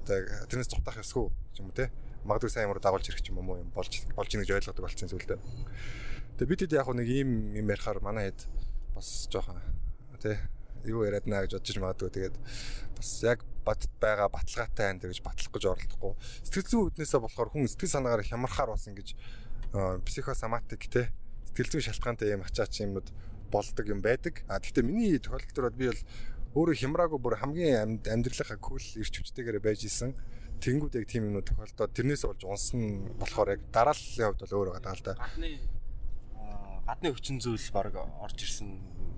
[0.05, 1.33] Одоо тэрнээс цухтах ёсгүй
[1.65, 1.89] юм те.
[2.29, 5.41] Магадгүй сайн юмруу дагуулж ирэх юм муу юм болж болж ийн гэж ойлгодог болсон зүйлдэ.
[6.41, 8.49] Тэгээ бид хэд яг нэг ийм юм ярихаар манай хэд
[8.97, 9.61] бас жоохон
[10.25, 10.41] те
[10.89, 12.11] юу яриад наа гэж бодож магадгүй.
[12.15, 12.37] Тэгээд
[12.97, 16.13] бас яг бат байгаа баталгаатай энэ гэж батлах гэж оролдохгүй.
[16.45, 19.09] Сэтгэл зүйн үүднээсээ болохоор хүн сэтгэл санаагаар хямрахаар бас ингэж
[20.05, 21.11] психосоматик те
[21.51, 23.09] сэтгэл зүйн шалтгаантай юм ачаач юмнууд
[23.51, 24.45] болдог юм байдаг.
[24.49, 26.03] А гэхдээ миний тохиолдолд би бол
[26.55, 30.15] өөрөө хямраагүй бүр хамгийн амьдралынхаа кул ирч хүчтэйгээр байж исэн.
[30.63, 34.95] Тэнгууд яг тийм юмнууд тохиолдоод тэрнээс болж унсан болохоор яг дарааллын хувьд бол өөр байгаа
[34.95, 35.51] л да гадны
[36.87, 38.71] гадны хүчин зүйл баг орж ирсэн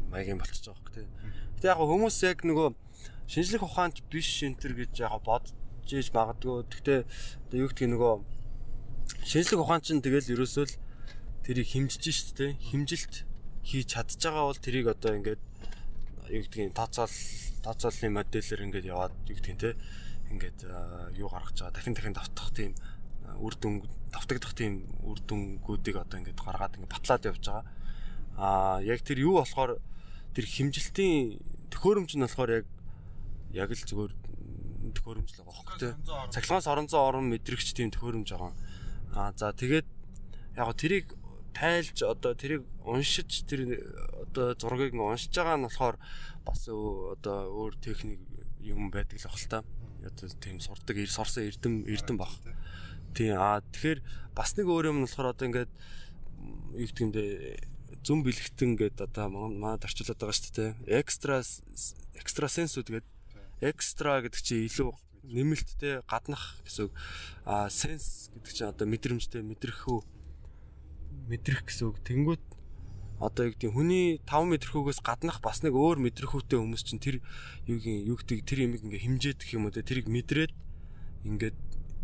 [0.09, 1.07] маягийн болчихж байгаа хөөх тий.
[1.57, 2.69] Гэтэ яг хүмүүс яг нөгөө
[3.33, 5.57] шинжлэх ухаанч биш энтер гэж яг бодож
[5.89, 6.69] ийж магадгүй.
[6.69, 7.09] Гэтэ
[7.49, 8.13] одоо юу гэдгийг нөгөө
[9.25, 10.77] шинжлэх ухаан чинь тэгэл ерөөсөө л
[11.49, 12.51] тэрийг химжиж шít тий.
[12.61, 13.25] Химжилт
[13.65, 15.43] хийж чадж байгаа бол тэрийг одоо ингээд
[16.29, 17.17] юу гэдгийг тооцоол
[17.65, 19.75] тооцооллын модельээр ингээд яваад юу гэдгийг тий.
[20.37, 20.59] Ингээд
[21.17, 22.77] юу гаргаж байгаа дахин дахин давтах тийм
[23.41, 23.81] үр дүн
[24.13, 27.65] давтагдах тийм үр дүнгуудыг одоо ингээд гаргаад ингээд батлаад явж байгаа.
[28.37, 29.81] Аа яг тэр юу болохоор
[30.37, 31.41] тэр химжилтийн
[31.73, 32.67] төхөөрөмж нь болохоор яг
[33.57, 34.13] яг л зүгээр
[34.93, 35.89] төхөөрөмж л байгаа хөөхгүй те.
[36.37, 38.53] Цахилгаанаас орон мэдрэгч тийм төхөөрөмж байгаа.
[39.17, 39.89] Аа за тэгээд
[40.61, 41.17] яг тэрийг
[41.57, 43.81] тайлж одоо тэрийг уншиж тэр
[44.29, 45.97] одоо зургийг нь уншиж байгаа нь болохоор
[46.45, 48.21] бас одоо өөр техник
[48.61, 49.59] юм байдаг л бахал та.
[50.05, 52.29] Одоо тийм сурдаг, сорсон эрдэм эрдэм баг.
[53.17, 54.05] Тийм аа тэгэхээр
[54.37, 55.73] бас нэг өөр юм нь болохоор одоо ингээд
[56.77, 57.25] юу гэдэг юм бэ
[58.07, 61.03] зүн бэлгтэн гэдэг одоо манай тарчлаад байгаа шүү дээ.
[61.03, 61.43] Экстра
[62.15, 63.03] экстра сенс үгээд
[63.67, 64.95] экстра гэдэг чинь илүү
[65.27, 66.95] нэмэлттэй гаднах гэсэн.
[67.43, 70.01] А сенс гэдэг чинь одоо мэдрэмжтэй мэдрэх үү
[71.27, 71.99] мэдрэх гэсэн үг.
[72.07, 72.45] Тэнгүүт
[73.19, 77.25] одоо юу гэдэг хүний 5 мэдрхүүгээс гаднах бас нэг өөр мэдрхүүтэй хүмүүс чинь тэр
[77.67, 80.53] юугийн юу гэдэг тэр юмыг ингээ химжээдэх юм уу те тэрийг мэдрээд
[81.25, 81.57] ингээд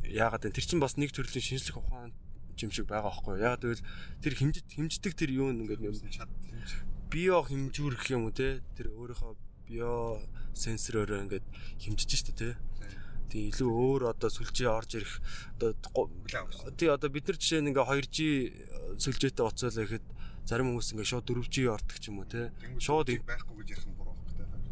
[0.08, 2.16] яагаад вэ тэр чинь бас нэг төрлийн шинжлэх ухаан
[2.60, 3.86] юм шиг байгаа байхгүй яагаад гэвэл
[4.20, 5.80] тэр химжид химждэг тэр юу ингээд
[7.12, 8.64] био химжүүрэх юм уу те?
[8.76, 9.32] Тэр өөрийнхөө
[9.68, 10.20] био
[10.56, 11.46] сенсороор ингээд
[11.76, 12.50] химжиж штэ те?
[13.28, 15.20] Тий илүү өөр одоо сүлжээ орж ирэх
[15.56, 16.08] одоо
[16.76, 18.16] тий одоо бид нар жишээ нь ингээ 2G
[18.96, 20.06] сүлжээтэй уцаалаа гэхэд
[20.48, 22.52] зарим хүмүүс ингээ шууд 4G ордог ч юм уу те?
[22.80, 24.01] Шууд байхгүй гэж ярих те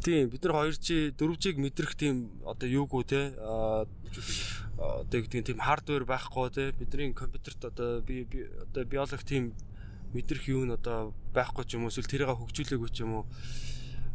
[0.01, 6.49] тийм бид нар 2G 4G-г мэдрэх тийм одоо юугүй те одоо гэдэг тийм хардвер байхгүй
[6.51, 8.25] те бидний компьютерт одоо би
[8.65, 9.53] одоо биолог тийм
[10.13, 13.25] мэдрэх юу нь одоо байхгүй ч юм уу эсвэл тэрийг хөгжүүлээгүй ч юм уу.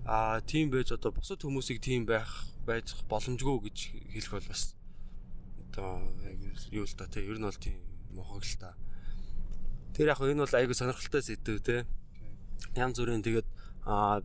[0.03, 3.77] А тийм байж одоо бусад хүмүүсийг тийм байх байж боломжгүй гэж
[4.11, 4.75] хэлэх бол бас
[5.71, 6.01] одоо
[6.73, 7.79] юу л та те ер нь бол тийм
[8.11, 8.75] мохог л та.
[9.95, 11.85] Тэр яг энэ бол айгүй сонирхолтой сэдв те.
[12.75, 13.47] Янз бүрийн тэгээд
[13.87, 14.19] а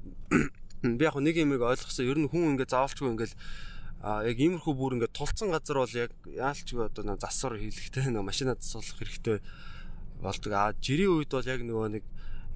[0.83, 2.09] би яг нэг юмыг ойлгосон.
[2.09, 3.35] Ер нь хүн ингээд заавалчгүй ингээд
[4.01, 8.57] а яг иймэрхүү бүр ингээд тулцсан газар бол яг яалчгүй одоо засвар хийлэхтэй нэг машина
[8.57, 9.39] засуулах хэрэгтэй
[10.25, 10.53] болдог.
[10.57, 12.05] А жирийн үед бол яг нөгөө нэг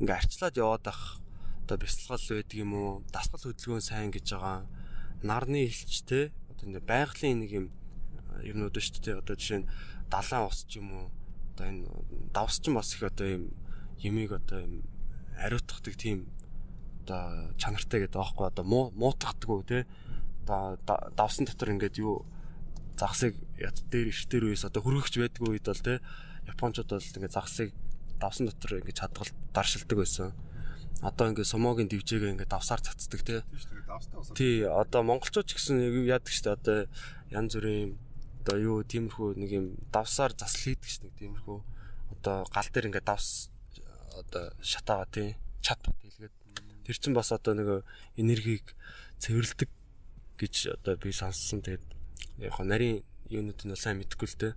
[0.01, 1.21] ингээд арчлаад яваад ах
[1.69, 3.05] одоо бясалгал байдаг юм уу?
[3.13, 4.65] Дасгал хөдөлгөөн сайн гэж байгаа.
[5.21, 7.67] Нарны илч те одоо энэ байгалийн нэг юм
[8.41, 9.21] юмнууд шүү дээ.
[9.21, 9.69] Одоо жишээ нь
[10.09, 11.07] далайн ус ч юм уу?
[11.53, 11.85] Одоо энэ
[12.33, 13.45] давс ч бас их одоо юм
[14.01, 14.75] ямиг одоо юм
[15.37, 16.29] ариутгадаг тийм
[17.05, 18.49] одоо чанартай гэдэг аахгүй.
[18.49, 19.79] Одоо муутгадаггүй те?
[20.45, 20.81] Одоо
[21.13, 22.25] давсан дотор ингээд юу
[22.97, 26.01] загсыг ят дээр иш дээр үес одоо хөргөгч байдгүй үед бол те?
[26.49, 27.71] Японочдод бол ингээд загсыг
[28.17, 30.33] давсан дотор ингээд чадгал даршилдаг байсан.
[31.05, 33.41] Одоо ингээд сумогийн дивжээгээ ингээд давсаар цацдаг тий.
[34.33, 36.57] Тий, одоо монголчууд ч гэсэн яадаг штэ?
[36.57, 36.89] Одоо
[37.29, 38.01] янз бүрийн
[38.45, 41.59] одоо юу тиймэрхүү нэг юм давсаар засал хийдэг ш нэг тиймэрхүү.
[42.17, 43.51] Одоо гал дээр ингээд давс
[44.17, 45.29] одоо шатаага тий
[45.65, 45.81] чат
[46.87, 47.69] тэр чин бас одоо нэг
[48.17, 48.77] энергийг
[49.19, 49.71] цэвэрлдэг
[50.39, 51.85] гэж одоо би сонссон тэгээд
[52.45, 54.55] яг нарийн юунууд нь сайн мэдэхгүй л дээ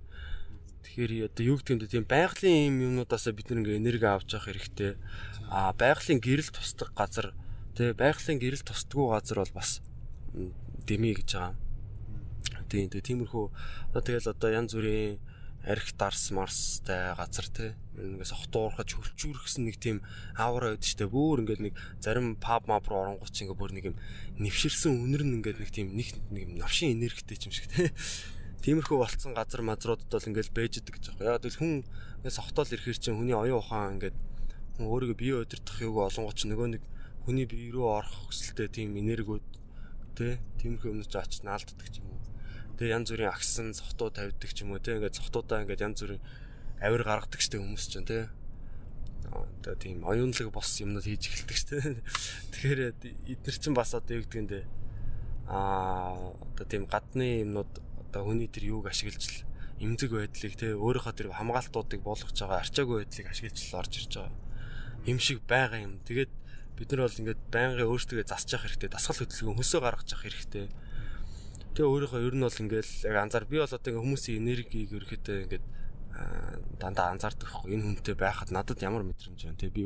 [0.87, 4.47] Тэгэхээр одоо юу гэдэг юм бэ тийм байгалийн юм юмнуудаас бид нэг энерги авч явах
[4.47, 4.95] хэрэгтэй.
[5.51, 7.35] Аа байгалийн гэрэл тусдаг газар
[7.75, 9.83] тий байгалийн гэрэл тусдаггүй газар бол бас
[10.87, 11.55] дэмий гэж байгаа.
[12.71, 13.45] Тийм тиймэрхүү
[13.91, 15.19] одоо тэгэл одоо янз бүрийн
[15.67, 17.65] арх дарс марстай газар те
[17.99, 19.99] ингээс хотуурхаж хөлчүүрхсэн нэг тийм
[20.39, 23.97] аура байдаг штэ бүр ингээд нэг зарим паб мап руу оронгоч ингээд бүр нэг юм
[24.39, 27.91] нэвширсэн үнэр нь ингээд нэг тийм нэг нэг навшин энергитэй юм шиг те
[28.67, 31.37] Тиймэрхүү болцсон газар мазруудад бол ингээл бэж идэг гэж байгаа.
[31.39, 31.73] Яг л хүн
[32.25, 34.17] сохтоол ирэхэр чинь хүний оюун ухаан ингээд
[34.75, 36.83] хүн өөрийгөө бие удирдах юуг олонгоч нөгөө нэг
[37.23, 39.45] хүний бие рүү орох хүсэлтэй тийм энергиуд
[40.17, 42.16] тэ тиймэрхүү юмнууд очиж наалддаг ч юм.
[42.77, 46.21] Тэгээ янз бүрийн агсан сохтуу тавьдаг ч юм уу тэ ингээд сохтуудаа ингээд янз бүрийн
[46.81, 48.29] авир гаргадаг штэ хүмүүс чинь тэ
[49.27, 51.75] одоо тийм оюунлаг бос юмнууд хийж эхэлдэг штэ.
[52.55, 52.79] Тэгэхээр
[53.33, 54.61] эдгээр чинь бас одоо юу гэдэг юм бэ?
[55.51, 57.71] Аа одоо тийм гадны юмнууд
[58.07, 59.43] одоо хүний тэр юуг ашиглаж
[59.83, 64.47] эмзэг байдлыг те өөрийнхөө тэр хамгаалтуудыг болгож байгаа арчаагүй байдлыг ашиглаж орж ирж байгаа
[65.07, 65.99] юм шиг байгаа юм.
[66.03, 66.31] Тэгээд
[66.75, 70.65] бид нар бол ингээд байнгын өөрсдөө засч явах хэрэгтэй, дасгал хөдөлгөөн хөсөө гаргаж явах хэрэгтэй.
[71.77, 75.37] Тэгээ өөрийнхөө ер нь бол ингээд яг анзаар би бол одоо ингээд хүмүүсийн энергийг ерөөхдөө
[75.45, 75.65] ингээд
[76.81, 79.61] дандаа анзаардаг хгүй энэ хүнтэй байхад надад ямар мэдрэмж байна?
[79.61, 79.85] Те би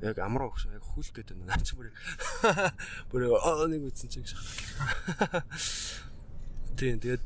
[0.00, 1.92] яг амраа өгш яг хүлх гэдэг нь наач бүр
[3.12, 3.28] бүр
[3.68, 4.40] нэг үтсэн чиг шиг.
[6.80, 7.24] Тийм тэгээд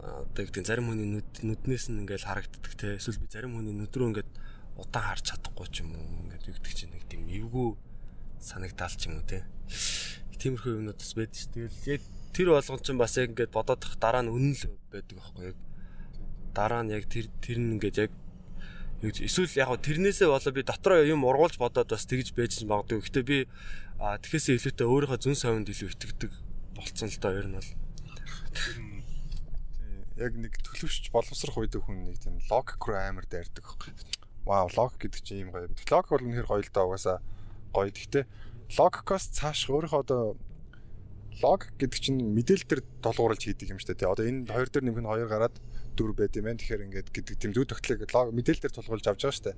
[0.00, 3.92] одоо гэдэг зарим хүний нүд нүднээс нь ингээл харагддаг те эсвэл би зарим хүний нүд
[3.92, 4.30] рүү ингээд
[4.80, 7.76] удаан харж чадахгүй ч юм уу ингээд югдөг чинь нэг тийм эвгүй
[8.40, 9.44] санагдаал ч юм уу те
[10.40, 11.46] тиймэрхүү юмнууд бас байдаг ш.
[11.52, 12.02] Тэгэл яг
[12.32, 15.58] тэр болгон чинь бас яг ингээд бодоодох дараа нь үнэн л байдаг байхгүй яг
[16.56, 18.12] дараа нь яг тэр тэр нь ингээд яг
[19.04, 23.00] эсвэл яг тэрнээсээ болоо би дотроо юм ургуулж бодоод бас тэгж байж магадгүй.
[23.00, 23.38] Гэхдээ би
[24.00, 26.32] тэгэхээсээ илүүтэй өөрийнхөө зүн совинд илүү итгэдэг
[26.76, 27.70] болцсон л доо ер нь бол
[30.20, 33.92] яг нэг төлөвшч боловсрох үед хүн нэг тийм логик руу амар дайрдаг байхгүй.
[34.44, 35.68] Вау, логик гэдэг чинь ийм гоё.
[35.68, 37.18] Логик бол үнэхээр гоё л даа угаасаа
[37.72, 37.88] гоё.
[37.88, 38.24] Гэхдээ
[38.78, 40.36] логикоос цааш өөрийнхөө одоо
[41.42, 44.12] лог гэдэг чинь мэдээлэл төр долгуурлж хийдэг юм шүү дээ.
[44.12, 45.56] Одоо энэ хоёр дээр нэмэх нь хоёр гараад
[45.96, 46.60] дөрв байд юм байна.
[46.60, 49.56] Тэгэхээр ингээд гэдэг тийм зүй тогтлыг лог мэдээлэл төр тулгуурлж авч байгаа шүү дээ.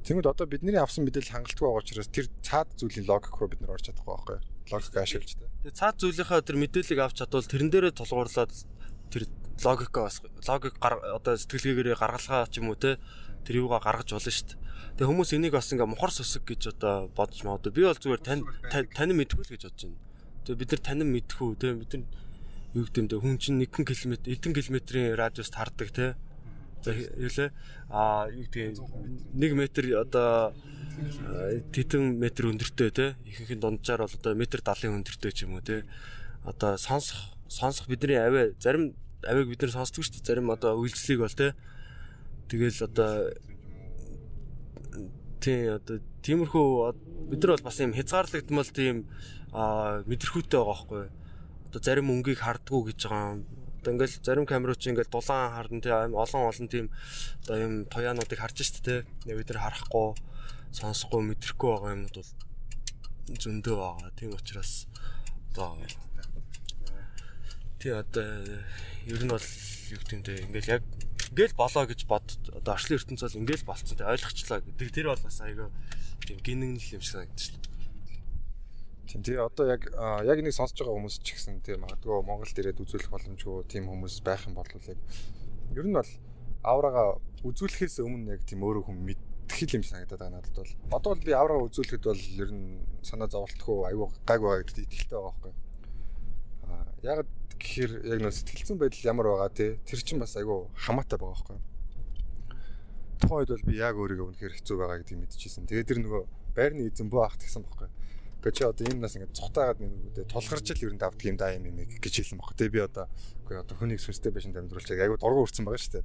[0.00, 3.76] Тэгмэд одоо бидний авсан мэдээлэл хангалтгүй байгаа учраас тэр цаад зүйлийн логик руу бид нэр
[3.76, 4.44] орж чадахгүй байхгүй юу?
[4.72, 5.44] Логик ашиглаж тэ.
[5.60, 8.52] Тэгээ цаад зүйлийнхаа тэр мэдээллийг авч чадвал тэрэн дээрээ тулгуурлаад
[9.12, 9.22] тэр
[9.60, 12.96] логикоо бас логик одоо сэтгэлгээгээрээ гаргалгаа ч юм уу те
[13.44, 14.58] тэр юугаа гаргаж болно шүү дээ.
[14.96, 17.72] Тэгээ хүмүүс энийг бас ингээ мухар сүсэг гэж одоо бодож магадгүй.
[17.72, 19.98] Би бол зүгээр тань тань мэдгүй л гэж бодож байна.
[20.44, 22.04] Тэгээ бид нар танин мэдхүү те бид нар
[22.74, 26.14] юу гэдэг бэ хүн чинь 1 км эдэн километрийн радиуст хардаг те.
[26.84, 27.50] За хэлээ
[27.90, 28.78] а юу гэдэг
[29.36, 29.84] 1 метр.
[30.00, 30.52] одоо
[31.72, 35.64] тэтэн метр өндөртэй те ихэнх нь дунджаар бол одоо метр 70 өндөртэй ч юм уу
[35.64, 35.84] те
[36.44, 38.94] одоо сонсох сонсох бидний авиа зарим
[39.26, 40.28] авиаг бид нар сонсдог шүү дээ.
[40.28, 41.54] Зарим одоо үйлчлэгийг бол те
[42.48, 43.32] тэгэл одоо
[45.40, 46.66] тий одоо тиймэрхүү
[47.32, 49.08] бид нар бол бас юм хязгаарлагдмал тийм
[49.50, 51.04] мэдрэхүйтэй байгаа байхгүй
[51.70, 53.40] одоо зарим өнгийг хардггүй гэж байгаа юм
[53.80, 56.92] Одоо ингээл зарим камерууд чи ингээл дулаан харна тий олон олон тийм
[57.48, 59.00] одоо юм тояануудыг харж штэ тий.
[59.24, 60.20] Бид нар харахгүй,
[60.76, 62.32] сонсохгүй, мэдрэхгүй байгаа юмнууд бол
[63.40, 64.12] зөндөө байгаа.
[64.20, 64.84] Тийм учраас
[65.56, 65.80] одоо
[67.80, 68.28] тий одоо
[69.08, 69.48] ер нь бол
[69.96, 70.84] юу гэмтэй ингээл яг
[71.30, 75.22] ингээл болоо гэж бод одоо орчлын ертөнц бол ингээл болцсон тий ойлгочлаа гэдэг тэр бол
[75.22, 75.70] бас айгаа
[76.26, 77.70] тийм гинэгнэл юм шиг санагдчих шүү
[79.10, 79.90] Тийм тий одоо яг
[80.22, 84.22] яг энийг сонсож байгаа хүмүүс ч гэсэн тийм магадгүй Монголд ирээд үзүүлэх боломжгүй тийм хүмүүс
[84.22, 84.98] байх юм бол яг
[85.74, 86.10] ер нь бол
[86.62, 90.74] авраага үзүүлэхээс өмнө яг тийм өөрөө хүн мэдхэл юм санагдаад байгаа надад бол.
[90.94, 95.18] Одоо бол би авраага үзүүлэхэд бол ер нь санаа зовлтгүй айгүй гайг байгаа гэдэгт итгэлтэй
[95.18, 95.52] байгаа байхгүй.
[96.70, 97.18] Аа яг
[97.60, 101.58] гэхээр яг нөө сэтгэлзэн байдал ямар байгаа тий тэр чинь бас айгүй хамаатай байгаа байхгүй.
[103.20, 105.68] Тухайн үед бол би яг өөрийгөө үнэхээр хэцүү байгаа гэдгийг мэдчихсэн.
[105.68, 106.22] Тэгээд тэр нөгөө
[106.56, 107.88] байрны эзэн бөө ахт гэсэн байхгүй
[108.40, 111.52] Гэхдээ чи одоо энэ нас ингээд цухтаагаад нэмэгдээ тулгарч л ер нь давдаг юм да
[111.52, 112.56] юм юм гэж хэлсэн баг.
[112.56, 113.04] Тэгээ би одоо
[113.44, 116.04] үгүй одоо хүнийг сүнстэй байшин дамжруулж айгу дургу үрцэн байгаа шүү дээ.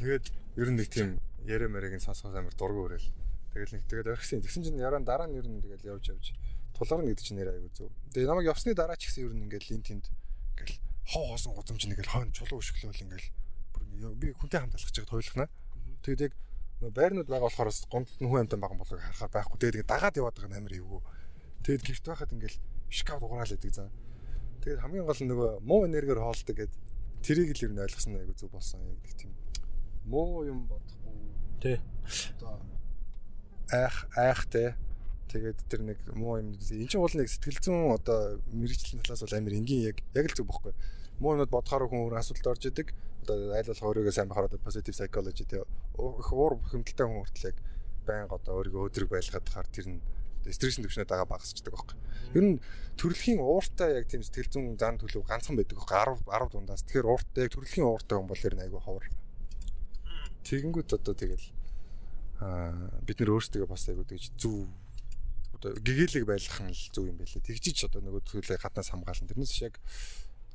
[0.00, 0.26] Тэгээд
[0.64, 3.08] ер нь нэг тийм ярэ мэрэгийн сонсгоос амар дургу өрөөл.
[3.52, 4.40] Тэгэл нэг тэгээд орхисон.
[4.40, 6.32] Тэгсэн чинь яран дараа нь ер нь тэгэл явж явж
[6.72, 7.92] тулгарна гэдэг чинь нэр айгу зөв.
[8.16, 10.08] Тэгээ намайг явсны дараа ч гэсэн ер нь ингээд лин тэнд
[10.52, 10.76] ингээл
[11.10, 13.28] хоо хоосон гудамж нэгэл хойно чулуу өшгөлөөл ингээл
[14.16, 15.48] би хүнтэй хамт алхаж байгаа тойлохнаа.
[16.04, 16.20] Тэгээд
[16.80, 19.58] яг байрнууд байгаа болохоор гомдолт нь хүн амтан байгаа болог харахаар байхгүй.
[19.60, 21.00] Тэгээд дагаад яваад байгаа нь амар эвгүй.
[21.64, 22.58] Тэгээд гэрт байхад ингээл
[22.88, 23.90] шкаф дугаараал байдаг заа.
[24.64, 26.72] Тэгээд хамгийн гол нь нөгөө муу энергиэр хоолдог гэд
[27.20, 29.32] тэрийг л ер нь ойлгосон айгу зүг болсон яг тийм
[30.08, 31.12] муу юм бодохгүй.
[31.60, 31.80] Тэ.
[32.40, 32.60] Одоо
[33.70, 34.74] айх айхтэй
[35.30, 39.38] тэгээд тэр нэг муу юм энэ чинь бол нэг сэтгэл зүйн одоо мэрэгжлийн талаас бол
[39.38, 40.74] амар энгийн яг яг л зүг бохгүй.
[41.22, 42.90] Муу юмуд бодохоор хүн өөр асуудалд орж идэг
[43.22, 47.48] одоо айл болох өөрийгөө сайн бахаар одоо positive psychology тий их уур бухимдалтай хүн хүртэл
[47.52, 47.58] яг
[48.08, 50.00] байнга одоо өөрийгөө өдрөг байлгаад хаар тэр нь
[50.48, 51.96] стрессийн төвшнөд байгаа багасчдаг байхгүй.
[52.32, 52.56] Ер нь
[52.96, 56.82] төрөлхийн ууртай яг тийм сэтгэл зүйн зан төлөв ганцхан байдаг байхгүй 10 10 дундаас.
[56.88, 59.06] Тэгэхээр ууртай яг төрөлхийн ууртай хүн бол ер нь айгүй ховор.
[60.48, 61.46] Тэгэнгүүт одоо тэгэл
[62.40, 64.64] аа бид нэр өөрсдөө бас айгүй тэгж зүв
[65.60, 67.44] одоо гэгээлэг байлгах нь л зөв юм байлээ.
[67.44, 69.28] Тэгжиж одоо нөгөө төлөө гаднаас хамгаална.
[69.28, 69.76] Тэрнээс яг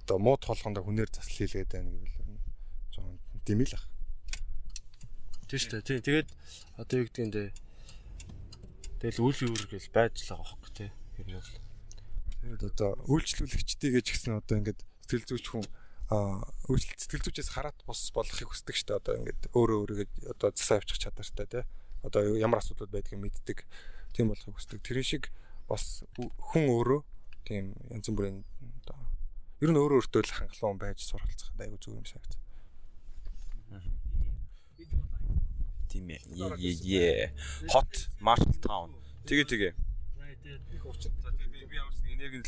[0.02, 2.18] одоо мууд толгондоо хүнээр засал хийлгээд байна гэвэл
[2.90, 3.86] жоохон димэл ах.
[5.46, 5.86] Тийм шүү дээ.
[5.86, 6.02] Тийм.
[6.02, 6.30] Тэгээд
[6.82, 7.50] одоо юу гэдгийг дээ.
[9.06, 10.90] Тэгэл үйл үүр гэл байж л байгаа хөөхгүй тий.
[11.22, 11.54] Ер нь бол.
[12.42, 15.66] Тэгээд одоо үйлчлүүлэгчдий гэж гисэн одоо ингээд сэтгэл зүйч хүн
[16.10, 18.98] а үйлчлэл сэтгэл зүйчээс хараат бус болохыг хүсдэг дээ.
[18.98, 21.64] Одоо ингээд өөрөө өөрийгөө одоо засаа авчих чадвартай тий.
[22.02, 23.66] Одоо ямар асуудал байдгийг мэддэг.
[24.16, 24.80] Тийм болохыг хүсдэг.
[24.80, 25.28] Тэр шиг
[25.68, 27.02] бас хүн өөрөө
[27.44, 28.48] тийм янз бүрийн
[28.88, 28.96] одоо
[29.60, 32.40] ер нь өөрөө өөртөө л хангалуун байж суралцах айгу зөв юм санагц.
[35.92, 36.24] Тийм ээ.
[36.64, 37.34] Е е.
[37.76, 37.92] Hot
[38.24, 38.96] Marshall Town.
[39.28, 39.74] Тэгээ тэгээ.
[40.76, 41.12] их учир.
[41.24, 42.40] За тэгээ би би ямарч нэг энерги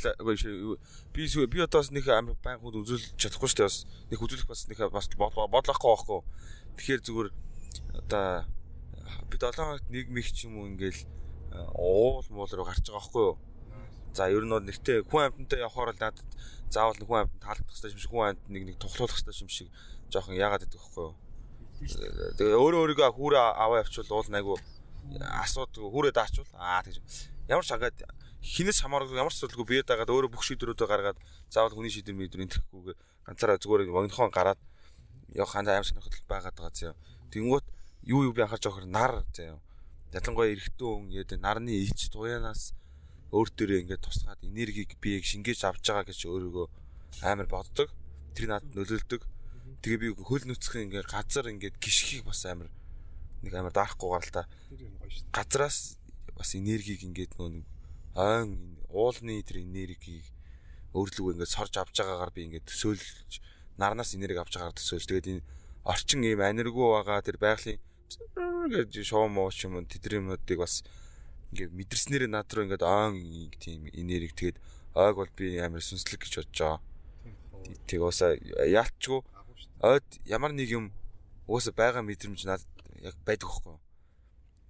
[1.11, 3.77] би би одоос нэг амар байнгууд үзүүлж чадахгүй шүү дээ бас
[4.11, 6.21] нэг үзүүлэх бас нэг бас бодлоохгүй байхгүй.
[6.77, 7.29] Тэгэхээр зүгээр
[8.07, 8.45] одоо
[9.31, 11.16] бид 7 хоногт нэг мих ч юм уу ингээл
[11.75, 13.37] уул муул руу гарч байгаа байхгүй юу.
[14.13, 16.29] За ер нь бол нэгтэй хүн амьтантай явахаар л надад
[16.69, 19.69] заавал хүн амьтанд таалагдах хэрэгтэй юм шиг хүн амьтанд нэг нэг тухлуулах хэрэгтэй юм шиг
[20.11, 21.13] жоохон яагаад гэдэг вэ хөөе.
[22.37, 24.55] Тэгээ өөрөө өөрийгөө хүүрээ аваа явуул уул айгу
[25.43, 26.97] асуудаг хүүрээ даачвал аа тэгж
[27.47, 27.97] ямар ч агаад
[28.43, 31.19] хинээс хамааргүй ямар ч зүйлгүй бие дагаад өөрөө бүх шийдвэрүүдээ гаргаад
[31.53, 32.97] заавал хүний шийдвэр мэдвэр энтерхгүйгээр
[33.27, 34.59] ганцаараа зүгээр вогнохон гараад
[35.35, 36.93] явах хандаа амар сонирхол байгаад байгаа зөө.
[37.31, 37.65] Тэнгуут
[38.03, 39.59] юу юу би анхаарч байгаа хөр нар зөө.
[40.15, 42.71] Ялангуяа эрэгтэн хүн яд нарны ич туянаас
[43.35, 46.67] өөр төрөө ингээд тусгаад энергийг биеийг шингээж авч байгаа гэж өөрийгөө
[47.27, 47.91] амар боддог.
[48.31, 49.21] Тэр надад нөлөөлдөг.
[49.83, 52.71] Тэгээ би хөл нүцхэн ингээд газар ингээд гიშхийг бас амар
[53.43, 54.43] нэг амар даахгүй гал та.
[55.35, 55.99] Газраас
[56.37, 57.67] бас энергийг ингээд нэг
[58.15, 60.23] ойн уулны тэр энергийг
[60.95, 63.43] өөрлөгөө ингээд сорж авч байгаагаар би ингээд төсөөлж
[63.75, 65.43] нарнаас энерги авч байгаагаар төсөөлж тэгээд энэ
[65.83, 67.79] орчин ийм аниргүй байгаа тэр байгалийн
[68.71, 70.83] гэж шоу моо ч юм тэдний юмнуудыг бас
[71.51, 74.57] ингээд мэдэрснээр над руу ингээд ойн тийм энерги тэгээд
[74.95, 76.79] ойг бол би амар сүнслэг гэж бодож байгаа.
[77.87, 79.19] Тэг уусаа яалтчгүй
[79.83, 80.85] ойд ямар нэг юм
[81.47, 82.63] уусаа байгаа мэдрэмж над
[83.03, 83.77] яг байдаг хөхгүй.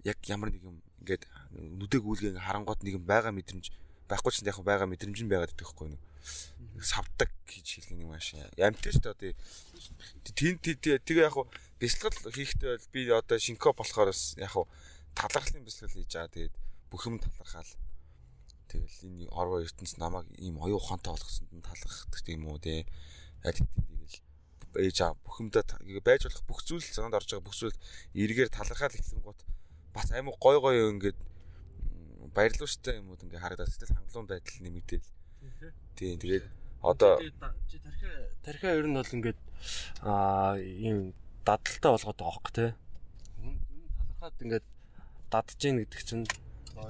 [0.04, 1.24] Яг ямар нэг юм ингээд
[1.54, 3.72] нүдэг үүлгээ харангууд нэг юм байгаа мэдрэмж
[4.10, 5.98] байхгүй ч яг байгаа мэдрэмж нь байгаад байдаг хөхгүй
[6.82, 8.36] савдаг гэж хэлэх юм ааш.
[8.60, 9.34] Амттай шүү дээ.
[10.36, 11.48] Тийм тэгээ яг хуу
[11.80, 14.68] бясалгал хийхдээ бол би одоо шинко болохоор бас яг хуу
[15.16, 16.34] талархлын бясалгал хийж байгаа.
[16.34, 16.56] Тэгээд
[16.92, 17.72] бүх юм талархаал.
[18.68, 22.86] Тэгэл энэ оргоо ертөнц намайг ийм оюу ухаантай болгосонд нь талархдаг тийм үү те.
[23.44, 24.18] Яг тэгэл
[24.76, 25.64] ээж аа бүх юмдаа
[26.04, 27.78] байж болох бүх зүйл цагаанд орж байгаа бүх зүйл
[28.14, 29.40] эргээр талархаал ихсэн гот
[29.94, 31.20] бас аймаг гой гой ингээд
[32.36, 35.08] баярлууштай юмуд ингээ харагдаад сэтгэл хангалуун байдал нэмэгдээл.
[35.98, 36.46] Тийм тэгээд
[36.82, 37.18] одоо
[37.82, 38.14] тархиа
[38.46, 39.40] тархиа ер нь бол ингээд
[40.06, 41.16] аа ийм
[41.48, 42.66] дадалтай болгоод байгаа хөөе те.
[43.40, 43.56] Юм
[44.20, 44.66] талархаад ингээд
[45.32, 46.26] дадж гин гэдэг чинь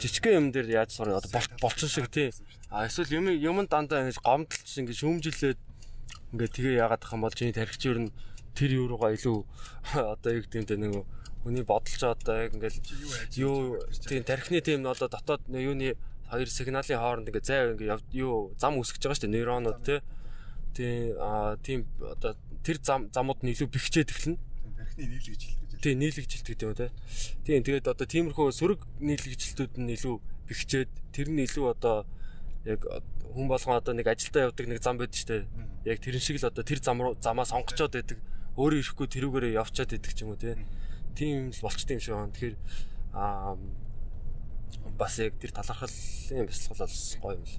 [0.01, 1.29] жижигхэн юм дээр яаж сурна одоо
[1.61, 2.33] болчин шиг тий.
[2.69, 5.59] А эсвэл юм юм дандаа ингэж гомдолч ингэж шүүмжилээд
[6.33, 8.11] ингээд тэгээ яагаад тах юм бол чиний тархич ер нь
[8.57, 9.37] тэр юу руугаа илүү
[10.17, 10.93] одоо юу гэдэг юм те нэг
[11.45, 12.81] хүний бодолч одоо яг ингээл
[13.39, 13.79] юу
[14.09, 15.95] тийм тархины тийм одоо дотоод юуны
[16.27, 19.99] хоёр сигналын хооронд ингээ зай ингээ юу зам үсгэж байгаа шүү дээ нейронууд тий.
[20.75, 22.35] Тийм аа тийм одоо
[22.65, 24.46] тэр зам замууд нь илүү бэхжээд эхэлнэ.
[24.97, 25.81] Тархины нийлэгжилт гэж.
[25.81, 26.89] Тийм нийлэгжилт гэдэг юм тий.
[27.45, 30.15] Тийм тэгээд одоо тиймэрхүү сөрөг нийлэгжилтүүд нь илүү
[30.49, 32.09] бэхжээд тэр нь илүү одоо
[32.65, 35.45] яг хүн болгон одоо нэг ажилдаа явдаг нэг зам байдаг шүү дээ.
[35.85, 38.17] Яг тэрэн шиг л одоо тэр зам руу замаа сонгочоод байдаг.
[38.57, 40.57] Өөрөө ирэхгүй тэрүүгээрээ явчаад байдаг ч юм уу тий.
[41.13, 42.33] Тийм л болчтой юм шиг байна.
[42.33, 42.57] Тэгэхээр
[43.13, 43.53] аа
[44.97, 47.55] бас яг тэр талархлын бясалгал бол гоё юм л.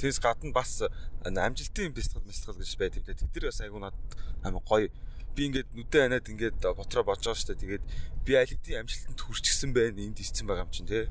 [0.00, 0.80] Тэрс гадна бас
[1.28, 3.04] амжилтын бясалгал бясалгал гэж байдаг.
[3.04, 3.96] Тэд нар бас айгуу над
[4.40, 4.88] амар гоё.
[5.36, 7.62] Би ингээд нүдэн анаад ингээд ботроо болж байгаа шүү дээ.
[7.62, 7.84] Тэгээд
[8.26, 10.00] би аль хэдийн амжилтанд хүрчихсэн байна.
[10.00, 11.08] Энд ицсэн байгаа юм чинь те.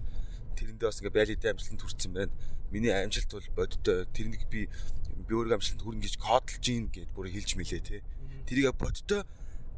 [0.60, 2.34] Тэрэндээ бас ингээд аль хэдийн амжилтанд хүрсэн байна.
[2.70, 4.06] Миний амжилт бол бодтой.
[4.14, 8.04] Тэрнийг би би өөрөө амжилтанд хүрнэ гэж кодлж гин гэд бүр хэлж мэлээ те.
[8.46, 9.24] Тэрийг бодтой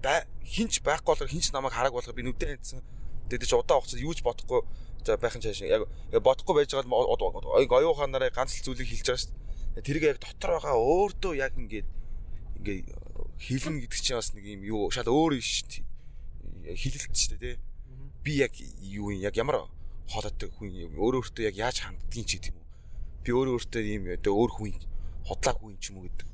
[0.01, 2.81] хинч байхгүй болохоор хинч намайг хараг болгоо би нүдэн анадсан.
[3.29, 4.61] Тэгээд чи удаан хугацаад юу ч бодохгүй
[5.05, 9.31] за байхын цааш яг бодохгүй байж байгаа оюу ухаанаараа ганц л зүйлийг хэлж байгаа шүү
[9.77, 9.85] дээ.
[9.85, 11.87] Тэрийг яг дотор байгаа өөртөө яг ингээд
[12.57, 12.89] ингээд
[13.40, 15.84] хэлнэ гэдэг чинь бас нэг юм юу шал өөр шүү
[16.64, 16.76] дээ.
[16.76, 17.62] Хэлэлт шүү дээ тий.
[18.22, 18.52] Би яг
[18.82, 19.68] юу юм яг ямар
[20.10, 22.68] хоолойтой хүн өөр өөртөө яг яаж ханддгийг ч гэдэг юм уу.
[23.22, 24.74] Би өөр өөртөө ийм одоо өөр хүн
[25.26, 26.26] хотлаа хүн ч юм уу гэдэг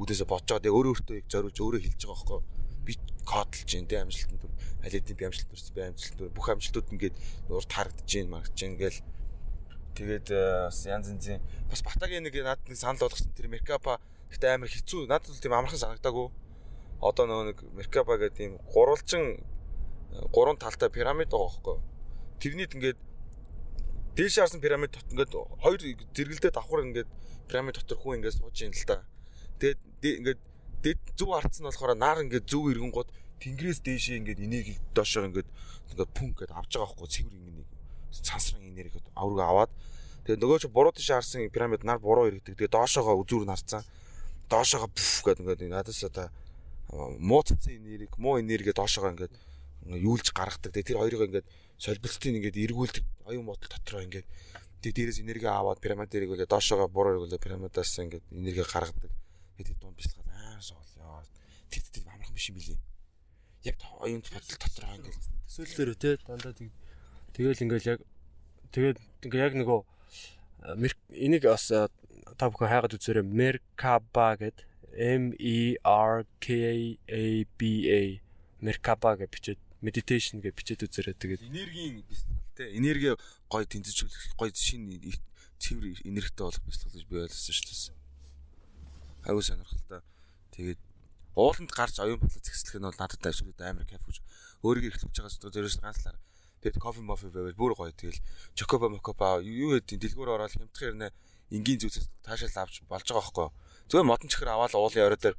[0.00, 0.62] үүдээсээ бодож байгаа.
[0.64, 4.52] Тэгээ өөр өөртөө яг зориулж өөрөө хэлж байгаа байхгүй би кодлж जैन тэ амжилтанд түр
[4.82, 7.16] аль хэдийн би амжилт төрсөн би амжилт түр бүх амжилтууд ингээд
[7.52, 9.00] урд харагдаж जैन маргаж जैन гээл
[9.94, 14.00] тэгээд бас янз янзын бас батагийн нэг над нэг санал болгосон тэр меркапа
[14.32, 16.28] гэхдээ амар хэцүү надад л тийм амархан санагдаагүй
[17.01, 19.43] одоо нөгөө нэг меркапа гэдэг тийм гурвалжин
[20.31, 21.77] гурван талтай пирамид байгаа байхгүй
[22.39, 22.99] тэрнийд ингээд
[24.15, 25.79] дээш харсан пирамид дот ингээд хоёр
[26.15, 27.09] зэрэгэлдээ давхар ингээд
[27.47, 29.03] пирамид дотор хүн ингээд сууж ийн л та.
[29.59, 30.41] Тэгээд ингээд
[30.83, 33.09] дээд зүв нь болохоор нар ингээд зүв иргэнгууд
[33.43, 35.49] тэнгэрээс дээшээ ингээд энергийг доошоо ингээд
[35.91, 37.69] ингээд пүн ингээд авч байгаа байхгүй цэвэр ингээд
[38.23, 39.71] цансран энерги авраг аваад.
[40.23, 42.55] Тэгээ нөгөө чи буруу тийш харсан пирамид нар буруу иргэдэг.
[42.55, 43.83] Тэгээ доошоогоо үзүүр нарцсан.
[44.47, 46.31] Доошоогоо пүф гэдэг ингээд надаас одоо
[46.91, 49.33] мууцсан энерги муу энерги доошоогоо ингээд
[49.85, 50.73] юулж гаргадаг.
[50.73, 51.47] Тэгээ тэр хоёрыг ингээд
[51.77, 54.27] солилцтын ингээд эргүүлдэг оюун бодол дотроо ингээд
[54.81, 59.11] тэгээ дээрээс энерги аваад пирамид дээрээ ингээд доошоогоо буруу иргүүлээ пирамидаас ингээд энерги гаргадаг.
[59.57, 61.25] Тэгээд дунд бичлэг амар соолё.
[61.69, 62.79] Тэр тэр амархан биш юм билий.
[63.65, 66.69] Яг оюун бодол дотор ингээл төсөөллөөр те дандаа тэг
[67.33, 67.99] тэгэл ингээл яг
[68.73, 69.79] тэгээд ингээ яг нөгөө
[71.13, 73.25] энийг бас та бүхэн хайгаад үзээрэй.
[73.25, 74.65] Merkaba гэд
[74.95, 77.61] M E R K A B
[77.91, 78.01] A
[78.63, 81.15] Merkaba гэж бичээд meditation гэж бичээд үзээрэй.
[81.19, 82.03] Тэгээд энергийн
[82.55, 83.13] те энерги
[83.51, 85.19] гой тэнцвэржүүлэх гой шинэ
[85.59, 89.29] цэвэр энергитэй болох бяцлах гэж би ойлгосон шүү дээ.
[89.29, 90.01] Аюу сонирхолтой.
[90.55, 90.79] Тэгээд
[91.35, 94.17] ууланд гарч оюун бодлоо зэгслэх нь бол надад absolute амар кайф гэж
[94.63, 96.17] өөрийгөө ихлүүлж байгаа зүйл дээрээс ганцлаар
[96.63, 97.91] тэгээд кофе мофи байвал бүр гоё.
[97.91, 98.23] Тэгэл
[98.55, 101.09] чокоба мокоба юу гэдэг дэлгүүр ороод хямдхан ярина
[101.51, 103.49] энгийн зүйлс таашаал авч болж байгаа байхгүй
[103.89, 105.37] зүгээр модон чихэр аваад уулын орой дээр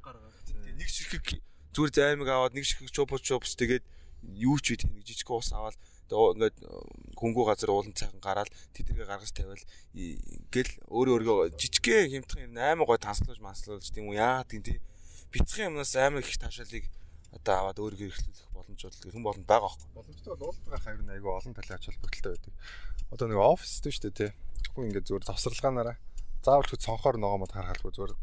[0.77, 1.41] нэг ширхэг
[1.75, 3.83] зүгээр займаг аваад нэг ширхэг чупус чупус тэгээд
[4.23, 5.75] юу ч үгүй нэг жижиг ус аваад
[6.07, 6.57] тэгээ ингээд
[7.19, 9.63] хөнгүү газар уулын цайхан гараад тэдэргээ гаргаж тавиал
[10.51, 14.79] гэл өөрөө өөргөө жижигхэн хямдхан юм амар гой танслуулж манслуулж тийм үү яа тийм тий
[15.31, 16.87] бяцхан юмнаас амар их таашаалыг
[17.35, 19.91] одоо аваад өөрийгөө эрхлүүлэх боломжууд хэн болонд байгаа байхгүй.
[19.99, 22.53] Боломжтой бол уулзгаа хайр нь айгүй олон талын ач холбогдолтой байдаг.
[23.11, 24.31] Одоо нэг оффис дээ шүү дээ тий.
[24.31, 25.95] Тэгэхгүй ингээд зүгээр завсралгаанаараа
[26.45, 28.13] заавал ч цонхоор ногоомод харахалгүй зүгээр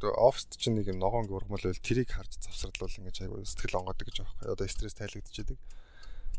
[0.00, 4.48] оффист чинь нэг ногоон гөргмөл байл тэрийг харж завсралвал ингээд айгүй сэтгэл онгодог гэж байхгүй.
[4.48, 5.58] Одоо стресс тайлагдчихэдэг.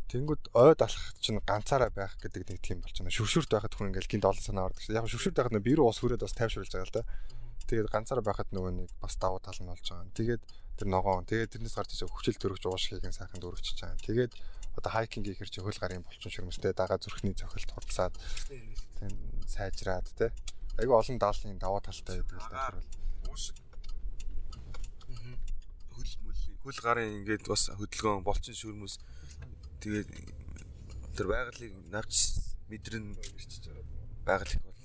[0.09, 3.13] Тэнгүүд ойд алхах чинь ганцаараа байх гэдэг нэг тийм болчихно.
[3.13, 4.83] Шүршүрт байхад хүн ингээл гинт олон санаа ордог.
[4.89, 7.03] Яг шүршүрт байхад нөө бирүү ус хүрээд бас тайвшруулж байгаа л да.
[7.69, 10.11] Тэгээд ганцаараа байхад нөгөө нэг бас давуу тал нь болж байгаа.
[10.17, 10.41] Тэгээд
[10.81, 14.03] тэр ногоон тэгээд тэрнээс гарч иж хүчил төрөгч уушгийг нь сайхан дөрөгчж байгаа.
[14.03, 14.33] Тэгээд
[14.75, 18.15] одоо хайкинг хийхэр чи хөл гарын болчин ширмэстэй дага зүрхний цохилт хурцаад
[19.47, 20.31] сайжраад те.
[20.79, 22.69] Айгу олон даалын даваа талтай байдаг л да.
[22.69, 23.33] тэр бол.
[23.33, 23.57] Уушиг.
[25.91, 28.95] Хөл мөлийн хөл гарын ингээд бас хөдөлгөөн болчин шүрмэс
[29.83, 30.09] тэгээд
[31.17, 32.13] тэр байгалыг навч
[32.71, 33.17] мэдрэн
[34.23, 34.81] байгаль их бол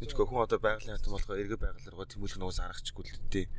[0.00, 3.52] Нэг хүн одоо байгалийн хатан болохоо эргээ байгаль руу тэмүүлэх нуус харахчгүй л дээ.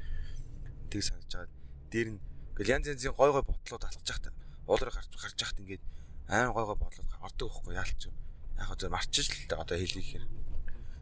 [0.89, 1.53] Тэг санаж байгаа.
[1.93, 2.21] Дээр нь
[2.57, 4.33] ингээл янз янзын гой гой бодлоод алхаж захта
[4.65, 5.85] уулаар гарч гарч захт ингээд
[6.33, 8.09] айн гой гой бодлоод ордог байхгүй яалч.
[8.57, 10.25] Яг одоо марчиж л дээ одоо хэлий гэхээр.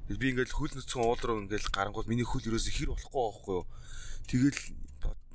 [0.09, 3.65] Би ингээл хөл нүцгэн уул руу ингээл гарангуул миний хөл ерөөсө хэр болохгүй байхгүй юу.
[4.25, 4.59] Тэгэл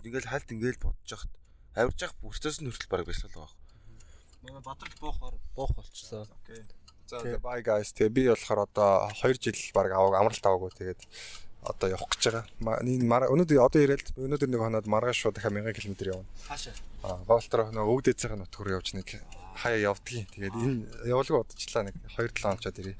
[0.03, 1.31] ингээл хальт ингээл бодож захт
[1.79, 3.55] авирж явах бүртээс нь хүртэл бараг байсан л байгаа.
[4.43, 6.27] Манай бадрал буухаар буух болчихлоо.
[7.07, 7.95] За bye guys.
[7.95, 11.01] Тэгээ би болохоор одоо 2 жил баг аваг амралт аваагүй тэгээд
[11.63, 12.83] одоо явах гэж байгаа.
[12.83, 16.29] Энэ өнөөдөр одоо ирээл өнөөдөр нэг хоноод маргааш шууд дахиад 1000 км явна.
[16.49, 16.75] Хаашаа?
[17.05, 19.09] Аа, Голтроо нөө өвдөцийн нутгаар явж нэг
[19.57, 20.29] хаяа явдгийг.
[20.33, 22.97] Тэгээд энэ явуулгыг удажлаа нэг 2 7 онцоод ирээ.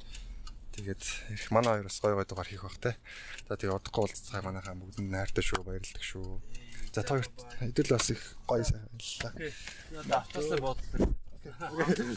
[0.75, 2.99] Тэгээд их манай хоёр бас гой гой дугаар хийх бах те.
[3.47, 6.43] За тэгээд удахгүй уулзцаа манайхаа бүгдэнд найртай шүү, баярлалдаг шүү.
[6.91, 7.31] За та хоёрт
[7.63, 9.33] хэдэл бас их гоё сайн байлаа.
[10.03, 11.15] Одоо автослаа бодлоо.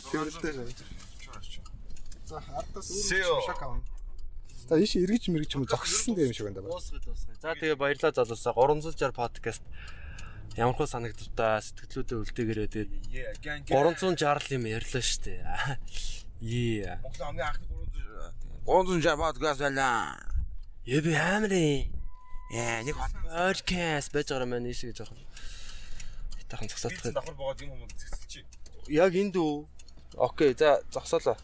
[0.09, 0.73] Тэрэлтэй.
[2.25, 3.29] За ардаас See you.
[3.29, 3.83] өөрөө шок авна.
[4.67, 6.67] За ийш эргэж мэргэж юм зогссон юм шиг байна да.
[6.67, 7.37] Дуусгая дуусгая.
[7.39, 9.63] За тэгээ баярлалаа залуусаа 360 подкаст
[10.57, 15.45] ямар хөө санагдтаа сэтгэлдээ үлдээгээрээ тэгээд 360 юм ярьлаа штэ.
[16.37, 16.99] Е.
[17.01, 17.65] Монголын хамгийн анхны
[18.67, 20.19] 300 360 подкаст байлаа.
[20.85, 21.87] Е би амрын.
[22.51, 25.15] Яа нэг подкаст байж байгаа юм байна ийшээ жоох.
[26.35, 27.15] Хитахан зогсоодох.
[27.15, 28.43] давхар боод юм юм зэгсэлчих.
[28.91, 29.63] Яг энд үү?
[30.19, 31.39] Окей, за зогсоолоо.